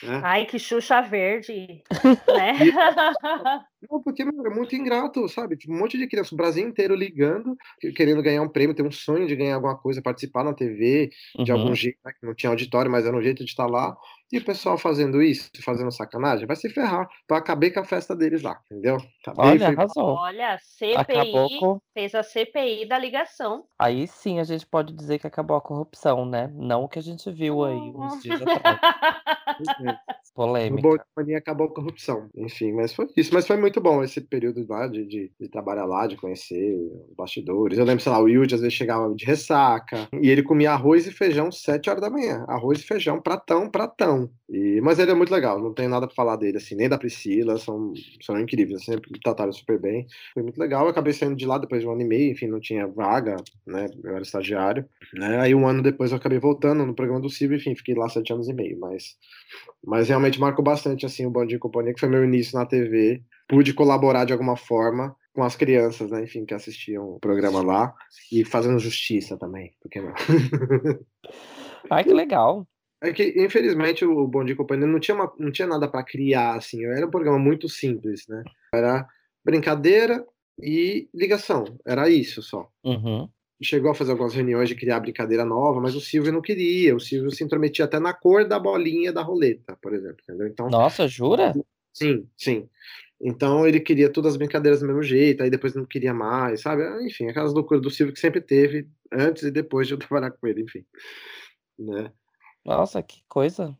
É. 0.02 0.20
Ai, 0.22 0.46
que 0.46 0.58
Xuxa 0.58 1.00
verde, 1.02 1.82
né? 2.26 2.52
né? 2.58 3.60
Não, 3.88 4.02
porque 4.02 4.22
é 4.22 4.26
muito 4.26 4.74
ingrato, 4.88 5.28
sabe? 5.28 5.56
Tipo, 5.56 5.72
um 5.74 5.78
monte 5.78 5.98
de 5.98 6.06
criança, 6.08 6.34
o 6.34 6.36
Brasil 6.36 6.66
inteiro 6.66 6.94
ligando, 6.94 7.56
querendo 7.96 8.22
ganhar 8.22 8.42
um 8.42 8.48
prêmio, 8.48 8.74
ter 8.74 8.82
um 8.82 8.90
sonho 8.90 9.26
de 9.26 9.36
ganhar 9.36 9.56
alguma 9.56 9.76
coisa, 9.78 10.02
participar 10.02 10.44
na 10.44 10.54
TV, 10.54 11.10
de 11.42 11.52
Uhum. 11.52 11.52
algum 11.52 11.74
jeito, 11.74 11.98
né? 12.04 12.12
que 12.18 12.26
não 12.26 12.34
tinha 12.34 12.50
auditório, 12.50 12.90
mas 12.90 13.04
era 13.06 13.16
um 13.16 13.22
jeito 13.22 13.44
de 13.44 13.50
estar 13.50 13.66
lá. 13.66 13.96
E 14.30 14.38
o 14.38 14.44
pessoal 14.44 14.76
fazendo 14.76 15.22
isso, 15.22 15.50
fazendo 15.64 15.90
sacanagem, 15.90 16.46
vai 16.46 16.56
se 16.56 16.68
ferrar. 16.68 17.08
Então 17.24 17.36
acabei 17.36 17.70
com 17.70 17.80
a 17.80 17.84
festa 17.84 18.14
deles 18.14 18.42
lá, 18.42 18.60
entendeu? 18.70 18.98
Acabei, 19.26 19.52
Olha, 19.52 19.68
arrasou. 19.68 20.14
Olha, 20.16 20.58
CPI 20.60 20.96
Acabou 20.96 21.58
com. 21.58 21.80
fez 21.94 22.14
a 22.14 22.22
CPI 22.22 22.86
da 22.86 22.98
ligação. 22.98 23.64
Aí 23.78 24.06
sim 24.06 24.38
a 24.38 24.44
gente 24.44 24.66
pode 24.66 24.92
dizer 24.92 25.18
que 25.18 25.26
acabou 25.26 25.56
a 25.56 25.60
corrupção, 25.60 26.26
né? 26.26 26.52
Não 26.54 26.84
o 26.84 26.88
que 26.88 26.98
a 26.98 27.02
gente 27.02 27.30
viu 27.30 27.64
aí 27.64 27.74
uns 27.94 28.22
dias 28.22 28.42
atrás. 28.42 28.78
Polêmica. 30.34 30.82
Boa 30.82 30.98
Companhia 30.98 31.38
acabou 31.38 31.66
a 31.66 31.74
corrupção. 31.74 32.30
Enfim, 32.36 32.72
mas 32.72 32.94
foi 32.94 33.08
isso. 33.16 33.34
Mas 33.34 33.46
foi 33.46 33.56
muito 33.56 33.80
bom 33.80 34.04
esse 34.04 34.20
período 34.20 34.64
lá 34.68 34.86
de, 34.86 35.04
de, 35.04 35.32
de 35.40 35.48
trabalhar 35.48 35.84
lá, 35.84 36.06
de 36.06 36.16
conhecer 36.16 36.76
os 36.76 37.14
bastidores. 37.16 37.76
Eu 37.76 37.84
lembro, 37.84 38.02
sei 38.02 38.12
lá, 38.12 38.20
o 38.20 38.28
Yudi 38.28 38.54
às 38.54 38.60
vezes 38.60 38.74
chegava 38.74 39.12
de 39.14 39.24
ressaca 39.24 40.08
e 40.22 40.30
ele 40.30 40.42
comia 40.42 40.72
arroz 40.72 41.06
e 41.06 41.12
feijão 41.12 41.50
sete 41.50 41.90
horas 41.90 42.00
da 42.02 42.10
manhã. 42.10 42.44
Arroz 42.46 42.78
e 42.80 42.86
feijão, 42.86 43.20
pratão, 43.20 43.68
pratão. 43.68 44.17
E, 44.48 44.80
mas 44.80 44.98
ele 44.98 45.10
é 45.10 45.14
muito 45.14 45.32
legal, 45.32 45.60
não 45.60 45.74
tenho 45.74 45.90
nada 45.90 46.06
pra 46.06 46.16
falar 46.16 46.36
dele, 46.36 46.56
assim, 46.56 46.74
nem 46.74 46.88
da 46.88 46.96
Priscila, 46.96 47.58
são, 47.58 47.92
são 48.22 48.38
incríveis, 48.38 48.84
sempre 48.84 49.10
me 49.12 49.20
trataram 49.20 49.52
super 49.52 49.78
bem. 49.78 50.06
Foi 50.32 50.42
muito 50.42 50.58
legal. 50.58 50.84
Eu 50.84 50.90
acabei 50.90 51.12
saindo 51.12 51.36
de 51.36 51.46
lá 51.46 51.58
depois 51.58 51.82
de 51.82 51.86
um 51.86 51.92
ano 51.92 52.02
e 52.02 52.06
meio, 52.06 52.32
enfim, 52.32 52.46
não 52.46 52.60
tinha 52.60 52.86
vaga, 52.86 53.36
né? 53.66 53.86
Eu 54.02 54.12
era 54.12 54.22
estagiário. 54.22 54.88
Né? 55.12 55.38
Aí 55.40 55.54
um 55.54 55.66
ano 55.66 55.82
depois 55.82 56.10
eu 56.10 56.16
acabei 56.16 56.38
voltando 56.38 56.86
no 56.86 56.94
programa 56.94 57.20
do 57.20 57.30
Silvio, 57.30 57.56
enfim, 57.58 57.74
fiquei 57.74 57.94
lá 57.94 58.08
sete 58.08 58.32
anos 58.32 58.48
e 58.48 58.52
meio, 58.52 58.78
mas 58.80 59.16
mas 59.84 60.08
realmente 60.08 60.40
marcou 60.40 60.64
bastante 60.64 61.06
assim 61.06 61.26
o 61.26 61.44
e 61.44 61.58
Companhia, 61.58 61.94
que 61.94 62.00
foi 62.00 62.08
meu 62.08 62.24
início 62.24 62.58
na 62.58 62.66
TV. 62.66 63.22
Pude 63.48 63.72
colaborar 63.72 64.24
de 64.24 64.32
alguma 64.32 64.56
forma 64.56 65.14
com 65.32 65.42
as 65.42 65.54
crianças, 65.54 66.10
né, 66.10 66.24
enfim, 66.24 66.44
que 66.44 66.52
assistiam 66.52 67.14
o 67.14 67.20
programa 67.20 67.62
lá 67.62 67.94
e 68.32 68.44
fazendo 68.44 68.78
justiça 68.78 69.36
também, 69.38 69.72
por 69.80 69.88
que 69.88 70.00
não? 70.00 70.12
Ai, 71.88 72.02
que 72.02 72.12
legal. 72.12 72.66
É 73.00 73.12
que, 73.12 73.34
infelizmente, 73.36 74.04
o 74.04 74.26
Bom 74.26 74.44
Dia 74.44 74.56
Companhia 74.56 74.86
não 74.86 74.98
tinha, 74.98 75.14
uma, 75.14 75.32
não 75.38 75.52
tinha 75.52 75.68
nada 75.68 75.86
para 75.86 76.02
criar, 76.02 76.56
assim. 76.56 76.84
Era 76.84 77.06
um 77.06 77.10
programa 77.10 77.38
muito 77.38 77.68
simples, 77.68 78.26
né? 78.28 78.42
Era 78.74 79.06
brincadeira 79.44 80.26
e 80.60 81.08
ligação. 81.14 81.64
Era 81.86 82.10
isso 82.10 82.42
só. 82.42 82.68
Uhum. 82.84 83.28
Chegou 83.62 83.90
a 83.90 83.94
fazer 83.94 84.12
algumas 84.12 84.34
reuniões 84.34 84.68
de 84.68 84.74
criar 84.74 85.00
brincadeira 85.00 85.44
nova, 85.44 85.80
mas 85.80 85.94
o 85.94 86.00
Silvio 86.00 86.32
não 86.32 86.42
queria. 86.42 86.94
O 86.94 87.00
Silvio 87.00 87.30
se 87.30 87.42
intrometia 87.44 87.84
até 87.84 87.98
na 88.00 88.12
cor 88.12 88.46
da 88.46 88.58
bolinha 88.58 89.12
da 89.12 89.22
roleta, 89.22 89.76
por 89.80 89.94
exemplo, 89.94 90.18
entendeu? 90.22 90.46
Então, 90.46 90.68
Nossa, 90.68 91.06
jura? 91.08 91.54
sim, 91.92 92.28
sim. 92.36 92.68
Então 93.20 93.66
ele 93.66 93.80
queria 93.80 94.08
todas 94.08 94.32
as 94.32 94.36
brincadeiras 94.36 94.80
do 94.80 94.86
mesmo 94.86 95.02
jeito, 95.02 95.42
aí 95.42 95.50
depois 95.50 95.74
não 95.74 95.84
queria 95.84 96.14
mais, 96.14 96.60
sabe? 96.60 96.84
Enfim, 97.04 97.28
aquelas 97.28 97.52
loucuras 97.52 97.82
do 97.82 97.90
Silvio 97.90 98.14
que 98.14 98.20
sempre 98.20 98.40
teve 98.40 98.86
antes 99.12 99.42
e 99.42 99.50
depois 99.50 99.88
de 99.88 99.94
eu 99.94 99.98
trabalhar 99.98 100.30
com 100.30 100.46
ele, 100.46 100.62
enfim. 100.62 100.84
Né? 101.78 102.12
Nossa, 102.68 103.02
que 103.02 103.22
coisa. 103.28 103.74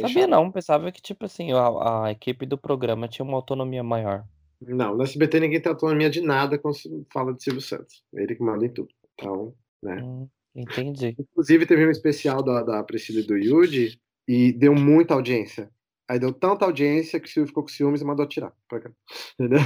Sabia 0.00 0.26
não, 0.26 0.50
pensava 0.50 0.90
que, 0.90 1.00
tipo 1.00 1.24
assim, 1.24 1.52
a, 1.52 2.06
a 2.06 2.10
equipe 2.10 2.44
do 2.44 2.58
programa 2.58 3.06
tinha 3.06 3.24
uma 3.24 3.36
autonomia 3.36 3.82
maior. 3.82 4.24
Não, 4.60 4.96
no 4.96 5.02
SBT 5.02 5.40
ninguém 5.40 5.60
tem 5.60 5.70
autonomia 5.70 6.10
de 6.10 6.20
nada 6.20 6.58
quando 6.58 6.74
se 6.74 7.06
fala 7.12 7.32
de 7.32 7.42
Silvio 7.42 7.60
Santos. 7.60 8.02
Ele 8.12 8.34
que 8.34 8.42
manda 8.42 8.64
em 8.64 8.70
tudo. 8.70 8.88
Então, 9.14 9.54
né? 9.82 10.02
Hum, 10.02 10.28
entendi. 10.54 11.14
Inclusive, 11.18 11.66
teve 11.66 11.86
um 11.86 11.90
especial 11.90 12.42
da, 12.42 12.62
da 12.62 12.82
Priscila 12.82 13.20
e 13.20 13.26
do 13.26 13.36
Yudi 13.36 14.00
e 14.26 14.52
deu 14.52 14.74
muita 14.74 15.14
audiência. 15.14 15.70
Aí 16.08 16.18
deu 16.18 16.32
tanta 16.32 16.64
audiência 16.64 17.20
que 17.20 17.28
o 17.28 17.30
Silvio 17.30 17.48
ficou 17.48 17.62
com 17.62 17.68
ciúmes 17.68 18.00
e 18.00 18.04
mandou 18.04 18.26
tirar. 18.26 18.48
o 18.48 18.68
programa. 18.68 18.96
Entendeu? 19.38 19.60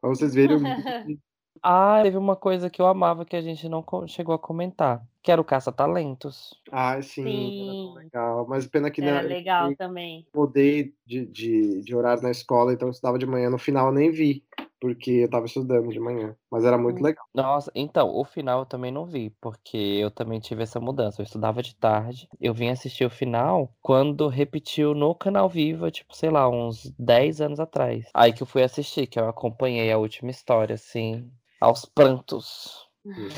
pra 0.00 0.08
vocês 0.08 0.34
verem 0.34 0.58
Ah, 1.62 2.00
teve 2.02 2.18
uma 2.18 2.36
coisa 2.36 2.68
que 2.68 2.82
eu 2.82 2.86
amava 2.86 3.24
que 3.24 3.34
a 3.34 3.40
gente 3.40 3.68
não 3.68 3.82
chegou 4.06 4.34
a 4.34 4.38
comentar, 4.38 5.02
que 5.24 5.32
era 5.32 5.40
o 5.40 5.44
Caça-Talentos. 5.44 6.52
Ah, 6.70 7.00
sim, 7.00 7.58
era 7.58 7.72
Sim. 7.72 7.94
legal. 7.94 8.46
Mas 8.46 8.66
pena 8.66 8.90
que 8.90 9.00
Era 9.00 9.22
né, 9.22 9.28
legal 9.28 9.70
eu 9.70 9.76
também. 9.76 10.26
mudei 10.34 10.94
de, 11.06 11.24
de, 11.24 11.80
de 11.80 11.96
horário 11.96 12.22
na 12.22 12.30
escola, 12.30 12.74
então 12.74 12.88
eu 12.88 12.92
estudava 12.92 13.18
de 13.18 13.24
manhã. 13.24 13.48
No 13.48 13.56
final 13.58 13.86
eu 13.86 13.92
nem 13.92 14.12
vi, 14.12 14.44
porque 14.78 15.10
eu 15.12 15.24
estava 15.24 15.46
estudando 15.46 15.88
de 15.88 15.98
manhã. 15.98 16.36
Mas 16.50 16.66
era 16.66 16.76
muito 16.76 17.00
Hum. 17.00 17.04
legal. 17.04 17.24
Nossa, 17.34 17.72
então, 17.74 18.14
o 18.14 18.22
final 18.22 18.60
eu 18.60 18.66
também 18.66 18.92
não 18.92 19.06
vi, 19.06 19.30
porque 19.40 19.78
eu 19.78 20.10
também 20.10 20.38
tive 20.40 20.62
essa 20.62 20.78
mudança. 20.78 21.22
Eu 21.22 21.24
estudava 21.24 21.62
de 21.62 21.74
tarde, 21.74 22.28
eu 22.38 22.52
vim 22.52 22.68
assistir 22.68 23.06
o 23.06 23.10
final 23.10 23.72
quando 23.80 24.28
repetiu 24.28 24.92
no 24.94 25.14
Canal 25.14 25.48
Viva, 25.48 25.90
tipo, 25.90 26.14
sei 26.14 26.28
lá, 26.28 26.46
uns 26.50 26.92
10 26.98 27.40
anos 27.40 27.58
atrás. 27.58 28.10
Aí 28.12 28.30
que 28.34 28.42
eu 28.42 28.46
fui 28.46 28.62
assistir, 28.62 29.06
que 29.06 29.18
eu 29.18 29.26
acompanhei 29.26 29.90
a 29.90 29.96
última 29.96 30.30
história, 30.30 30.74
assim, 30.74 31.30
aos 31.58 31.86
prantos. 31.86 32.83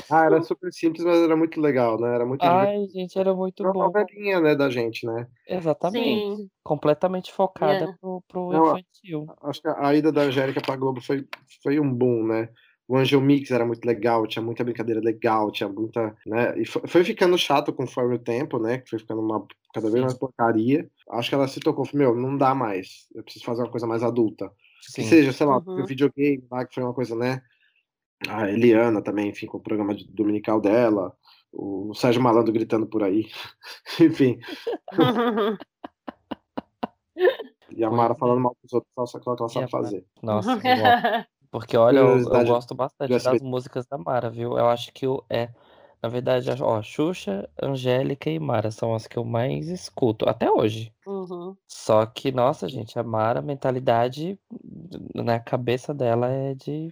Ah, 0.09 0.25
era 0.25 0.41
super 0.41 0.71
simples, 0.71 1.03
mas 1.03 1.17
era 1.19 1.35
muito 1.35 1.59
legal, 1.59 1.99
né? 1.99 2.15
Era 2.15 2.25
muito 2.25 2.41
divertido. 2.41 2.71
Ai, 2.71 2.87
gente, 2.87 3.19
era 3.19 3.33
muito 3.35 3.63
Uma 3.63 3.73
bom. 3.73 3.79
novelinha, 3.83 4.39
né, 4.39 4.55
da 4.55 4.69
gente, 4.69 5.05
né? 5.05 5.27
Exatamente. 5.47 6.25
Sim. 6.37 6.49
Completamente 6.63 7.31
focada 7.33 7.85
É. 7.85 7.87
pro, 7.99 8.23
pro 8.27 8.51
Não, 8.51 8.65
infantil. 8.67 9.25
Acho 9.43 9.61
que 9.61 9.67
a 9.67 9.93
ida 9.95 10.11
da 10.11 10.21
Angélica 10.21 10.61
pra 10.61 10.75
Globo 10.75 11.01
foi, 11.01 11.25
foi 11.61 11.79
um 11.79 11.93
boom, 11.93 12.25
né? 12.27 12.49
O 12.87 12.95
Angel 12.95 13.19
Mix 13.19 13.51
era 13.51 13.65
muito 13.65 13.83
legal, 13.85 14.25
tinha 14.25 14.41
muita 14.41 14.63
brincadeira 14.63 15.01
legal, 15.01 15.51
tinha 15.51 15.67
muita, 15.67 16.15
né? 16.25 16.57
E 16.57 16.65
foi, 16.65 16.81
foi 16.87 17.03
ficando 17.03 17.37
chato 17.37 17.73
conforme 17.73 18.15
o 18.15 18.19
tempo, 18.19 18.57
né? 18.59 18.77
Que 18.77 18.89
foi 18.89 18.99
ficando 18.99 19.21
uma 19.21 19.45
cada 19.73 19.87
vez 19.87 19.95
Sim. 19.95 20.01
mais 20.03 20.13
porcaria. 20.13 20.89
Acho 21.11 21.27
que 21.27 21.35
ela 21.35 21.47
se 21.49 21.59
tocou, 21.59 21.83
falou, 21.83 22.13
meu, 22.13 22.15
não 22.15 22.37
dá 22.37 22.55
mais. 22.55 23.07
Eu 23.13 23.23
preciso 23.23 23.43
fazer 23.43 23.63
uma 23.63 23.69
coisa 23.71 23.85
mais 23.85 24.03
adulta. 24.03 24.49
Que 24.85 24.93
Sim. 24.93 25.03
seja, 25.03 25.33
sei 25.33 25.45
lá, 25.45 25.57
Uhum. 25.57 25.83
o 25.83 25.85
videogame 25.85 26.45
lá, 26.49 26.65
que 26.65 26.73
foi 26.73 26.83
uma 26.83 26.93
coisa, 26.93 27.13
né? 27.13 27.41
A 28.27 28.49
Eliana 28.49 29.01
também, 29.01 29.29
enfim, 29.29 29.45
com 29.45 29.57
o 29.57 29.61
programa 29.61 29.93
de- 29.93 30.07
dominical 30.11 30.59
dela. 30.59 31.13
O 31.51 31.93
Sérgio 31.93 32.21
Malandro 32.21 32.53
gritando 32.53 32.87
por 32.87 33.03
aí. 33.03 33.25
Enfim, 33.99 34.39
e 37.77 37.83
a 37.83 37.91
Mara 37.91 38.13
é. 38.13 38.17
falando 38.17 38.41
mal 38.41 38.55
dos 38.61 38.73
outros, 38.73 38.91
só 38.93 39.05
só 39.05 39.19
que 39.19 39.29
ela 39.29 39.45
a 39.45 39.49
sabe 39.49 39.69
fazer. 39.69 40.05
Nossa. 40.21 40.49
Porque 41.49 41.77
olha, 41.77 41.99
eu, 41.99 42.17
eu 42.19 42.45
gosto 42.45 42.75
bastante 42.75 43.23
das 43.23 43.41
músicas 43.41 43.85
da 43.85 43.97
Mara, 43.97 44.29
viu? 44.29 44.57
Eu 44.57 44.67
acho 44.67 44.91
que 44.91 45.05
eu, 45.05 45.23
é, 45.29 45.49
na 46.03 46.09
verdade, 46.09 46.49
ó, 46.61 46.81
Xuxa, 46.81 47.49
Angélica 47.61 48.29
e 48.29 48.37
Mara 48.37 48.69
são 48.69 48.93
as 48.93 49.07
que 49.07 49.17
eu 49.17 49.23
mais 49.23 49.69
escuto, 49.69 50.27
até 50.27 50.51
hoje. 50.51 50.91
Uhum. 51.05 51.55
Só 51.65 52.05
que, 52.05 52.33
nossa, 52.33 52.67
gente, 52.67 52.99
a 52.99 53.03
Mara, 53.03 53.39
a 53.39 53.43
mentalidade 53.43 54.37
na 55.15 55.39
cabeça 55.39 55.93
dela 55.93 56.27
é 56.29 56.53
de, 56.53 56.91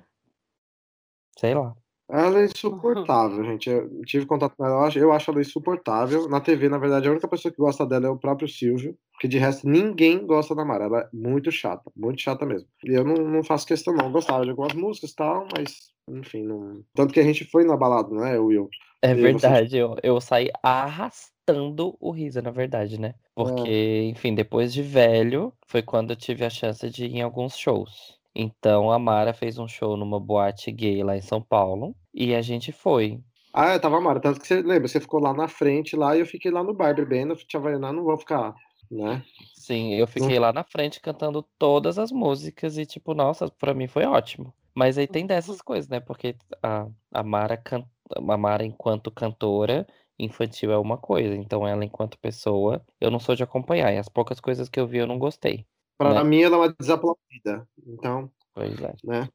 sei 1.38 1.54
lá. 1.54 1.76
Ela 2.08 2.42
é 2.42 2.46
insuportável, 2.54 3.44
gente. 3.46 3.68
Eu 3.70 3.90
tive 4.06 4.26
contato 4.28 4.56
com 4.56 4.64
ela, 4.66 4.76
eu 4.76 4.82
acho, 4.84 5.00
eu 5.00 5.12
acho 5.12 5.32
ela 5.32 5.42
insuportável. 5.42 6.30
Na 6.30 6.40
TV, 6.40 6.70
na 6.70 6.78
verdade, 6.78 7.08
a 7.08 7.12
única 7.12 7.28
pessoa 7.28 7.52
que 7.52 7.58
gosta 7.58 7.86
dela 7.86 8.06
é 8.06 8.10
o 8.10 8.18
próprio 8.18 8.48
Silvio, 8.48 8.96
porque 9.14 9.28
de 9.28 9.38
resto 9.40 9.68
ninguém 9.68 10.26
gosta 10.26 10.54
da 10.54 10.64
Mara. 10.64 10.86
Ela 10.86 11.00
é 11.02 11.10
muito 11.12 11.52
chata, 11.52 11.92
muito 11.96 12.22
chata 12.22 12.46
mesmo. 12.46 12.68
E 12.84 12.94
eu 12.94 13.04
não, 13.04 13.16
não 13.16 13.44
faço 13.44 13.66
questão, 13.66 13.94
não. 13.96 14.06
Eu 14.06 14.12
gostava 14.12 14.44
de 14.44 14.52
algumas 14.52 14.74
músicas 14.74 15.12
e 15.12 15.16
tal, 15.16 15.48
mas, 15.58 15.78
enfim, 16.08 16.44
não. 16.44 16.84
Tanto 16.94 17.12
que 17.14 17.20
a 17.20 17.24
gente 17.24 17.44
foi 17.46 17.64
na 17.66 17.76
balada, 17.76 18.10
não 18.14 18.24
é, 18.24 18.38
Will? 18.40 18.70
É 19.02 19.12
E 19.12 19.16
você- 19.16 19.22
verdade, 19.22 19.78
eu, 19.78 19.96
eu 20.04 20.22
saí 20.22 20.50
arrastando 20.62 21.96
o 22.00 22.12
riso, 22.12 22.42
na 22.42 22.52
verdade, 22.52 23.00
né? 23.00 23.14
Porque, 23.36 24.04
enfim, 24.12 24.34
depois 24.36 24.74
de 24.74 24.82
velho, 24.82 25.52
foi 25.68 25.82
quando 25.82 26.12
eu 26.12 26.16
tive 26.16 26.46
a 26.46 26.50
chance 26.50 26.88
de 26.90 27.06
ir 27.06 27.16
em 27.16 27.22
alguns 27.22 27.58
shows. 27.58 28.20
Então 28.36 28.92
a 28.92 29.00
Mara 29.00 29.34
fez 29.34 29.58
um 29.58 29.68
show 29.68 29.96
numa 29.96 30.20
boate 30.20 30.72
gay 30.72 31.04
lá 31.04 31.16
em 31.16 31.22
São 31.22 31.42
Paulo 31.42 31.96
e 32.14 32.36
a 32.36 32.42
gente 32.42 32.72
foi. 32.72 33.20
Ah, 33.54 33.74
eu 33.74 33.80
tava 33.82 34.02
Mara. 34.02 34.20
Tanto 34.20 34.40
que 34.40 34.48
você 34.48 34.62
lembra, 34.62 34.88
você 34.88 35.00
ficou 35.00 35.20
lá 35.20 35.34
na 35.34 35.48
frente 35.48 35.96
lá 35.96 36.16
e 36.16 36.20
eu 36.20 36.26
fiquei 36.26 36.52
lá 36.52 36.64
no 36.64 36.74
bar 36.74 36.94
bebendo. 36.94 37.34
Eu 37.34 37.38
tinha 37.38 37.60
Havaianá, 37.60 37.94
não 37.94 38.04
vou 38.04 38.18
ficar, 38.18 38.54
né? 38.92 39.24
Sim, 39.54 39.94
eu 39.96 40.06
fiquei 40.08 40.38
lá 40.38 40.52
na 40.54 40.64
frente 40.64 41.00
cantando 41.02 41.42
todas 41.58 41.98
as 41.98 42.12
músicas 42.12 42.78
e, 42.78 42.86
tipo, 42.86 43.14
nossa, 43.14 43.50
pra 43.50 43.74
mim 43.74 43.88
foi 43.88 44.06
ótimo. 44.06 44.54
Mas 44.76 44.98
aí 44.98 45.08
tem 45.08 45.26
dessas 45.26 45.62
coisas, 45.62 45.90
né? 45.90 46.00
Porque 46.00 46.36
a, 46.62 46.88
a 47.14 47.24
Mara 47.24 47.58
can... 47.58 47.86
a 48.14 48.38
Mara, 48.38 48.66
enquanto 48.66 49.10
cantora 49.12 49.88
infantil, 50.20 50.72
é 50.72 50.78
uma 50.78 50.98
coisa. 50.98 51.34
Então 51.36 51.68
ela, 51.68 51.86
enquanto 51.86 52.20
pessoa, 52.20 52.86
eu 53.00 53.10
não 53.10 53.20
sou 53.20 53.36
de 53.36 53.44
acompanhar. 53.44 53.94
E 53.94 53.98
as 53.98 54.10
poucas 54.10 54.40
coisas 54.40 54.70
que 54.70 54.80
eu 54.80 54.88
vi, 54.88 54.98
eu 54.98 55.08
não 55.08 55.18
gostei. 55.18 55.66
Pra 55.98 56.14
Né? 56.16 56.24
mim, 56.24 56.42
ela 56.42 56.56
é 56.56 56.60
uma 56.60 56.76
desaplaudida. 56.80 57.68
Então, 57.88 58.30
Pois 58.54 58.80
é. 58.82 58.94
né? 59.04 59.28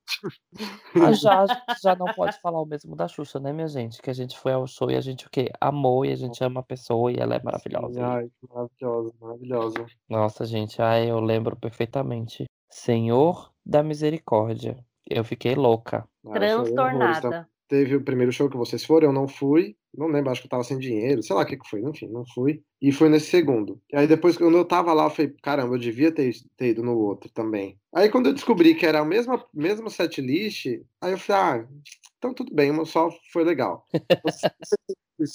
Ah, 0.95 1.13
já, 1.13 1.45
já 1.83 1.95
não 1.95 2.07
pode 2.15 2.41
falar 2.41 2.61
o 2.61 2.65
mesmo 2.67 2.97
da 2.97 3.07
Xuxa, 3.07 3.39
né, 3.39 3.53
minha 3.53 3.69
gente? 3.69 4.01
Que 4.01 4.09
a 4.09 4.15
gente 4.15 4.39
foi 4.39 4.53
ao 4.53 4.67
show 4.67 4.91
e 4.91 4.97
a 4.97 5.01
gente 5.01 5.27
o 5.27 5.31
quê? 5.31 5.51
Amou 5.61 6.07
e 6.07 6.13
a 6.13 6.17
gente 6.17 6.43
ama 6.43 6.61
a 6.61 6.63
pessoa 6.63 7.13
e 7.13 7.17
ela 7.17 7.35
é 7.35 7.43
maravilhosa. 7.43 8.03
Ai, 8.07 8.31
maravilhosa, 8.49 9.13
maravilhosa. 9.21 9.87
Nossa, 10.09 10.47
gente, 10.47 10.81
ai, 10.81 11.11
eu 11.11 11.21
lembro 11.21 11.55
perfeitamente. 11.55 12.45
Senhor 12.71 13.53
da 13.65 13.83
Misericórdia. 13.83 14.83
Eu 15.09 15.25
fiquei 15.25 15.55
louca. 15.55 15.99
Ah, 16.25 16.29
horrores, 16.29 16.31
tá? 16.31 16.39
Transtornada. 16.39 17.50
Teve 17.71 17.95
o 17.95 18.03
primeiro 18.03 18.33
show 18.33 18.51
que 18.51 18.57
vocês 18.57 18.85
foram, 18.85 19.09
eu 19.09 19.13
não 19.13 19.29
fui. 19.29 19.77
Não 19.97 20.09
lembro, 20.09 20.31
acho 20.31 20.41
que 20.41 20.47
eu 20.47 20.51
tava 20.51 20.65
sem 20.65 20.79
dinheiro, 20.79 21.23
sei 21.23 21.35
lá 21.35 21.43
o 21.43 21.47
que, 21.47 21.57
que 21.57 21.69
foi, 21.69 21.81
enfim, 21.83 22.09
não 22.09 22.25
fui. 22.35 22.63
E 22.83 22.91
fui 22.91 23.09
nesse 23.09 23.31
segundo. 23.31 23.81
E 23.93 23.97
aí 23.97 24.07
depois, 24.07 24.37
quando 24.37 24.57
eu 24.57 24.65
tava 24.65 24.93
lá, 24.93 25.05
eu 25.05 25.11
falei, 25.11 25.33
caramba, 25.43 25.75
eu 25.75 25.79
devia 25.79 26.13
ter, 26.13 26.33
ter 26.57 26.71
ido 26.71 26.83
no 26.83 26.99
outro 26.99 27.31
também. 27.31 27.79
Aí 27.95 28.09
quando 28.09 28.27
eu 28.27 28.35
descobri 28.35 28.75
que 28.75 28.85
era 28.85 29.01
a 29.01 29.05
mesma, 29.05 29.45
mesma 29.55 29.89
setlist, 29.89 30.67
aí 31.01 31.13
eu 31.13 31.19
falei, 31.19 31.43
ah, 31.43 31.69
então 32.19 32.35
tudo 32.35 32.53
bem, 32.53 32.71
uma 32.71 32.85
só 32.85 33.09
foi 33.33 33.45
legal. 33.45 33.87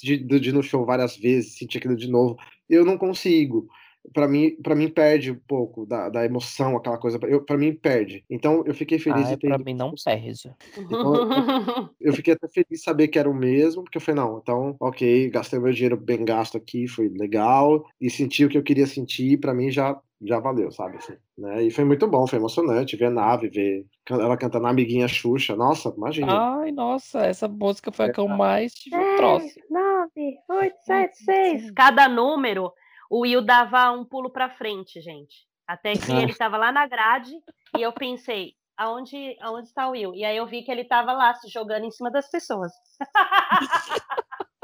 de, 0.04 0.18
de, 0.18 0.40
de 0.40 0.50
ir 0.50 0.54
no 0.54 0.62
show 0.62 0.86
várias 0.86 1.16
vezes, 1.16 1.58
sentir 1.58 1.78
aquilo 1.78 1.96
de 1.96 2.10
novo, 2.10 2.38
eu 2.70 2.84
não 2.84 2.98
consigo 2.98 3.68
para 4.14 4.28
mim, 4.28 4.56
para 4.62 4.76
mim 4.76 4.90
perde 4.90 5.32
um 5.32 5.40
pouco 5.48 5.86
da, 5.86 6.10
da 6.10 6.26
emoção, 6.26 6.78
aquela 6.78 6.98
coisa. 6.98 7.20
Para 7.20 7.58
mim 7.58 7.74
perde. 7.74 8.24
Então 8.30 8.64
eu 8.66 8.74
fiquei 8.74 9.00
feliz 9.00 9.28
ah, 9.28 9.32
de 9.32 9.38
ter. 9.38 9.48
Para 9.48 9.58
mim 9.58 9.74
não 9.74 9.94
perde. 10.04 10.52
Então, 10.78 11.16
eu, 11.16 11.90
eu, 12.02 12.14
fiquei 12.14 12.34
até 12.34 12.48
feliz 12.48 12.68
de 12.70 12.78
saber 12.78 13.08
que 13.08 13.20
era 13.20 13.30
o 13.30 13.34
mesmo, 13.34 13.84
porque 13.84 13.98
eu 13.98 14.02
falei 14.02 14.22
não, 14.22 14.40
então 14.40 14.76
ok, 14.80 15.30
gastei 15.30 15.60
meu 15.60 15.72
dinheiro 15.72 15.98
bem 15.98 16.24
gasto 16.24 16.58
aqui, 16.58 16.88
foi 16.88 17.10
legal 17.10 17.86
e 18.00 18.10
senti 18.10 18.46
o 18.46 18.50
que 18.50 18.58
eu 18.58 18.64
queria 18.64 18.88
sentir. 18.88 19.38
Para 19.40 19.54
mim 19.54 19.70
já 19.72 20.00
já 20.22 20.40
valeu, 20.40 20.72
sabe? 20.72 20.98
Assim, 20.98 21.16
né? 21.38 21.64
E 21.64 21.72
foi 21.72 21.84
muito 21.84 22.08
bom, 22.08 22.26
foi 22.26 22.40
emocionante 22.40 22.96
ver 22.96 23.06
a 23.06 23.12
nave, 23.12 23.50
ver 23.50 23.86
ela 24.10 24.38
cantando 24.38 24.68
a 24.68 24.70
amiguinha 24.70 25.08
Xuxa. 25.08 25.56
Nossa, 25.56 25.94
imagina. 25.96 26.60
Ai, 26.60 26.72
nossa, 26.72 27.26
essa 27.26 27.48
música 27.48 27.92
foi 27.92 28.06
a 28.06 28.12
que 28.12 28.20
eu 28.20 28.28
mais 28.28 28.74
tive 28.74 28.96
troço. 29.18 29.60
9, 29.70 30.10
8, 30.50 30.76
7, 30.86 31.18
6. 31.18 31.72
Cada 31.72 32.08
número 32.08 32.72
o 33.10 33.22
Will 33.22 33.42
dava 33.42 33.92
um 33.92 34.06
pulo 34.06 34.30
para 34.30 34.50
frente, 34.50 35.02
gente. 35.02 35.46
Até 35.68 35.94
que 35.94 36.12
ele 36.12 36.32
estava 36.32 36.58
lá 36.58 36.72
na 36.72 36.88
grade 36.88 37.32
e 37.78 37.82
eu 37.82 37.92
pensei, 37.92 38.54
aonde, 38.78 39.36
aonde 39.42 39.68
está 39.68 39.88
o 39.88 39.92
Will? 39.92 40.14
E 40.14 40.24
aí 40.24 40.38
eu 40.38 40.46
vi 40.46 40.64
que 40.64 40.72
ele 40.72 40.82
estava 40.82 41.12
lá 41.12 41.34
se 41.34 41.50
jogando 41.50 41.86
em 41.86 41.92
cima 41.92 42.12
das 42.12 42.30
pessoas. 42.30 42.72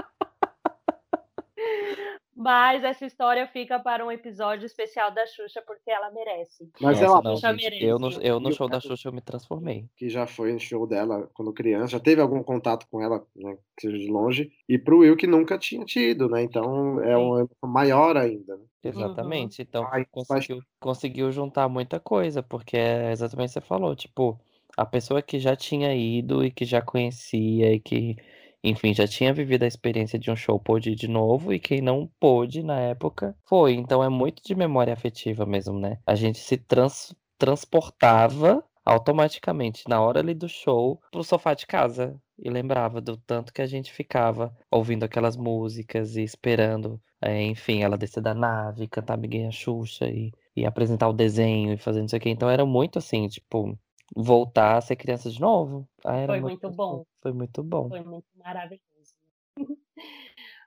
Mas 2.36 2.84
essa 2.84 3.05
história 3.05 3.45
fica 3.45 3.78
para 3.78 4.05
um 4.05 4.12
episódio 4.12 4.66
especial 4.66 5.12
da 5.12 5.26
Xuxa, 5.28 5.62
porque 5.68 5.91
ela 5.91 6.09
merece. 6.12 6.70
Mas 6.80 6.99
Nossa, 6.99 7.05
ela 7.05 7.22
não, 7.22 7.36
gente, 7.36 7.84
eu, 7.84 7.99
no, 7.99 8.12
eu 8.22 8.39
no 8.39 8.51
show 8.53 8.70
da 8.70 8.80
Xuxa 8.80 9.09
eu 9.09 9.14
me 9.14 9.22
transformei. 9.22 9.86
Que 9.97 10.09
já 10.09 10.26
foi 10.26 10.53
no 10.53 10.59
show 10.59 10.88
dela 10.88 11.30
quando 11.34 11.53
criança, 11.53 11.89
já 11.89 11.99
teve 11.99 12.22
algum 12.22 12.41
contato 12.41 12.88
com 12.89 13.01
ela, 13.01 13.24
né, 13.36 13.57
que 13.78 13.88
seja 13.88 13.97
de 13.97 14.07
longe, 14.09 14.51
e 14.68 14.78
pro 14.78 14.99
Will 14.99 15.18
que 15.18 15.28
nunca 15.28 15.57
tinha 15.57 15.86
tido, 15.86 16.30
né? 16.30 16.41
Então 16.41 16.99
é 17.03 17.18
um 17.18 17.47
maior 17.64 18.18
ainda. 18.18 18.55
Né? 18.55 18.64
Exatamente. 18.86 19.62
Uhum. 19.62 19.66
Então 19.68 19.88
Ai, 19.91 20.05
conseguiu, 20.09 20.57
mas... 20.57 20.66
conseguiu 20.80 21.32
juntar 21.32 21.68
muita 21.68 21.99
coisa, 21.99 22.41
porque 22.41 22.78
é 22.78 23.12
exatamente 23.12 23.49
o 23.49 23.53
que 23.53 23.59
você 23.59 23.62
falou, 23.62 23.95
tipo, 23.95 24.39
a 24.78 24.86
pessoa 24.86 25.22
que 25.22 25.38
já 25.38 25.55
tinha 25.55 25.93
ido 25.93 26.43
e 26.43 26.49
que 26.49 26.66
já 26.66 26.82
conhecia 26.82 27.74
e 27.74 27.80
que 27.80 28.16
enfim, 28.64 28.93
já 28.93 29.07
tinha 29.07 29.34
vivido 29.34 29.64
a 29.64 29.68
experiência 29.68 30.20
de 30.20 30.30
um 30.32 30.36
show, 30.36 30.59
pôde 30.59 30.91
ir 30.91 30.95
de 30.95 31.07
novo, 31.07 31.53
e 31.53 31.59
quem 31.59 31.82
não 31.82 32.09
pôde 32.20 32.64
na 32.64 32.80
época 32.80 33.36
foi. 33.47 33.74
Então 33.74 34.03
é 34.03 34.09
muito 34.09 34.41
de 34.43 34.55
memória 34.55 34.93
afetiva 34.93 35.45
mesmo, 35.45 35.80
né? 35.80 35.97
A 36.05 36.16
gente 36.16 36.39
se 36.39 36.57
trans 36.57 37.16
transportava 37.38 38.64
automaticamente 38.86 39.84
na 39.88 40.01
hora 40.01 40.20
ali 40.20 40.34
do 40.34 40.47
show 40.47 40.99
pro 41.12 41.24
sofá 41.24 41.53
de 41.53 41.66
casa 41.66 42.20
e 42.38 42.49
lembrava 42.49 42.99
do 42.99 43.18
tanto 43.18 43.53
que 43.53 43.62
a 43.62 43.68
gente 43.68 43.91
ficava 43.91 44.55
ouvindo 44.70 45.03
aquelas 45.03 45.38
músicas 45.38 46.16
e 46.16 46.24
esperando, 46.24 46.99
é, 47.22 47.41
enfim, 47.43 47.82
ela 47.84 47.97
descer 47.97 48.22
da 48.22 48.34
nave, 48.34 48.88
cantar 48.88 49.14
Amiguinha 49.14 49.51
Xuxa 49.51 50.07
e, 50.07 50.32
e 50.55 50.66
apresentar 50.66 51.07
o 51.09 51.14
desenho 51.14 51.74
e 51.74 51.78
fazer 51.78 52.01
não 52.01 52.07
sei 52.07 52.18
o 52.18 52.22
que. 52.22 52.30
Então 52.30 52.49
era 52.49 52.66
muito 52.66 52.97
assim, 52.99 53.28
tipo, 53.28 53.78
voltar 54.16 54.78
a 54.78 54.82
ser 54.82 54.95
criança 54.95 55.30
de 55.30 55.39
novo. 55.39 55.88
Ah, 56.03 56.26
foi 56.26 56.39
muito, 56.39 56.64
muito 56.64 56.76
bom. 56.76 57.05
Foi 57.22 57.32
muito 57.32 57.64
bom. 57.64 57.89
Foi 57.89 58.01
muito 58.01 58.28
maravilhoso. 58.36 59.16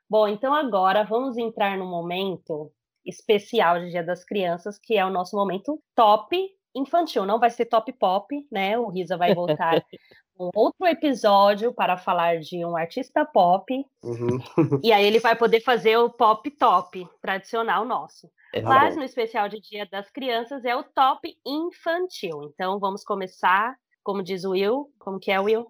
bom, 0.09 0.29
então 0.29 0.55
agora 0.55 1.05
vamos 1.05 1.37
entrar 1.37 1.77
no 1.77 1.87
momento 1.87 2.71
especial 3.05 3.81
de 3.81 3.91
Dia 3.91 4.03
das 4.03 4.25
Crianças, 4.25 4.79
que 4.79 4.97
é 4.97 5.05
o 5.05 5.11
nosso 5.11 5.37
momento 5.37 5.81
top 5.95 6.37
infantil. 6.75 7.27
Não 7.27 7.39
vai 7.39 7.51
ser 7.51 7.67
top 7.67 7.93
pop, 7.93 8.47
né? 8.51 8.79
O 8.79 8.89
Risa 8.89 9.17
vai 9.17 9.35
voltar 9.35 9.85
um 10.39 10.51
outro 10.55 10.87
episódio 10.87 11.73
para 11.73 11.97
falar 11.97 12.41
de 12.41 12.65
um 12.65 12.77
artista 12.77 13.25
pop. 13.25 13.85
Uhum. 14.03 14.41
e 14.83 14.93
aí 14.93 15.05
ele 15.05 15.21
vai 15.21 15.37
poder 15.37 15.61
fazer 15.61 15.97
o 15.97 16.11
pop 16.11 16.51
top 16.53 17.07
tradicional 17.21 17.85
nosso. 17.85 18.31
É 18.55 18.63
Mas 18.63 18.95
no 18.95 19.03
especial 19.03 19.49
de 19.49 19.61
Dia 19.61 19.85
das 19.85 20.09
Crianças 20.09 20.65
é 20.65 20.77
o 20.77 20.85
top 20.85 21.37
infantil. 21.45 22.45
Então 22.45 22.79
vamos 22.79 23.03
começar, 23.03 23.75
como 24.01 24.23
diz 24.23 24.45
o 24.45 24.51
Will, 24.51 24.93
como 24.97 25.19
que 25.19 25.33
é 25.33 25.41
o 25.41 25.45
Will? 25.45 25.67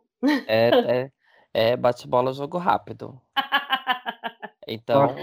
É, 0.46 0.68
é, 1.00 1.10
é 1.54 1.76
bate-bola 1.78 2.34
jogo 2.34 2.58
rápido. 2.58 3.18
Então, 4.68 5.16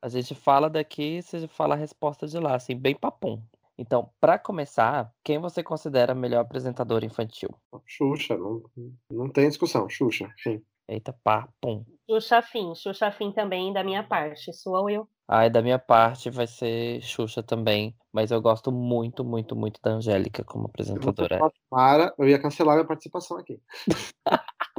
a 0.00 0.08
gente 0.08 0.34
fala 0.34 0.70
daqui, 0.70 1.20
você 1.20 1.46
fala 1.46 1.74
a 1.74 1.78
resposta 1.78 2.26
de 2.26 2.38
lá, 2.38 2.54
assim, 2.54 2.74
bem 2.74 2.94
papum. 2.94 3.42
Então, 3.76 4.10
para 4.18 4.38
começar, 4.38 5.12
quem 5.22 5.38
você 5.38 5.62
considera 5.62 6.14
melhor 6.14 6.40
apresentador 6.40 7.04
infantil? 7.04 7.50
Xuxa, 7.84 8.38
não, 8.38 8.62
não 9.10 9.28
tem 9.28 9.48
discussão, 9.48 9.86
Xuxa, 9.88 10.32
sim. 10.38 10.62
Eita, 10.88 11.14
pá, 11.22 11.48
pum. 11.60 11.84
Xuxa 12.08 12.40
Fim, 12.40 12.74
Xuxa 12.74 13.10
Fim 13.10 13.32
também 13.32 13.72
da 13.72 13.84
minha 13.84 14.02
parte, 14.02 14.50
sua 14.52 14.82
Will. 14.82 15.06
Ai, 15.28 15.50
da 15.50 15.60
minha 15.60 15.78
parte 15.78 16.30
vai 16.30 16.46
ser 16.46 17.00
Xuxa 17.02 17.42
também, 17.42 17.96
mas 18.12 18.30
eu 18.30 18.40
gosto 18.40 18.70
muito, 18.70 19.24
muito, 19.24 19.56
muito 19.56 19.80
da 19.82 19.90
Angélica 19.90 20.44
como 20.44 20.66
apresentadora. 20.66 21.40
Para, 21.68 22.14
eu 22.16 22.28
ia 22.28 22.40
cancelar 22.40 22.74
a 22.74 22.76
minha 22.76 22.86
participação 22.86 23.36
aqui. 23.36 23.60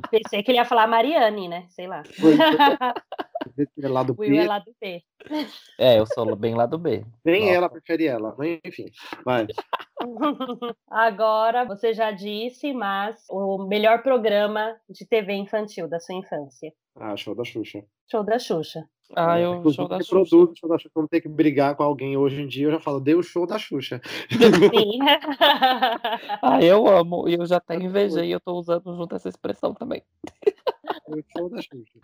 Pensei 0.10 0.42
que 0.42 0.52
ele 0.52 0.58
ia 0.58 0.66
falar 0.66 0.88
Mariane, 0.88 1.50
né? 1.50 1.66
Sei 1.70 1.86
lá. 1.86 2.02
É 3.82 3.88
lado 3.88 4.14
B. 4.14 4.28
Will 4.28 4.42
é 4.42 4.48
lado 4.48 4.76
B. 4.80 5.04
É, 5.80 6.00
eu 6.00 6.06
sou 6.06 6.36
bem 6.36 6.54
lado 6.56 6.78
B. 6.78 7.04
Nem 7.26 7.42
Nossa. 7.42 7.54
ela 7.54 7.70
prefere 7.70 8.06
ela, 8.06 8.36
enfim. 8.64 8.92
Mas... 9.26 9.48
Agora, 10.90 11.66
você 11.66 11.94
já 11.94 12.12
disse, 12.12 12.74
mas 12.74 13.26
o 13.30 13.66
melhor 13.66 14.04
programa 14.04 14.76
de 14.90 15.06
TV 15.06 15.34
infantil 15.34 15.88
da 15.88 16.00
sua 16.00 16.16
infância. 16.16 16.72
Ah, 16.96 17.16
show 17.16 17.34
da 17.34 17.44
Xuxa. 17.44 17.84
Show 18.10 18.24
da 18.24 18.40
Xuxa. 18.40 18.88
Ah, 19.16 19.40
eu 19.40 19.56
Inclusive, 19.56 19.76
show 19.76 19.88
da 19.88 19.98
Xuxa. 20.00 20.10
Produto, 20.10 20.60
show 20.60 20.70
da 20.70 20.78
Xuxa. 20.78 20.92
Quando 20.94 21.08
tem 21.08 21.22
que 21.22 21.30
brigar 21.30 21.76
com 21.76 21.84
alguém 21.84 22.18
hoje 22.18 22.42
em 22.42 22.48
dia, 22.48 22.68
eu 22.68 22.72
já 22.72 22.80
falo, 22.80 23.00
deu 23.00 23.20
o 23.20 23.24
show 23.24 23.48
da 23.48 23.58
Xuxa. 23.58 24.02
Sim. 24.30 25.00
ah, 26.42 26.62
eu 26.62 26.88
amo. 26.88 27.28
E 27.28 27.36
eu 27.36 27.46
já 27.46 27.58
até 27.58 27.76
invejei 27.76 28.26
e 28.26 28.32
eu 28.32 28.40
tô 28.40 28.54
usando 28.54 28.96
junto 28.96 29.16
essa 29.16 29.30
expressão 29.30 29.74
também. 29.74 30.04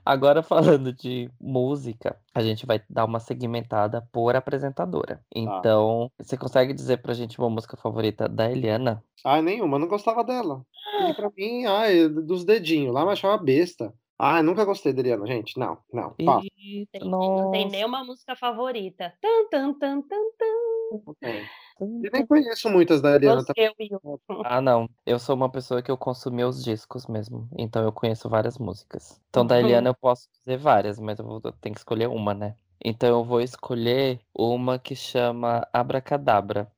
Agora 0.06 0.44
falando 0.44 0.94
de 0.94 1.30
música, 1.40 2.18
a 2.34 2.42
gente 2.42 2.66
vai 2.66 2.82
dar 2.90 3.06
uma 3.06 3.20
segmentada 3.20 4.08
por 4.12 4.36
apresentadora. 4.36 5.22
Ah. 5.24 5.40
Então, 5.40 6.12
ah. 6.20 6.24
você 6.24 6.38
consegue 6.38 6.74
dizer 6.74 7.02
pra 7.02 7.14
gente 7.14 7.40
uma 7.40 7.50
música 7.50 7.78
favorita 7.78 8.28
da 8.28 8.52
Eliana? 8.52 9.04
Ah, 9.24 9.42
nenhuma, 9.42 9.80
não 9.80 9.88
gostava 9.88 10.24
dela. 10.24 10.66
E 11.10 11.14
pra 11.14 11.30
mim, 11.36 11.66
ai, 11.66 12.08
dos 12.08 12.44
dedinhos 12.44 12.94
lá, 12.94 13.06
mas 13.06 13.20
achava 13.20 13.42
besta. 13.42 13.94
Ah, 14.18 14.44
nunca 14.44 14.64
gostei 14.64 14.94
da 14.94 15.02
Eliana, 15.02 15.26
gente. 15.26 15.58
Não, 15.58 15.78
não. 15.92 16.12
Tem, 16.12 16.88
não 17.02 17.52
tem 17.52 17.70
nenhuma 17.70 18.04
música 18.04 18.36
favorita. 18.36 19.14
Tan, 19.20 19.50
tan, 19.50 19.74
tan, 19.74 20.02
tan, 20.02 20.24
tan. 20.38 21.14
Tem. 21.20 21.44
Eu 21.80 22.12
nem 22.12 22.26
conheço 22.26 22.70
muitas 22.70 23.02
da 23.02 23.16
Eliana. 23.16 23.42
Você, 23.42 23.54
ah, 24.46 24.62
não. 24.62 24.90
Eu 25.06 25.20
sou 25.20 25.36
uma 25.36 25.50
pessoa 25.50 25.82
que 25.82 25.92
eu 25.92 25.98
consumi 25.98 26.44
os 26.44 26.64
discos 26.64 27.08
mesmo. 27.08 27.48
Então 27.58 27.84
eu 27.84 27.92
conheço 27.92 28.30
várias 28.30 28.58
músicas. 28.58 29.20
Então 29.30 29.46
da 29.46 29.60
Eliana 29.60 29.90
eu 29.90 29.96
posso 29.96 30.30
dizer 30.40 30.58
várias, 30.58 31.00
mas 31.00 31.20
eu, 31.20 31.26
vou, 31.26 31.42
eu 31.44 31.52
tenho 31.54 31.74
que 31.74 31.80
escolher 31.80 32.08
uma, 32.08 32.34
né? 32.34 32.56
Então 32.84 33.10
eu 33.10 33.24
vou 33.24 33.42
escolher 33.42 34.20
uma 34.38 34.78
que 34.78 34.96
chama 34.96 35.68
Abracadabra. 35.72 36.72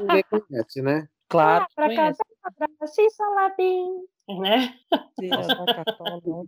Ninguém 0.00 0.24
conhece, 0.24 0.82
né? 0.82 1.08
Claro. 1.28 1.66
Abracadabra, 1.76 2.16
Salabim 3.10 4.08
né? 4.28 4.74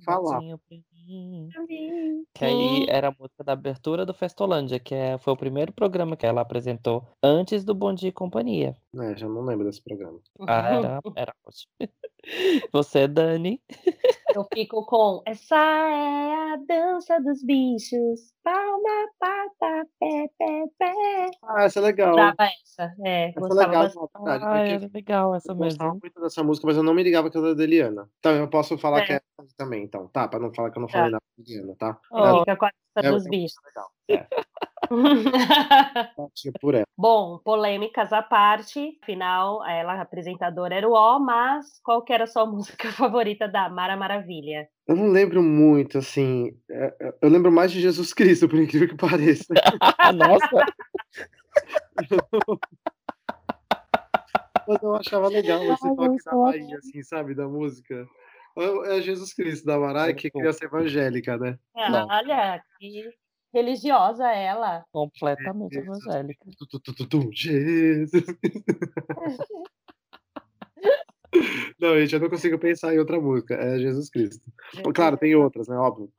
falar. 0.04 0.40
Que 2.34 2.44
aí 2.44 2.86
era 2.88 3.08
a 3.08 3.14
música 3.18 3.42
da 3.42 3.52
abertura 3.52 4.06
do 4.06 4.14
Festolândia, 4.14 4.78
que 4.78 4.94
é, 4.94 5.18
foi 5.18 5.32
o 5.32 5.36
primeiro 5.36 5.72
programa 5.72 6.16
que 6.16 6.26
ela 6.26 6.40
apresentou 6.40 7.04
antes 7.22 7.64
do 7.64 7.74
Bom 7.74 7.92
Dia 7.92 8.10
e 8.10 8.12
Companhia. 8.12 8.76
É, 8.96 9.16
já 9.16 9.28
não 9.28 9.42
lembro 9.42 9.66
desse 9.66 9.82
programa. 9.82 10.20
Ah, 10.46 10.68
era, 10.68 11.00
era 11.16 11.34
ótimo. 11.44 11.72
Você, 12.72 13.08
Dani? 13.08 13.60
Eu 14.34 14.46
fico 14.54 14.84
com 14.84 15.22
Essa 15.26 15.56
é 15.56 16.52
a 16.52 16.56
dança 16.68 17.18
dos 17.20 17.42
bichos. 17.42 18.32
Palma, 18.44 19.08
pata, 19.18 19.86
pé, 19.98 20.30
pé, 20.38 20.64
pé. 20.78 21.30
Ah, 21.42 21.64
essa 21.64 21.80
é 21.80 21.82
legal. 21.82 22.10
Gostava 22.10 22.50
essa, 22.62 22.94
é. 23.04 23.30
Essa 23.30 23.40
é 23.40 23.66
legal, 23.66 23.88
verdade, 23.88 24.44
ah, 24.44 24.58
é 24.58 24.90
legal 24.92 25.34
essa 25.34 25.52
eu 25.52 25.56
mesmo. 25.56 25.82
Eu 25.82 25.88
gostava 25.88 25.98
muito 26.00 26.20
dessa 26.20 26.42
música, 26.44 26.66
mas 26.66 26.76
eu 26.76 26.82
não 26.82 26.94
me 26.94 27.02
ligava 27.02 27.30
que 27.30 27.38
era 27.38 27.54
da 27.54 27.66
Eliana. 27.70 28.08
Então 28.18 28.32
eu 28.32 28.48
posso 28.48 28.76
falar 28.78 29.00
é. 29.00 29.06
que 29.06 29.12
é 29.12 29.20
também, 29.56 29.84
então, 29.84 30.08
tá? 30.08 30.26
Pra 30.28 30.38
não 30.40 30.52
falar 30.52 30.70
que 30.70 30.78
eu 30.78 30.82
não 30.82 30.88
falei 30.88 31.10
tá. 31.10 31.12
nada 31.12 31.22
da 31.38 31.44
Eliana, 31.44 31.76
tá? 31.78 31.98
Oh, 32.10 32.40
fica 32.40 32.56
com 32.56 32.66
a 32.66 32.70
é, 32.96 33.10
dos 33.10 33.24
bichos. 33.24 33.54
Legal. 33.66 33.90
É. 34.08 34.26
por 36.60 36.74
ela. 36.74 36.84
Bom, 36.98 37.38
polêmicas 37.38 38.12
à 38.12 38.22
parte, 38.22 38.98
afinal, 39.02 39.64
ela, 39.66 39.94
a 39.94 40.02
apresentadora 40.02 40.74
era 40.74 40.88
o 40.88 40.92
O, 40.92 41.20
mas 41.20 41.80
qual 41.82 42.02
que 42.02 42.12
era 42.12 42.24
a 42.24 42.26
sua 42.26 42.44
música 42.50 42.90
favorita 42.92 43.46
da 43.48 43.68
Mara 43.68 43.96
Maravilha? 43.96 44.68
Eu 44.86 44.96
não 44.96 45.10
lembro 45.10 45.42
muito, 45.42 45.98
assim. 45.98 46.56
é, 46.68 46.96
é, 47.00 47.14
Eu 47.22 47.28
lembro 47.30 47.52
mais 47.52 47.70
de 47.70 47.80
Jesus 47.80 48.12
Cristo, 48.12 48.48
por 48.48 48.58
incrível 48.58 48.88
que 48.88 48.96
pareça. 48.96 49.54
Nossa! 50.16 50.66
Mas 54.70 54.82
eu 54.82 54.94
achava 54.94 55.28
legal 55.28 55.62
esse 55.64 55.88
Ai, 55.88 55.96
toque 55.96 56.24
da 56.24 56.36
Bahia, 56.36 56.78
assim, 56.78 57.02
sabe? 57.02 57.34
Da 57.34 57.48
música. 57.48 58.06
É 58.56 58.96
é 58.96 59.02
Jesus 59.02 59.32
Cristo 59.34 59.66
da 59.66 59.78
Mariah, 59.78 60.14
que 60.14 60.28
é 60.28 60.30
criança 60.30 60.64
evangélica, 60.64 61.36
né? 61.36 61.58
Não. 61.74 62.06
Olha, 62.08 62.62
que 62.78 63.10
religiosa 63.52 64.30
ela. 64.30 64.84
Completamente 64.92 65.74
Jesus. 65.74 66.04
evangélica. 66.06 66.44
Tu, 66.56 66.66
tu, 66.66 66.80
tu, 66.80 66.94
tu, 66.94 67.06
tu, 67.08 67.30
Jesus. 67.32 68.24
Não, 71.78 71.98
gente, 71.98 72.12
eu 72.12 72.20
não 72.20 72.28
consigo 72.28 72.58
pensar 72.58 72.92
em 72.92 72.98
outra 72.98 73.20
música. 73.20 73.54
É 73.54 73.78
Jesus 73.78 74.10
Cristo. 74.10 74.52
Claro, 74.92 75.16
tem 75.16 75.34
outras, 75.34 75.68
né? 75.68 75.76
Óbvio. 75.76 76.12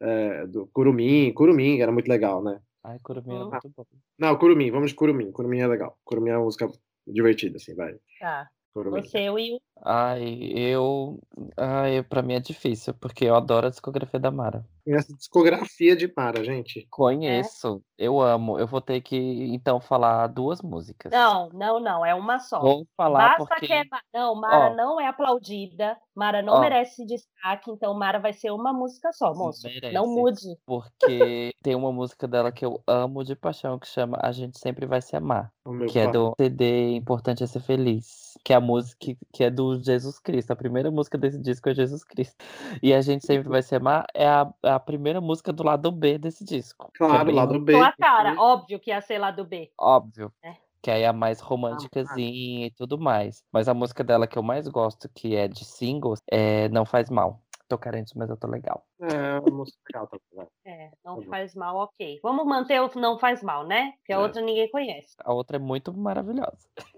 É, 0.00 0.46
do 0.46 0.66
Curumim. 0.68 1.32
Curumim 1.34 1.80
era 1.80 1.92
muito 1.92 2.08
legal, 2.08 2.42
né? 2.42 2.58
Ai, 2.82 2.98
Curumim 3.02 3.34
era 3.34 3.44
Hum. 3.44 3.50
muito 3.50 3.70
bom. 3.76 3.84
Não, 4.18 4.36
Curumim. 4.38 4.70
Vamos 4.70 4.90
de 4.90 4.96
Curumim. 4.96 5.30
Curumim 5.30 5.58
é 5.60 5.66
legal. 5.66 5.98
Curumim 6.02 6.30
é 6.30 6.36
uma 6.36 6.44
música 6.46 6.66
divertida, 7.06 7.56
assim, 7.56 7.74
vai. 7.74 7.94
Tá. 8.18 8.50
Você, 8.74 9.30
Will. 9.30 9.60
Ai, 9.84 10.52
eu. 10.56 11.20
Ai, 11.56 12.02
pra 12.02 12.22
mim 12.22 12.34
é 12.34 12.40
difícil, 12.40 12.92
porque 12.94 13.24
eu 13.24 13.34
adoro 13.36 13.66
a 13.66 13.70
discografia 13.70 14.18
da 14.18 14.30
Mara. 14.30 14.64
Essa 14.86 15.14
discografia 15.14 15.96
de 15.96 16.12
Mara, 16.14 16.44
gente. 16.44 16.86
Conheço, 16.90 17.82
eu 17.96 18.20
amo. 18.20 18.58
Eu 18.58 18.66
vou 18.66 18.80
ter 18.80 19.00
que, 19.00 19.16
então, 19.54 19.80
falar 19.80 20.26
duas 20.26 20.60
músicas. 20.60 21.10
Não, 21.12 21.48
não, 21.50 21.80
não, 21.80 22.04
é 22.04 22.14
uma 22.14 22.38
só. 22.38 22.60
Vou 22.60 22.86
falar 22.96 23.38
Basta 23.38 23.46
porque. 23.46 23.66
que 23.66 23.72
é. 23.72 23.82
Não, 24.12 24.34
Mara 24.34 24.72
Ó. 24.72 24.74
não 24.74 25.00
é 25.00 25.06
aplaudida. 25.06 25.96
Mara 26.14 26.42
não 26.42 26.54
Ó. 26.54 26.60
merece 26.60 27.04
destaque, 27.06 27.70
então 27.70 27.94
Mara 27.94 28.18
vai 28.18 28.32
ser 28.32 28.50
uma 28.50 28.72
música 28.72 29.12
só, 29.12 29.32
moço. 29.34 29.66
Não 29.92 30.06
mude. 30.06 30.56
Porque 30.66 31.52
tem 31.62 31.74
uma 31.74 31.92
música 31.92 32.26
dela 32.28 32.52
que 32.52 32.64
eu 32.64 32.82
amo 32.86 33.24
de 33.24 33.34
paixão, 33.36 33.78
que 33.78 33.86
chama 33.86 34.18
A 34.20 34.32
Gente 34.32 34.58
Sempre 34.58 34.86
Vai 34.86 35.00
Se 35.00 35.16
Amar. 35.16 35.50
O 35.66 35.86
Que 35.86 35.98
é 35.98 36.04
pai. 36.04 36.12
do 36.12 36.32
CD 36.38 36.94
Importante 36.96 37.42
é 37.42 37.46
Ser 37.46 37.60
Feliz. 37.60 38.33
Que 38.44 38.52
é 38.52 38.56
a 38.56 38.60
música 38.60 38.98
que- 39.32 39.42
é 39.44 39.50
do 39.50 39.82
Jesus 39.82 40.18
Cristo. 40.18 40.50
A 40.50 40.56
primeira 40.56 40.90
música 40.90 41.16
desse 41.16 41.40
disco 41.40 41.68
é 41.70 41.74
Jesus 41.74 42.04
Cristo. 42.04 42.36
E 42.82 42.92
A 42.92 43.00
Gente 43.00 43.26
Sempre 43.26 43.48
Vai 43.48 43.62
Se 43.62 43.74
Amar 43.74 44.06
é 44.14 44.26
a, 44.28 44.52
a 44.62 44.78
primeira 44.78 45.18
música 45.20 45.50
do 45.52 45.62
lado 45.62 45.90
B 45.90 46.18
desse 46.18 46.44
disco. 46.44 46.90
é 46.94 46.98
Claro, 46.98 47.24
bem 47.24 47.34
lá 47.34 47.46
do 47.46 47.58
B. 47.58 47.72
Sua 47.72 47.92
cara, 47.92 48.34
óbvio 48.38 48.78
que 48.78 48.90
ia 48.90 49.00
ser 49.00 49.18
lá 49.18 49.30
do 49.30 49.44
B. 49.46 49.72
Óbvio. 49.80 50.30
É. 50.42 50.54
Que 50.82 50.90
aí 50.90 51.00
é 51.02 51.06
a 51.06 51.12
mais 51.14 51.40
românticazinha 51.40 52.66
e 52.66 52.70
tudo 52.72 52.98
mais. 52.98 53.42
Mas 53.50 53.66
a 53.68 53.72
música 53.74 54.04
dela 54.04 54.26
que 54.26 54.36
eu 54.38 54.42
mais 54.42 54.68
gosto, 54.68 55.08
que 55.08 55.34
é 55.34 55.48
de 55.48 55.64
singles, 55.64 56.20
é 56.30 56.68
Não 56.68 56.84
Faz 56.84 57.08
Mal. 57.08 57.40
Tô 57.66 57.78
carente, 57.78 58.12
mas 58.16 58.28
eu 58.28 58.36
tô 58.36 58.46
legal. 58.46 58.84
É 59.00 59.40
uma 59.40 59.56
música 59.56 59.78
legal 59.90 60.06
também. 60.06 60.22
vai. 60.34 60.46
É, 60.66 60.90
não 61.02 61.22
Tá 61.22 61.28
faz 61.30 61.54
mal, 61.54 61.76
ok. 61.76 62.20
Vamos 62.22 62.44
manter 62.46 62.78
o 62.82 62.90
não 63.00 63.18
faz 63.18 63.42
mal, 63.42 63.66
né? 63.66 63.92
Porque 63.98 64.12
a 64.12 64.16
É. 64.16 64.18
outra 64.18 64.42
ninguém 64.42 64.70
conhece. 64.70 65.16
A 65.24 65.32
outra 65.32 65.56
é 65.56 65.58
muito 65.58 65.90
maravilhosa. 65.96 66.58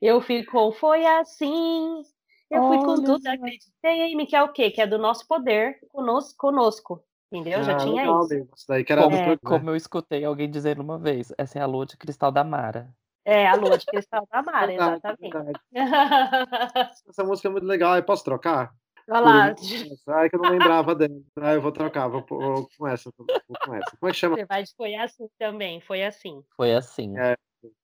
Eu 0.00 0.20
fico, 0.20 0.72
foi 0.72 1.04
assim. 1.06 2.02
Eu 2.50 2.62
fui 2.68 2.78
com 2.78 3.02
tudo, 3.02 3.26
acreditei 3.26 4.02
em 4.02 4.16
mim, 4.16 4.26
que 4.26 4.36
é 4.36 4.42
o 4.42 4.52
quê? 4.52 4.70
Que 4.70 4.82
é 4.82 4.86
do 4.86 4.98
nosso 4.98 5.26
poder 5.26 5.78
conosco. 5.90 6.36
conosco 6.38 7.04
entendeu? 7.30 7.62
Já 7.62 7.72
Ah, 7.72 7.76
tinha 7.78 8.02
legal 8.02 8.24
isso. 8.24 8.48
Isso 8.54 8.66
daí 8.68 8.84
que 8.84 8.92
era 8.92 9.02
Como, 9.04 9.16
É. 9.16 9.36
como 9.38 9.70
eu 9.70 9.76
escutei 9.76 10.22
alguém 10.22 10.50
dizendo 10.50 10.82
uma 10.82 10.98
vez, 10.98 11.32
essa 11.38 11.58
é 11.58 11.62
a 11.62 11.66
lua 11.66 11.86
de 11.86 11.96
cristal 11.96 12.30
da 12.30 12.44
Mara. 12.44 12.94
É, 13.24 13.48
a 13.48 13.54
lua 13.54 13.78
de 13.78 13.86
cristal 13.86 14.26
da 14.30 14.42
Mara, 14.42 14.72
exatamente. 14.74 15.60
Essa 17.08 17.24
música 17.24 17.48
é 17.48 17.50
muito 17.50 17.66
legal. 17.66 17.92
Aí 17.92 18.02
posso 18.02 18.24
trocar? 18.24 18.74
Olha 19.08 19.20
lá, 19.20 19.54
Ai, 20.08 20.28
que 20.28 20.36
eu 20.36 20.40
não 20.40 20.50
lembrava 20.50 20.94
dela. 20.94 21.14
Ah, 21.40 21.54
eu 21.54 21.60
vou 21.62 21.72
trocar, 21.72 22.06
vou, 22.08 22.24
vou 22.28 22.68
com 22.78 22.86
essa. 22.86 23.10
Vou 23.16 23.26
com 23.64 23.74
essa. 23.74 23.96
Como 23.98 24.10
é 24.10 24.12
que 24.12 24.18
chama? 24.18 24.36
você 24.36 24.44
vai 24.44 24.62
de 24.62 24.74
foi 24.76 24.94
assim 24.94 25.28
também, 25.38 25.80
foi 25.80 26.04
assim. 26.04 26.42
Foi 26.56 26.74
assim. 26.74 27.18
É. 27.18 27.36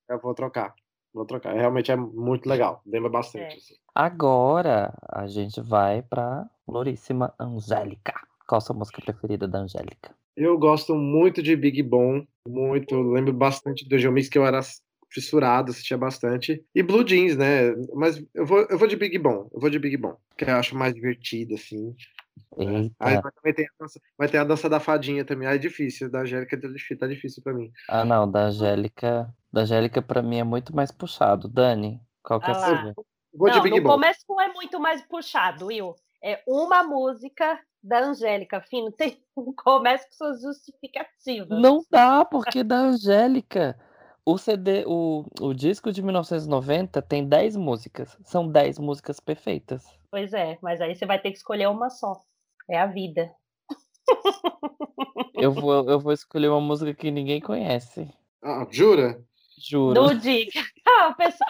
Eu 0.08 0.18
vou 0.20 0.34
trocar. 0.34 0.74
Vou 1.12 1.24
trocar. 1.24 1.54
Realmente 1.54 1.90
é 1.90 1.96
muito 1.96 2.48
legal. 2.48 2.82
Lembra 2.86 3.10
bastante. 3.10 3.54
É. 3.54 3.56
assim. 3.56 3.74
Agora 3.94 4.94
a 5.08 5.26
gente 5.26 5.60
vai 5.60 6.02
pra 6.02 6.48
Floríssima 6.64 7.34
Angélica. 7.38 8.14
Qual 8.46 8.58
a 8.58 8.60
sua 8.60 8.76
música 8.76 9.02
preferida 9.02 9.46
da 9.48 9.58
Angélica? 9.58 10.14
Eu 10.36 10.56
gosto 10.56 10.94
muito 10.94 11.42
de 11.42 11.56
Big 11.56 11.82
Bom. 11.82 12.24
Muito. 12.46 13.00
Lembro 13.00 13.32
bastante 13.32 13.88
do 13.88 13.98
Geomix 13.98 14.28
que 14.28 14.38
eu 14.38 14.46
era 14.46 14.60
fissurado, 15.10 15.70
assistia 15.70 15.96
bastante. 15.96 16.64
E 16.74 16.82
Blue 16.82 17.04
Jeans, 17.04 17.36
né? 17.36 17.74
Mas 17.94 18.22
eu 18.34 18.46
vou, 18.46 18.66
eu 18.70 18.78
vou 18.78 18.86
de 18.86 18.96
Big 18.96 19.18
Bom. 19.18 19.48
Eu 19.52 19.60
vou 19.60 19.70
de 19.70 19.78
Big 19.78 19.96
Bom. 19.96 20.16
Que 20.36 20.44
eu 20.44 20.56
acho 20.56 20.76
mais 20.76 20.94
divertido, 20.94 21.54
assim. 21.54 21.94
Eita. 22.56 22.94
Aí 23.00 23.20
vai, 23.20 23.32
também 23.32 23.54
tem 23.54 23.66
a 23.66 23.82
dança, 23.82 24.00
vai 24.16 24.28
ter 24.28 24.38
a 24.38 24.44
dança 24.44 24.68
da 24.68 24.80
fadinha 24.80 25.24
também. 25.24 25.48
Aí 25.48 25.56
é 25.56 25.58
difícil. 25.58 26.10
Da 26.10 26.20
Angélica 26.20 26.60
tá 26.60 26.68
difícil, 26.68 26.98
tá 26.98 27.06
difícil 27.06 27.42
pra 27.42 27.52
mim. 27.52 27.70
Ah, 27.88 28.04
não, 28.04 28.30
da 28.30 28.46
Angélica. 28.46 29.34
Da 29.52 29.62
Angélica, 29.62 30.02
pra 30.02 30.22
mim, 30.22 30.38
é 30.38 30.44
muito 30.44 30.74
mais 30.74 30.90
puxado. 30.90 31.48
Dani, 31.48 32.00
qual 32.22 32.40
que 32.40 32.50
é 32.50 32.54
Ah 32.54 32.56
a 32.56 32.60
lá. 32.60 32.94
sua? 32.94 33.04
Vou 33.34 33.48
não, 33.48 33.62
no 33.62 33.82
Bom. 33.82 33.90
começo 33.90 34.24
é 34.40 34.52
muito 34.52 34.80
mais 34.80 35.02
puxado, 35.02 35.66
Will. 35.66 35.94
É 36.22 36.42
uma 36.46 36.82
música 36.82 37.60
da 37.82 38.00
Angélica, 38.00 38.60
Fino. 38.60 38.90
Tem, 38.90 39.22
começa 39.56 40.06
com 40.06 40.12
suas 40.12 40.42
justificativas. 40.42 41.60
Não 41.60 41.84
dá, 41.90 42.24
porque 42.24 42.64
da 42.64 42.76
Angélica. 42.76 43.78
O 44.24 44.36
CD, 44.36 44.84
o, 44.86 45.24
o 45.40 45.54
disco 45.54 45.90
de 45.90 46.02
1990 46.02 47.00
tem 47.00 47.26
10 47.26 47.56
músicas. 47.56 48.14
São 48.24 48.46
10 48.46 48.78
músicas 48.78 49.18
perfeitas. 49.20 49.86
Pois 50.10 50.34
é, 50.34 50.58
mas 50.60 50.82
aí 50.82 50.94
você 50.94 51.06
vai 51.06 51.18
ter 51.18 51.30
que 51.30 51.38
escolher 51.38 51.66
uma 51.68 51.88
só. 51.88 52.20
É 52.68 52.78
a 52.78 52.86
vida. 52.86 53.30
Eu 55.34 55.52
vou, 55.52 55.88
eu 55.88 56.00
vou 56.00 56.12
escolher 56.12 56.48
uma 56.48 56.60
música 56.60 56.92
que 56.92 57.10
ninguém 57.12 57.40
conhece. 57.40 58.10
Ah, 58.42 58.66
jura? 58.70 59.22
Juro. 59.56 59.94
Não 59.94 60.14
diga. 60.18 60.50
Ah, 61.00 61.12
pessoal- 61.14 61.48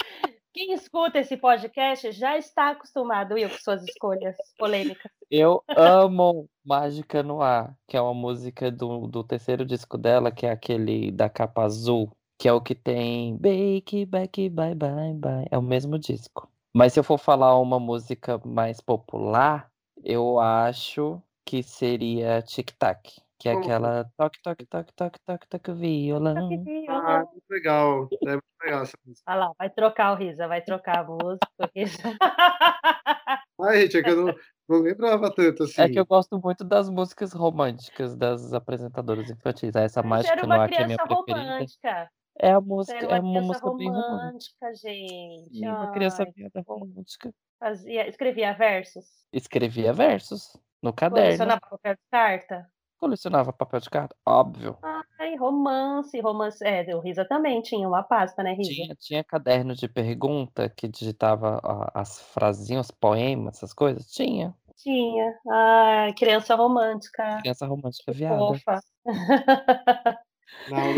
Quem 0.52 0.72
escuta 0.74 1.18
esse 1.20 1.36
podcast 1.36 2.10
já 2.12 2.36
está 2.36 2.70
acostumado, 2.70 3.34
Will, 3.34 3.48
com 3.48 3.56
suas 3.56 3.82
escolhas 3.84 4.36
polêmicas. 4.58 5.10
Eu 5.30 5.62
amo 5.68 6.48
Mágica 6.64 7.22
no 7.22 7.40
Ar, 7.40 7.74
que 7.86 7.96
é 7.96 8.00
uma 8.00 8.12
música 8.12 8.70
do, 8.70 9.06
do 9.06 9.24
terceiro 9.24 9.64
disco 9.64 9.96
dela, 9.96 10.30
que 10.30 10.44
é 10.44 10.50
aquele 10.50 11.10
da 11.10 11.30
capa 11.30 11.62
azul, 11.62 12.12
que 12.38 12.46
é 12.48 12.52
o 12.52 12.60
que 12.60 12.74
tem 12.74 13.36
Bake, 13.36 14.04
Back, 14.04 14.50
Bye, 14.50 14.74
Bye, 14.74 15.14
Bye. 15.14 15.46
É 15.50 15.56
o 15.56 15.62
mesmo 15.62 15.98
disco. 15.98 16.50
Mas 16.74 16.92
se 16.92 17.00
eu 17.00 17.04
for 17.04 17.16
falar 17.18 17.58
uma 17.58 17.78
música 17.80 18.38
mais 18.44 18.80
popular, 18.82 19.70
eu 20.04 20.38
acho 20.40 21.20
que 21.44 21.62
seria 21.62 22.42
Tic 22.42 22.72
Tac, 22.78 23.10
que 23.38 23.48
é 23.48 23.52
Como? 23.52 23.64
aquela 23.64 24.04
toque, 24.16 24.38
toque, 24.42 24.66
toque, 24.66 24.92
toque, 24.94 25.18
toque, 25.24 25.48
toque, 25.48 25.72
violão. 25.72 26.48
Ah, 26.88 27.24
muito 27.30 27.44
legal. 27.50 28.08
É 28.26 28.32
muito 28.32 28.44
legal 28.62 28.82
essa 28.82 28.98
música. 29.06 29.30
Olha 29.30 29.38
lá, 29.40 29.52
vai 29.58 29.70
trocar 29.70 30.12
o 30.12 30.16
Risa, 30.16 30.46
vai 30.48 30.60
trocar 30.62 30.98
a 31.00 31.04
música. 31.04 31.48
porque- 31.56 31.84
Ai, 33.60 33.80
gente, 33.82 33.96
é 33.98 34.02
que 34.02 34.10
eu 34.10 34.16
não, 34.26 34.34
não 34.68 34.78
lembrava 34.82 35.34
tanto 35.34 35.64
assim. 35.64 35.80
É 35.82 35.88
que 35.88 35.98
eu 35.98 36.06
gosto 36.06 36.38
muito 36.40 36.62
das 36.64 36.88
músicas 36.88 37.32
românticas 37.32 38.14
das 38.14 38.52
apresentadoras 38.52 39.30
infantis. 39.30 39.74
Essa 39.74 40.02
Mas 40.02 40.26
Mágica 40.26 40.46
no 40.46 40.52
Ar, 40.60 40.68
que 40.68 40.74
é 40.76 40.82
a 40.82 40.86
minha 40.86 40.98
criança 40.98 41.24
preferida. 41.24 41.50
romântica. 41.50 42.10
É 42.40 42.52
a 42.52 42.60
música, 42.60 42.98
é 42.98 43.06
uma 43.06 43.18
uma 43.18 43.30
criança 43.32 43.46
música 43.48 43.70
bem 43.74 43.88
romântica. 43.88 44.10
romântica, 44.12 44.74
gente. 44.74 45.48
E 45.58 45.66
uma 45.68 45.92
criança 45.92 46.22
Ai, 46.22 46.32
viada 46.32 46.62
romântica. 46.66 47.34
Fazia, 47.58 48.08
escrevia 48.08 48.52
versos. 48.52 49.04
Escrevia 49.32 49.92
versos 49.92 50.56
no 50.82 50.92
caderno. 50.92 51.26
Colecionava 51.26 51.60
papel 51.60 51.94
de 51.94 52.00
carta. 52.10 52.70
Colecionava 52.98 53.52
papel 53.52 53.80
de 53.80 53.90
carta, 53.90 54.16
óbvio. 54.26 54.76
Ai, 55.18 55.36
romance, 55.36 56.20
romance. 56.20 56.64
É, 56.64 56.94
o 56.94 57.00
Risa 57.00 57.24
também 57.24 57.62
tinha 57.62 57.86
uma 57.86 58.02
pasta, 58.02 58.42
né, 58.42 58.54
Risa? 58.54 58.70
Tinha, 58.70 58.96
tinha 58.96 59.24
caderno 59.24 59.74
de 59.74 59.88
pergunta 59.88 60.68
que 60.68 60.88
digitava 60.88 61.60
ó, 61.62 61.86
as 61.94 62.20
frasinhas, 62.32 62.86
os 62.86 62.90
poemas, 62.90 63.56
essas 63.56 63.72
coisas? 63.72 64.10
Tinha. 64.10 64.54
Tinha. 64.76 65.38
Ai, 65.48 66.12
criança 66.14 66.54
romântica. 66.54 67.38
Criança 67.40 67.66
romântica 67.66 68.12
viada. 68.12 68.38
Fofa. 68.38 68.80
Não, 70.68 70.94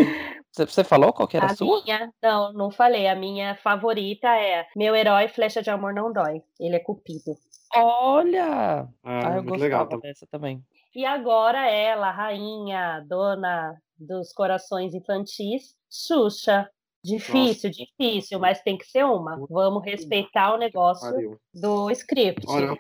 Você, 0.53 0.83
falou 0.83 1.13
qual 1.13 1.29
que 1.29 1.37
era 1.37 1.47
a 1.47 1.51
A 1.51 1.55
sua? 1.57 1.83
minha, 1.85 2.13
não, 2.23 2.53
não 2.53 2.71
falei. 2.71 3.07
A 3.07 3.15
minha 3.15 3.55
favorita 3.57 4.29
é 4.29 4.67
Meu 4.77 4.95
Herói 4.97 5.29
Flecha 5.29 5.63
de 5.63 5.71
Amor 5.71 5.95
Não 5.95 6.13
Dói. 6.13 6.43
Ele 6.59 6.77
é 6.77 6.81
Cupido. 6.81 7.37
Olha! 7.75 8.83
ah, 8.83 8.89
Ah, 9.05 9.37
eu 9.37 9.43
muito 9.43 9.51
gostava 9.51 9.63
legal. 9.63 9.89
Tá... 9.89 9.97
dessa 9.99 10.27
também. 10.27 10.63
E 10.95 11.05
agora 11.05 11.71
ela, 11.71 12.11
rainha, 12.11 13.05
dona 13.09 13.81
dos 13.97 14.33
corações 14.33 14.93
infantis, 14.95 15.77
Xuxa. 15.89 16.69
Difícil, 17.03 17.71
difícil, 17.71 18.39
mas 18.39 18.61
tem 18.61 18.77
que 18.77 18.85
ser 18.85 19.05
uma. 19.05 19.39
Vamos 19.49 19.83
respeitar 19.85 20.53
o 20.55 20.59
negócio 20.59 21.11
Pariu. 21.11 21.41
do 21.55 21.91
script. 21.93 22.45
Olha, 22.47 22.67
eu, 22.67 22.79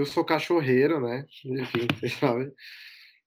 eu 0.00 0.06
sou 0.06 0.24
cachorreiro, 0.24 1.00
né? 1.00 1.24
Enfim, 1.44 1.86
vocês 2.00 2.14
sabem. 2.14 2.50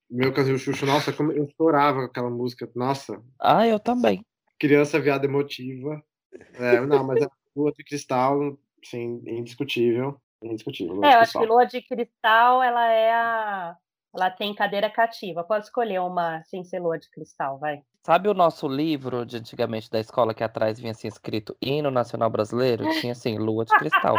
Meu 0.10 0.34
Casinho 0.34 0.58
Xuxo, 0.58 0.86
nossa, 0.86 1.12
como 1.12 1.32
eu 1.32 1.48
chorava 1.58 2.00
com 2.00 2.06
aquela 2.06 2.30
música. 2.30 2.70
Nossa. 2.76 3.22
Ah, 3.40 3.68
eu 3.68 3.80
também. 3.80 4.26
Criança 4.58 5.00
viada 5.00 5.26
emotiva. 5.26 6.02
É, 6.54 6.80
não, 6.82 7.04
mas 7.04 7.22
a 7.22 7.30
Lua 7.56 7.72
de 7.72 7.84
Cristal, 7.84 8.58
sim, 8.84 9.22
indiscutível. 9.26 10.20
Indiscutível. 10.42 11.04
É, 11.04 11.16
eu 11.16 11.20
acho 11.20 11.38
que 11.38 11.46
Lua 11.46 11.66
de 11.66 11.82
Cristal, 11.82 12.64
ela 12.64 12.88
é 12.88 13.12
a. 13.12 13.76
Ela 14.16 14.32
tem 14.32 14.56
cadeira 14.56 14.90
cativa. 14.90 15.44
Pode 15.44 15.66
escolher 15.66 16.00
uma 16.00 16.42
sem 16.44 16.64
ser 16.64 16.80
Lua 16.80 16.98
de 16.98 17.10
Cristal, 17.12 17.60
vai. 17.60 17.82
Sabe 18.04 18.30
o 18.30 18.34
nosso 18.34 18.68
livro 18.68 19.26
de 19.26 19.38
antigamente 19.38 19.92
da 19.92 20.00
escola 20.00 20.34
que 20.34 20.44
atrás 20.44 20.80
vinha 20.80 20.92
assim 20.92 21.10
escrito 21.10 21.58
Hino 21.62 21.92
Nacional 21.92 22.30
Brasileiro? 22.30 22.90
Tinha 23.02 23.12
assim, 23.12 23.38
Lua 23.38 23.66
de 23.66 23.76
Cristal. 23.78 24.16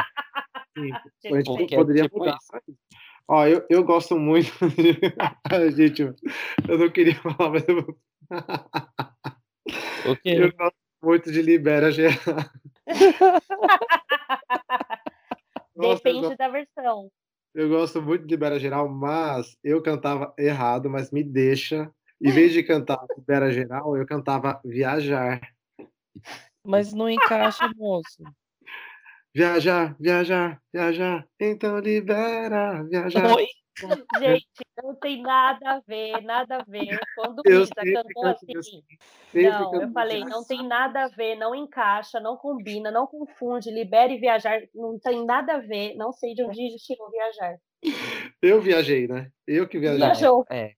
Sim, 0.77 0.93
a 1.35 1.41
gente 1.41 1.75
poderia 1.75 2.03
tipo 2.03 2.19
mudar. 2.19 2.37
Ó, 3.29 3.47
eu, 3.47 3.65
eu 3.69 3.85
gosto 3.85 4.19
muito. 4.19 4.51
gente, 5.77 6.03
eu 6.03 6.17
não 6.79 6.91
queria 6.91 7.15
falar, 7.21 7.51
mas 7.51 7.69
eu. 7.69 7.81
O 10.11 10.17
quê? 10.17 10.31
Eu 10.31 10.51
gosto 10.57 10.77
muito 11.03 11.31
de 11.31 11.43
Libera 11.43 11.93
Geral. 11.93 12.17
Depende 15.77 16.35
da 16.37 16.49
versão. 16.49 17.11
Eu 17.55 17.69
gosto 17.69 18.01
muito 18.01 18.25
de 18.25 18.31
Libera 18.31 18.59
Geral, 18.59 18.89
mas 18.89 19.59
eu 19.63 19.83
cantava 19.83 20.33
errado, 20.39 20.89
mas 20.89 21.11
me 21.11 21.23
deixa. 21.23 21.93
Em 22.21 22.33
vez 22.33 22.53
de 22.53 22.63
cantar 22.63 23.05
Libera 23.17 23.51
Geral, 23.51 23.97
eu 23.97 24.07
cantava 24.07 24.61
Viajar. 24.65 25.41
Mas 26.65 26.95
não 26.95 27.09
encaixa, 27.09 27.71
moço. 27.77 28.23
Viajar, 29.39 29.95
viajar, 30.01 30.61
viajar, 30.75 31.25
então 31.39 31.79
libera, 31.79 32.83
viajar. 32.83 33.37
Oi? 33.37 33.47
Gente, 34.19 34.49
não 34.83 34.97
tem 34.97 35.23
nada 35.23 35.77
a 35.77 35.81
ver, 35.87 36.21
nada 36.23 36.57
a 36.57 36.65
ver. 36.65 36.99
Quando 37.15 37.43
o 37.47 37.49
Isa 37.49 37.73
cantou 37.73 38.27
assim, 38.27 38.57
assim. 38.59 38.83
Não, 39.33 39.81
eu 39.81 39.93
falei, 39.93 40.25
não 40.25 40.45
tem 40.45 40.67
nada 40.67 41.05
a 41.05 41.09
ver, 41.09 41.37
não 41.37 41.55
encaixa, 41.55 42.19
não 42.19 42.37
combina, 42.37 42.91
não 42.91 43.07
confunde, 43.07 43.71
libere 43.71 44.15
e 44.15 44.19
viajar, 44.19 44.61
não 44.75 44.99
tem 44.99 45.25
nada 45.25 45.55
a 45.55 45.59
ver, 45.61 45.95
não 45.95 46.11
sei 46.11 46.35
de 46.35 46.43
onde 46.43 46.75
tirou 46.79 47.09
viajar. 47.09 47.59
Eu 48.43 48.61
viajei, 48.61 49.07
né? 49.07 49.31
Eu 49.47 49.69
que 49.69 49.79
viajei. 49.79 50.01
Viajou. 50.01 50.45
É, 50.51 50.65
é, 50.65 50.75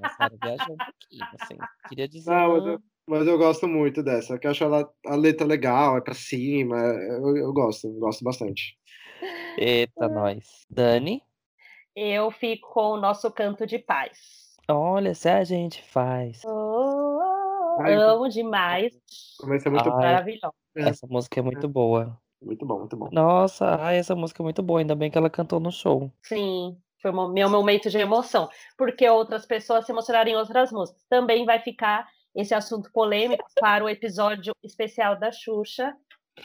a 0.00 0.08
Sarah 0.10 0.36
viajou 0.40 0.74
um 0.74 0.76
pouquinho, 0.76 1.28
assim. 1.40 1.58
Queria 1.88 2.08
dizer. 2.08 2.30
Não, 2.30 2.52
mas, 2.52 2.66
eu, 2.66 2.78
mas 3.10 3.26
eu 3.26 3.36
gosto 3.36 3.66
muito 3.66 4.04
dessa, 4.04 4.38
que 4.38 4.46
eu 4.46 4.52
acho 4.52 4.62
ela, 4.62 4.88
a 5.04 5.16
letra 5.16 5.44
legal, 5.44 5.98
é 5.98 6.00
pra 6.00 6.14
cima, 6.14 6.76
eu, 6.76 7.36
eu 7.36 7.52
gosto, 7.52 7.90
gosto 7.98 8.22
bastante. 8.22 8.78
Eita, 9.58 10.08
nós. 10.08 10.64
Dani? 10.70 11.20
Eu 11.96 12.30
fico 12.30 12.72
com 12.72 12.92
o 12.92 13.00
nosso 13.00 13.28
canto 13.32 13.66
de 13.66 13.80
paz. 13.80 14.56
Olha, 14.68 15.12
se 15.12 15.28
a 15.28 15.42
gente 15.42 15.82
faz. 15.82 16.42
Oh, 16.44 17.18
oh, 17.18 17.82
Ai, 17.82 17.94
amo 17.94 18.28
demais. 18.28 18.92
Começa 19.40 19.68
é 19.68 19.72
muito 19.72 19.90
Ai, 19.90 19.96
maravilhosa. 19.96 20.54
Essa 20.76 21.06
música 21.08 21.40
é 21.40 21.42
muito 21.42 21.68
boa. 21.68 22.16
Muito 22.40 22.64
bom, 22.64 22.78
muito 22.78 22.96
bom. 22.96 23.08
Nossa, 23.10 23.74
ai, 23.74 23.98
essa 23.98 24.14
música 24.14 24.40
é 24.40 24.44
muito 24.44 24.62
boa, 24.62 24.78
ainda 24.78 24.94
bem 24.94 25.10
que 25.10 25.18
ela 25.18 25.28
cantou 25.28 25.58
no 25.58 25.72
show. 25.72 26.12
Sim, 26.22 26.76
foi 27.02 27.10
o 27.10 27.28
meu 27.28 27.50
momento 27.50 27.90
de 27.90 27.98
emoção. 27.98 28.48
Porque 28.78 29.08
outras 29.08 29.44
pessoas 29.44 29.84
se 29.84 29.90
emocionaram 29.90 30.30
em 30.30 30.36
outras 30.36 30.70
músicas. 30.70 31.04
Também 31.08 31.44
vai 31.44 31.58
ficar 31.58 32.08
esse 32.34 32.54
assunto 32.54 32.90
polêmico 32.92 33.44
para 33.60 33.84
o 33.84 33.88
episódio 33.88 34.54
especial 34.62 35.18
da 35.18 35.32
Xuxa, 35.32 35.94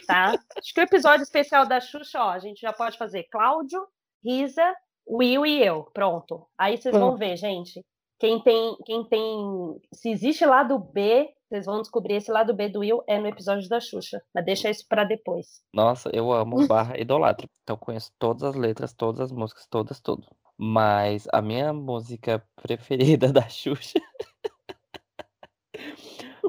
tá? 0.07 0.37
Acho 0.57 0.73
que 0.73 0.79
o 0.79 0.83
episódio 0.83 1.23
especial 1.23 1.65
da 1.65 1.79
Xuxa, 1.79 2.23
ó, 2.23 2.29
a 2.29 2.39
gente 2.39 2.61
já 2.61 2.73
pode 2.73 2.97
fazer 2.97 3.23
Cláudio, 3.31 3.85
Risa, 4.23 4.75
Will 5.07 5.45
e 5.45 5.63
eu. 5.63 5.83
Pronto. 5.93 6.47
Aí 6.57 6.77
vocês 6.77 6.95
vão 6.95 7.15
ver, 7.15 7.37
gente. 7.37 7.85
Quem 8.19 8.41
tem, 8.41 8.75
quem 8.85 9.03
tem, 9.03 9.79
se 9.93 10.09
existe 10.09 10.45
lado 10.45 10.79
B, 10.79 11.29
vocês 11.49 11.65
vão 11.65 11.81
descobrir 11.81 12.15
esse 12.15 12.31
lado 12.31 12.53
B 12.53 12.69
do 12.69 12.79
Will 12.79 13.03
é 13.07 13.19
no 13.19 13.27
episódio 13.27 13.69
da 13.69 13.79
Xuxa. 13.79 14.21
Mas 14.33 14.45
deixa 14.45 14.69
isso 14.69 14.85
para 14.87 15.03
depois. 15.03 15.61
Nossa, 15.73 16.09
eu 16.13 16.31
amo 16.31 16.65
barra 16.67 16.97
idolatra. 16.97 17.47
Então 17.61 17.77
conheço 17.77 18.11
todas 18.17 18.43
as 18.43 18.55
letras, 18.55 18.93
todas 18.93 19.19
as 19.19 19.31
músicas, 19.31 19.67
todas, 19.67 19.99
tudo. 19.99 20.25
Mas 20.57 21.27
a 21.33 21.41
minha 21.41 21.73
música 21.73 22.43
preferida 22.55 23.31
da 23.31 23.47
Xuxa 23.47 23.99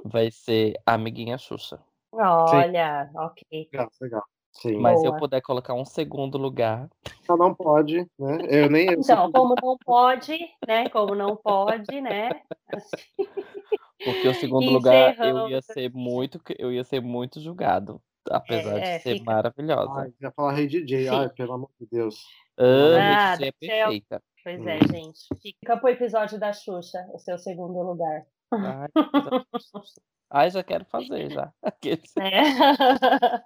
vai 0.09 0.31
ser 0.31 0.75
Amiguinha 0.85 1.39
Xuxa. 1.39 1.81
Olha, 2.13 3.09
Sim. 3.11 3.19
ok. 3.19 3.69
Legal, 3.73 3.91
legal. 4.01 4.23
Sim. 4.53 4.79
Mas 4.79 5.01
se 5.01 5.07
eu 5.07 5.17
puder 5.17 5.43
colocar 5.43 5.75
um 5.75 5.85
segundo 5.85 6.39
lugar. 6.39 6.89
Só 7.27 7.37
não 7.37 7.55
pode, 7.55 7.99
né? 8.19 8.39
Eu 8.49 8.71
nem. 8.71 8.91
Então, 8.91 9.31
como 9.31 9.55
não 9.63 9.77
pode, 9.85 10.39
né? 10.67 10.89
Como 10.89 11.15
não 11.15 11.37
pode, 11.37 12.01
né? 12.01 12.31
Assim... 12.73 12.97
Porque 14.03 14.29
o 14.29 14.35
segundo 14.35 14.71
lugar 14.71 15.19
eu 15.19 15.49
ia 15.49 15.61
ser 15.63 15.91
muito, 15.93 16.41
eu 16.59 16.71
ia 16.71 16.85
ser 16.85 17.01
muito 17.01 17.41
julgado, 17.41 18.01
apesar 18.31 18.79
é, 18.79 18.99
de 18.99 19.03
ser 19.03 19.13
fica... 19.15 19.25
maravilhosa. 19.25 20.01
Ai, 20.01 20.13
ia 20.21 20.31
falar 20.31 20.53
Rei 20.53 20.67
DJ, 20.67 21.09
ai, 21.09 21.29
pelo 21.31 21.55
amor 21.55 21.71
de 21.81 21.87
Deus. 21.91 22.23
Ah, 22.59 23.33
ah 23.33 23.39
é 23.41 23.53
perfeita. 23.53 24.23
Pois 24.45 24.67
é, 24.67 24.77
hum. 24.77 24.89
gente. 24.89 25.21
Fica 25.41 25.77
pro 25.77 25.89
episódio 25.89 26.39
da 26.39 26.53
Xuxa, 26.53 27.05
o 27.13 27.19
seu 27.19 27.39
segundo 27.39 27.81
lugar. 27.83 28.25
Ai, 28.53 28.89
Ai 30.31 30.51
já 30.51 30.63
quero 30.63 30.85
fazer 30.87 31.31
já. 31.31 31.53
Aqueles... 31.63 32.13
É. 32.17 33.43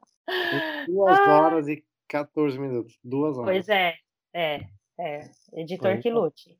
Duas 0.86 1.20
horas 1.20 1.68
e 1.68 1.84
14 2.08 2.58
minutos. 2.58 2.98
Duas 3.02 3.36
horas. 3.36 3.50
Pois 3.50 3.68
é, 3.68 3.94
é, 4.34 4.60
é. 4.98 5.30
Editor 5.54 6.00
que 6.00 6.10
lute. 6.10 6.58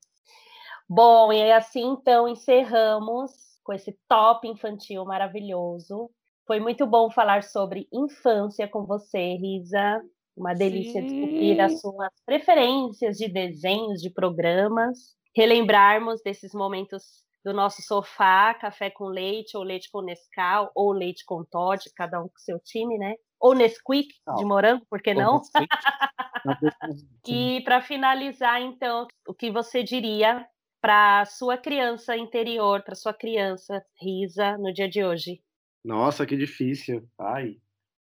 Bom, 0.89 1.33
e 1.33 1.53
assim 1.53 1.85
então 1.93 2.27
encerramos 2.27 3.33
com 3.63 3.73
esse 3.73 3.97
top 4.09 4.49
infantil 4.49 5.05
maravilhoso. 5.05 6.11
Foi 6.47 6.59
muito 6.59 6.85
bom 6.87 7.11
falar 7.11 7.45
sobre 7.45 7.87
infância 7.93 8.67
com 8.67 8.85
você, 8.85 9.37
Risa. 9.37 10.03
Uma 10.37 10.55
delícia 10.55 11.01
Sim. 11.01 11.07
descobrir 11.07 11.61
as 11.61 11.81
suas 11.81 12.11
preferências 12.25 13.17
de 13.17 13.29
desenhos, 13.29 14.01
de 14.01 14.11
programas, 14.11 15.15
relembrarmos 15.37 16.23
desses 16.23 16.53
momentos 16.53 17.25
do 17.45 17.53
nosso 17.53 17.83
sofá, 17.83 18.55
café 18.55 18.91
com 18.91 19.07
leite, 19.07 19.57
ou 19.57 19.63
leite 19.63 19.91
com 19.91 20.03
Nescau, 20.03 20.71
ou 20.75 20.93
leite 20.93 21.25
com 21.25 21.45
Todd, 21.45 21.83
cada 21.97 22.21
um 22.21 22.29
com 22.29 22.39
seu 22.39 22.59
time, 22.61 22.99
né? 22.99 23.15
Ou 23.41 23.55
Nesquik 23.55 24.09
de 24.37 24.45
morango, 24.45 24.85
por 24.89 25.01
que 25.01 25.15
não? 25.15 25.41
e 27.27 27.63
para 27.65 27.81
finalizar, 27.81 28.61
então, 28.61 29.07
o 29.27 29.33
que 29.33 29.51
você 29.51 29.83
diria 29.83 30.47
para 30.81 31.25
sua 31.27 31.57
criança 31.57 32.17
interior, 32.17 32.83
para 32.83 32.95
sua 32.95 33.15
criança 33.15 33.83
Risa, 34.01 34.57
no 34.59 34.73
dia 34.73 34.89
de 34.89 35.05
hoje? 35.05 35.43
Nossa, 35.85 36.27
que 36.27 36.37
difícil. 36.37 37.09
Ai, 37.19 37.57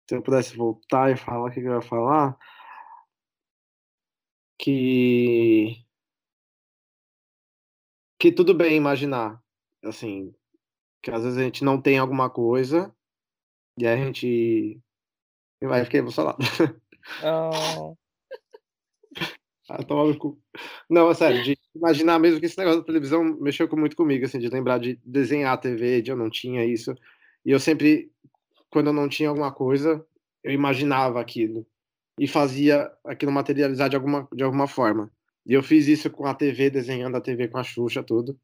se 0.07 0.15
eu 0.15 0.21
pudesse 0.21 0.55
voltar 0.55 1.11
e 1.11 1.17
falar 1.17 1.49
o 1.49 1.51
que 1.51 1.59
eu 1.59 1.73
ia 1.73 1.81
falar, 1.81 2.37
que 4.57 5.85
que 8.19 8.31
tudo 8.31 8.53
bem 8.53 8.75
imaginar, 8.75 9.41
assim, 9.83 10.33
que 11.01 11.11
às 11.11 11.23
vezes 11.23 11.37
a 11.37 11.43
gente 11.43 11.63
não 11.63 11.81
tem 11.81 11.97
alguma 11.97 12.29
coisa 12.29 12.93
e 13.77 13.85
a 13.85 13.95
gente 13.95 14.79
vai 15.61 15.83
ficar 15.83 15.99
emocionado. 15.99 16.37
Oh. 17.23 17.95
ah, 19.69 19.81
toma 19.81 20.11
no 20.11 20.17
cu. 20.17 20.37
Não, 20.89 21.09
é 21.09 21.13
sério, 21.13 21.41
de 21.41 21.57
imaginar 21.73 22.19
mesmo 22.19 22.37
que 22.37 22.47
esse 22.47 22.57
negócio 22.57 22.81
da 22.81 22.85
televisão 22.85 23.23
mexeu 23.23 23.65
muito 23.77 23.95
comigo, 23.95 24.25
assim, 24.25 24.39
de 24.39 24.49
lembrar 24.49 24.77
de 24.77 24.99
desenhar 25.05 25.53
a 25.53 25.57
TV, 25.57 26.01
de 26.01 26.11
eu 26.11 26.17
não 26.17 26.29
tinha 26.29 26.65
isso. 26.65 26.93
E 27.45 27.51
eu 27.51 27.61
sempre, 27.61 28.11
quando 28.69 28.87
eu 28.87 28.93
não 28.93 29.07
tinha 29.07 29.29
alguma 29.29 29.53
coisa, 29.53 30.05
eu 30.43 30.51
imaginava 30.51 31.21
aquilo 31.21 31.65
e 32.19 32.27
fazia 32.27 32.91
aquilo 33.05 33.31
materializar 33.31 33.89
de 33.89 33.95
alguma, 33.95 34.27
de 34.33 34.43
alguma 34.43 34.67
forma. 34.67 35.09
E 35.47 35.53
eu 35.53 35.63
fiz 35.63 35.87
isso 35.87 36.09
com 36.09 36.25
a 36.25 36.35
TV, 36.35 36.69
desenhando 36.69 37.15
a 37.15 37.21
TV 37.21 37.47
com 37.47 37.57
a 37.57 37.63
Xuxa, 37.63 38.03
tudo. 38.03 38.37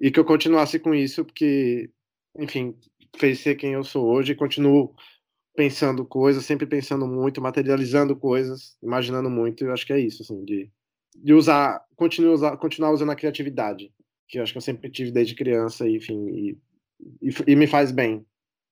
E 0.00 0.10
que 0.10 0.18
eu 0.18 0.24
continuasse 0.24 0.80
com 0.80 0.92
isso, 0.92 1.24
porque, 1.24 1.88
enfim, 2.36 2.74
fez 3.16 3.38
ser 3.38 3.54
quem 3.54 3.74
eu 3.74 3.84
sou 3.84 4.06
hoje 4.08 4.32
e 4.32 4.36
continuo 4.36 4.92
pensando 5.54 6.04
coisas, 6.04 6.44
sempre 6.44 6.66
pensando 6.66 7.06
muito, 7.06 7.40
materializando 7.40 8.16
coisas, 8.16 8.76
imaginando 8.82 9.30
muito. 9.30 9.64
Eu 9.64 9.72
acho 9.72 9.86
que 9.86 9.92
é 9.92 10.00
isso, 10.00 10.22
assim, 10.22 10.44
de, 10.44 10.68
de 11.14 11.32
usar, 11.34 11.84
continuar, 11.94 12.32
usar, 12.32 12.56
continuar 12.56 12.90
usando 12.90 13.10
a 13.12 13.16
criatividade, 13.16 13.92
que 14.28 14.38
eu 14.38 14.42
acho 14.42 14.52
que 14.52 14.58
eu 14.58 14.62
sempre 14.62 14.90
tive 14.90 15.12
desde 15.12 15.36
criança, 15.36 15.88
e, 15.88 15.96
enfim, 15.96 16.26
e, 16.28 16.58
e, 17.22 17.30
e 17.46 17.56
me 17.56 17.66
faz 17.68 17.92
bem. 17.92 18.26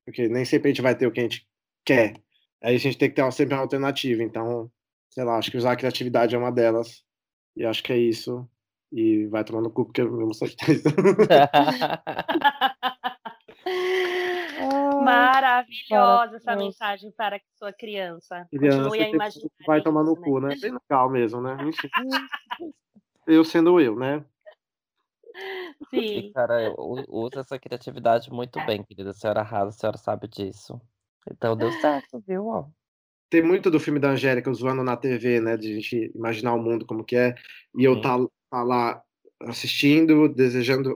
Porque 0.05 0.29
nem 0.29 0.45
sempre 0.45 0.69
a 0.69 0.73
gente 0.73 0.83
vai 0.83 0.97
ter 0.97 1.07
o 1.07 1.13
que 1.13 1.21
a 1.21 1.25
gente 1.25 1.47
quer. 1.85 2.15
Aí 2.63 2.75
a 2.75 2.79
gente 2.79 2.99
tem 2.99 3.09
que 3.09 3.15
ter 3.15 3.31
sempre 3.33 3.55
uma 3.55 3.61
alternativa. 3.61 4.23
Então, 4.23 4.71
sei 5.11 5.23
lá, 5.23 5.37
acho 5.37 5.51
que 5.51 5.57
usar 5.57 5.73
a 5.73 5.77
criatividade 5.77 6.35
é 6.35 6.39
uma 6.39 6.51
delas. 6.51 7.05
E 7.59 7.67
acho 7.67 7.83
que 7.83 7.93
é 7.93 7.99
isso. 7.99 8.49
E 8.93 9.27
vai 9.27 9.43
tomar 9.43 9.61
no 9.61 9.71
cu 9.71 9.87
porque 9.87 10.01
eu 10.01 10.09
não 10.09 10.33
sei. 10.33 10.55
Maravilhosa 15.03 16.37
essa 16.37 16.55
mensagem 16.55 17.11
para 17.11 17.41
sua 17.57 17.73
criança. 17.73 18.47
criança 18.49 18.85
Continue 18.85 19.03
a 19.03 19.11
imaginar. 19.11 19.51
Vai 19.67 19.83
tomar 19.83 20.05
no 20.05 20.15
cu, 20.15 20.39
né? 20.39 20.55
Bem 20.61 20.73
legal 20.73 21.11
mesmo, 21.11 21.41
né? 21.41 21.57
eu 23.27 23.45
sendo 23.45 23.81
eu, 23.81 23.97
né? 23.97 24.25
Sim. 25.91 25.99
E, 25.99 26.33
cara, 26.33 26.73
usa 27.09 27.41
essa 27.41 27.59
criatividade 27.59 28.33
muito 28.33 28.65
bem, 28.65 28.85
querida. 28.85 29.11
A 29.11 29.15
senhora 29.15 29.41
arrasa, 29.41 29.71
a 29.71 29.73
senhora 29.73 29.99
sabe 29.99 30.29
disso. 30.29 30.81
Então 31.29 31.57
deu 31.57 31.73
certo, 31.73 32.23
viu? 32.25 32.47
Ó. 32.47 32.69
Tem 33.31 33.43
muito 33.43 33.71
do 33.71 33.79
filme 33.81 34.01
da 34.01 34.11
Angélica 34.11 34.53
zoando 34.53 34.83
na 34.83 34.97
TV, 34.97 35.41
né? 35.41 35.57
De 35.57 35.73
a 35.73 35.75
gente 35.75 36.13
imaginar 36.15 36.55
o 36.55 36.63
mundo 36.63 36.87
como 36.87 37.05
que 37.05 37.17
é. 37.17 37.35
E 37.77 37.85
eu 37.85 38.01
tá, 38.01 38.17
tá 38.51 38.63
lá 38.63 39.03
assistindo, 39.41 40.29
desejando 40.29 40.91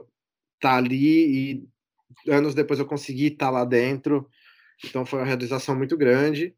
estar 0.55 0.71
tá 0.71 0.77
ali 0.77 1.61
e 2.25 2.31
anos 2.31 2.55
depois 2.55 2.79
eu 2.79 2.85
consegui 2.85 3.27
estar 3.27 3.47
tá 3.47 3.51
lá 3.51 3.65
dentro. 3.65 4.27
Então 4.83 5.05
foi 5.05 5.19
uma 5.19 5.25
realização 5.25 5.75
muito 5.75 5.97
grande. 5.97 6.55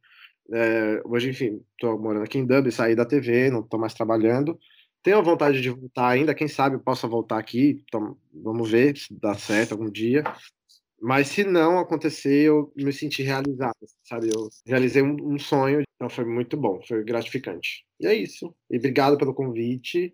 É, 0.52 1.02
hoje, 1.06 1.30
enfim, 1.30 1.62
estou 1.72 2.00
morando 2.00 2.24
aqui 2.24 2.38
em 2.38 2.46
Dublin, 2.46 2.72
saí 2.72 2.96
da 2.96 3.06
TV, 3.06 3.50
não 3.50 3.62
estou 3.62 3.80
mais 3.80 3.94
trabalhando. 3.94 4.60
Tenho 5.02 5.22
vontade 5.24 5.62
de 5.62 5.70
voltar 5.70 6.08
ainda, 6.08 6.34
quem 6.34 6.48
sabe 6.48 6.76
eu 6.76 6.80
possa 6.80 7.08
voltar 7.08 7.38
aqui. 7.38 7.84
Então, 7.88 8.18
vamos 8.34 8.70
ver 8.70 8.98
se 8.98 9.14
dá 9.14 9.36
certo 9.36 9.74
algum 9.74 9.90
dia. 9.90 10.24
Mas 11.02 11.28
se 11.28 11.43
não 11.43 11.78
acontecer, 11.78 12.48
eu 12.48 12.72
me 12.76 12.91
senti 12.91 13.22
realizado, 13.22 13.76
sabe? 14.04 14.30
Eu 14.30 14.50
realizei 14.66 15.02
um, 15.02 15.16
um 15.34 15.38
sonho, 15.38 15.84
então 15.96 16.10
foi 16.10 16.26
muito 16.26 16.58
bom, 16.58 16.82
foi 16.88 17.04
gratificante. 17.04 17.86
E 18.00 18.08
é 18.08 18.14
isso. 18.14 18.56
E 18.70 18.78
obrigado 18.78 19.18
pelo 19.18 19.34
convite. 19.34 20.14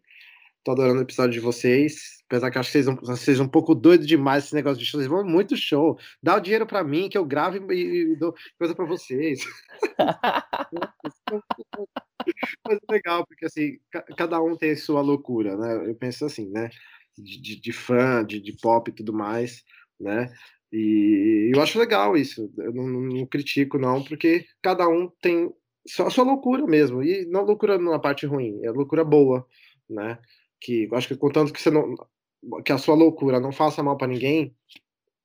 Tô 0.64 0.72
adorando 0.72 1.00
o 1.00 1.04
episódio 1.04 1.34
de 1.34 1.40
vocês. 1.40 2.22
Apesar 2.28 2.52
que 2.52 2.60
acho 2.60 2.72
que 2.72 2.84
vocês, 2.84 2.98
vocês 3.02 3.40
um 3.40 3.48
pouco 3.48 3.74
doidos 3.74 4.06
demais 4.06 4.46
esse 4.46 4.54
negócio 4.54 4.78
de 4.78 4.86
show. 4.86 5.00
Vocês 5.00 5.10
vão 5.10 5.26
muito 5.26 5.58
show. 5.58 5.98
Dá 6.22 6.36
o 6.36 6.40
dinheiro 6.40 6.68
para 6.68 6.84
mim, 6.84 7.10
que 7.10 7.18
eu 7.18 7.26
gravo 7.26 7.58
e, 7.74 8.12
e 8.12 8.16
dou 8.16 8.36
coisa 8.60 8.76
para 8.76 8.86
vocês. 8.86 9.40
Mas 12.68 12.78
é 12.78 12.92
legal, 12.92 13.26
porque 13.26 13.46
assim, 13.46 13.80
cada 14.16 14.40
um 14.42 14.56
tem 14.56 14.76
sua 14.76 15.02
loucura, 15.02 15.58
né? 15.58 15.90
Eu 15.90 15.96
penso 15.96 16.26
assim, 16.26 16.50
né? 16.52 16.70
De, 17.18 17.42
de, 17.42 17.60
de 17.60 17.74
fã, 17.74 18.24
de, 18.24 18.40
de 18.40 18.56
pop 18.62 18.90
e 18.90 18.94
tudo 18.94 19.12
mais, 19.14 19.64
né? 20.00 20.32
E 20.72 21.52
eu 21.54 21.62
acho 21.62 21.80
legal 21.80 22.16
isso. 22.16 22.52
Eu 22.58 22.74
não, 22.74 22.88
não 22.88 23.26
critico, 23.26 23.78
não, 23.78 24.04
porque 24.04 24.46
cada 24.62 24.88
um 24.88 25.10
tem 25.22 25.54
só 25.86 26.08
a 26.08 26.10
sua 26.10 26.24
loucura 26.24 26.66
mesmo. 26.66 27.04
E 27.04 27.26
não 27.26 27.44
loucura 27.44 27.78
numa 27.78 28.00
parte 28.00 28.26
ruim, 28.26 28.60
é 28.64 28.72
loucura 28.72 29.04
boa, 29.04 29.46
né? 29.90 30.18
que 30.62 30.84
eu 30.84 30.96
acho 30.96 31.08
que 31.08 31.18
contanto 31.18 31.52
que 31.52 31.60
você 31.60 31.72
não 31.72 31.96
que 32.64 32.72
a 32.72 32.78
sua 32.78 32.96
loucura 32.96 33.40
não 33.40 33.52
faça 33.52 33.84
mal 33.84 33.98
para 33.98 34.08
ninguém, 34.08 34.56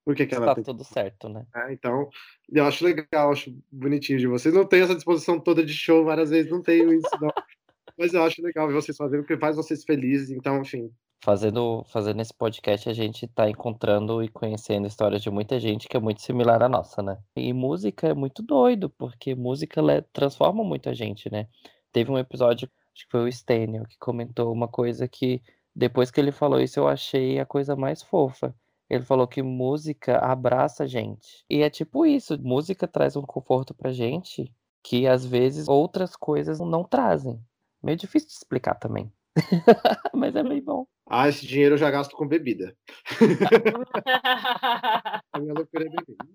por 0.05 0.15
que, 0.15 0.25
que 0.25 0.35
ela 0.35 0.47
tá 0.47 0.55
tem... 0.55 0.63
tudo 0.63 0.83
certo, 0.83 1.27
né? 1.27 1.45
É, 1.55 1.73
então, 1.73 2.09
eu 2.49 2.63
acho 2.63 2.85
legal, 2.85 3.31
acho 3.31 3.55
bonitinho 3.71 4.19
de 4.19 4.27
vocês. 4.27 4.53
Não 4.53 4.65
tenho 4.65 4.83
essa 4.83 4.95
disposição 4.95 5.39
toda 5.39 5.65
de 5.65 5.73
show 5.73 6.05
várias 6.05 6.29
vezes, 6.29 6.51
não 6.51 6.61
tenho 6.61 6.93
isso, 6.93 7.09
não. 7.19 7.29
Mas 7.97 8.13
eu 8.13 8.21
acho 8.23 8.41
legal 8.43 8.67
ver 8.67 8.75
vocês 8.75 8.95
fazendo, 8.95 9.21
porque 9.21 9.37
faz 9.37 9.55
vocês 9.55 9.83
felizes, 9.83 10.29
então, 10.29 10.61
enfim. 10.61 10.91
Fazendo, 11.23 11.83
fazendo 11.87 12.21
esse 12.21 12.33
podcast, 12.33 12.89
a 12.89 12.93
gente 12.93 13.27
tá 13.27 13.49
encontrando 13.49 14.23
e 14.23 14.29
conhecendo 14.29 14.87
histórias 14.87 15.21
de 15.21 15.29
muita 15.29 15.59
gente 15.59 15.87
que 15.87 15.97
é 15.97 15.99
muito 15.99 16.21
similar 16.21 16.61
à 16.61 16.69
nossa, 16.69 17.01
né? 17.01 17.17
E 17.35 17.51
música 17.53 18.07
é 18.07 18.13
muito 18.13 18.41
doido, 18.43 18.89
porque 18.89 19.35
música 19.35 19.81
transforma 20.13 20.63
muita 20.63 20.93
gente, 20.93 21.29
né? 21.31 21.47
Teve 21.91 22.11
um 22.11 22.17
episódio 22.17 22.69
acho 22.97 23.05
que 23.05 23.11
foi 23.11 23.29
o 23.29 23.31
Stênio, 23.31 23.85
que 23.85 23.97
comentou 23.99 24.51
uma 24.51 24.67
coisa 24.67 25.07
que 25.07 25.41
depois 25.75 26.09
que 26.09 26.19
ele 26.19 26.31
falou 26.31 26.59
isso 26.59 26.79
eu 26.79 26.87
achei 26.87 27.39
a 27.39 27.45
coisa 27.45 27.75
mais 27.75 28.01
fofa. 28.01 28.55
Ele 28.89 29.03
falou 29.03 29.27
que 29.27 29.43
música 29.43 30.17
abraça 30.17 30.83
a 30.83 30.87
gente. 30.87 31.45
E 31.49 31.61
é 31.61 31.69
tipo 31.69 32.05
isso, 32.05 32.41
música 32.41 32.87
traz 32.87 33.15
um 33.15 33.21
conforto 33.21 33.73
pra 33.73 33.91
gente 33.91 34.51
que 34.81 35.05
às 35.05 35.25
vezes 35.25 35.67
outras 35.67 36.15
coisas 36.15 36.59
não 36.59 36.83
trazem. 36.83 37.39
Meio 37.83 37.97
difícil 37.97 38.29
de 38.29 38.33
explicar 38.33 38.75
também. 38.75 39.11
Mas 40.13 40.35
é 40.35 40.43
bem 40.43 40.61
bom. 40.61 40.85
Ah, 41.09 41.29
esse 41.29 41.45
dinheiro 41.45 41.75
eu 41.75 41.77
já 41.77 41.89
gasto 41.89 42.13
com 42.15 42.27
bebida. 42.27 42.75
a 45.31 45.39
minha 45.39 45.53
loucura 45.53 45.85
é 45.85 45.89
bebida. 45.89 46.25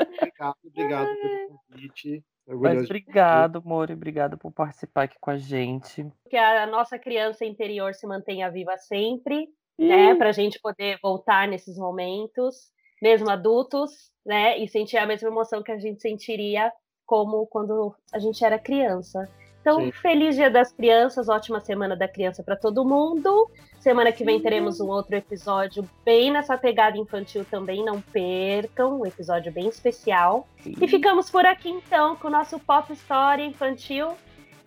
obrigado, 0.00 0.56
obrigado 0.64 1.08
pelo 1.20 1.48
convite. 1.48 2.24
Mas 2.48 2.84
obrigado, 2.84 3.62
Mori, 3.64 3.92
obrigado 3.92 4.38
por 4.38 4.52
participar 4.52 5.04
aqui 5.04 5.16
com 5.20 5.30
a 5.30 5.36
gente. 5.36 6.06
Que 6.30 6.36
a 6.36 6.66
nossa 6.66 6.98
criança 6.98 7.44
interior 7.44 7.94
se 7.94 8.06
mantenha 8.06 8.50
viva 8.50 8.76
sempre, 8.78 9.48
Ih. 9.78 9.88
né? 9.88 10.14
Para 10.14 10.28
a 10.28 10.32
gente 10.32 10.60
poder 10.60 10.98
voltar 11.02 11.48
nesses 11.48 11.76
momentos, 11.76 12.70
mesmo 13.02 13.28
adultos, 13.28 14.10
né? 14.24 14.56
E 14.58 14.68
sentir 14.68 14.96
a 14.96 15.06
mesma 15.06 15.28
emoção 15.28 15.62
que 15.62 15.72
a 15.72 15.78
gente 15.78 16.00
sentiria 16.00 16.72
como 17.04 17.46
quando 17.46 17.94
a 18.12 18.18
gente 18.18 18.44
era 18.44 18.58
criança. 18.58 19.28
Então, 19.66 19.80
Sim. 19.80 19.90
feliz 19.90 20.36
Dia 20.36 20.48
das 20.48 20.70
Crianças, 20.70 21.28
ótima 21.28 21.58
semana 21.58 21.96
da 21.96 22.06
criança 22.06 22.40
para 22.40 22.54
todo 22.54 22.84
mundo. 22.84 23.50
Semana 23.80 24.12
que 24.12 24.24
vem 24.24 24.40
teremos 24.40 24.78
um 24.80 24.86
outro 24.86 25.16
episódio 25.16 25.84
bem 26.04 26.30
nessa 26.30 26.56
pegada 26.56 26.96
infantil 26.96 27.44
também, 27.50 27.84
não 27.84 28.00
percam, 28.00 29.00
um 29.00 29.04
episódio 29.04 29.50
bem 29.50 29.66
especial. 29.66 30.46
Sim. 30.60 30.76
E 30.80 30.86
ficamos 30.86 31.28
por 31.28 31.44
aqui 31.44 31.68
então 31.68 32.14
com 32.14 32.28
o 32.28 32.30
nosso 32.30 32.60
Pop 32.60 32.92
Story 32.92 33.42
infantil. 33.42 34.12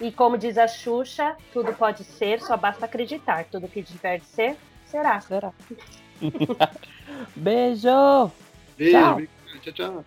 E 0.01 0.11
como 0.11 0.37
diz 0.37 0.57
a 0.57 0.67
Xuxa, 0.67 1.37
tudo 1.53 1.71
pode 1.71 2.03
ser, 2.03 2.41
só 2.41 2.57
basta 2.57 2.83
acreditar. 2.83 3.45
Tudo 3.45 3.69
que 3.69 3.81
tiver 3.81 4.19
de 4.19 4.25
ser, 4.25 4.57
será. 4.85 5.21
Será. 5.21 5.53
Beijo! 7.37 8.31
Beijo! 8.77 8.97
Tchau, 8.97 9.61
tchau. 9.61 9.73
tchau. 9.73 10.05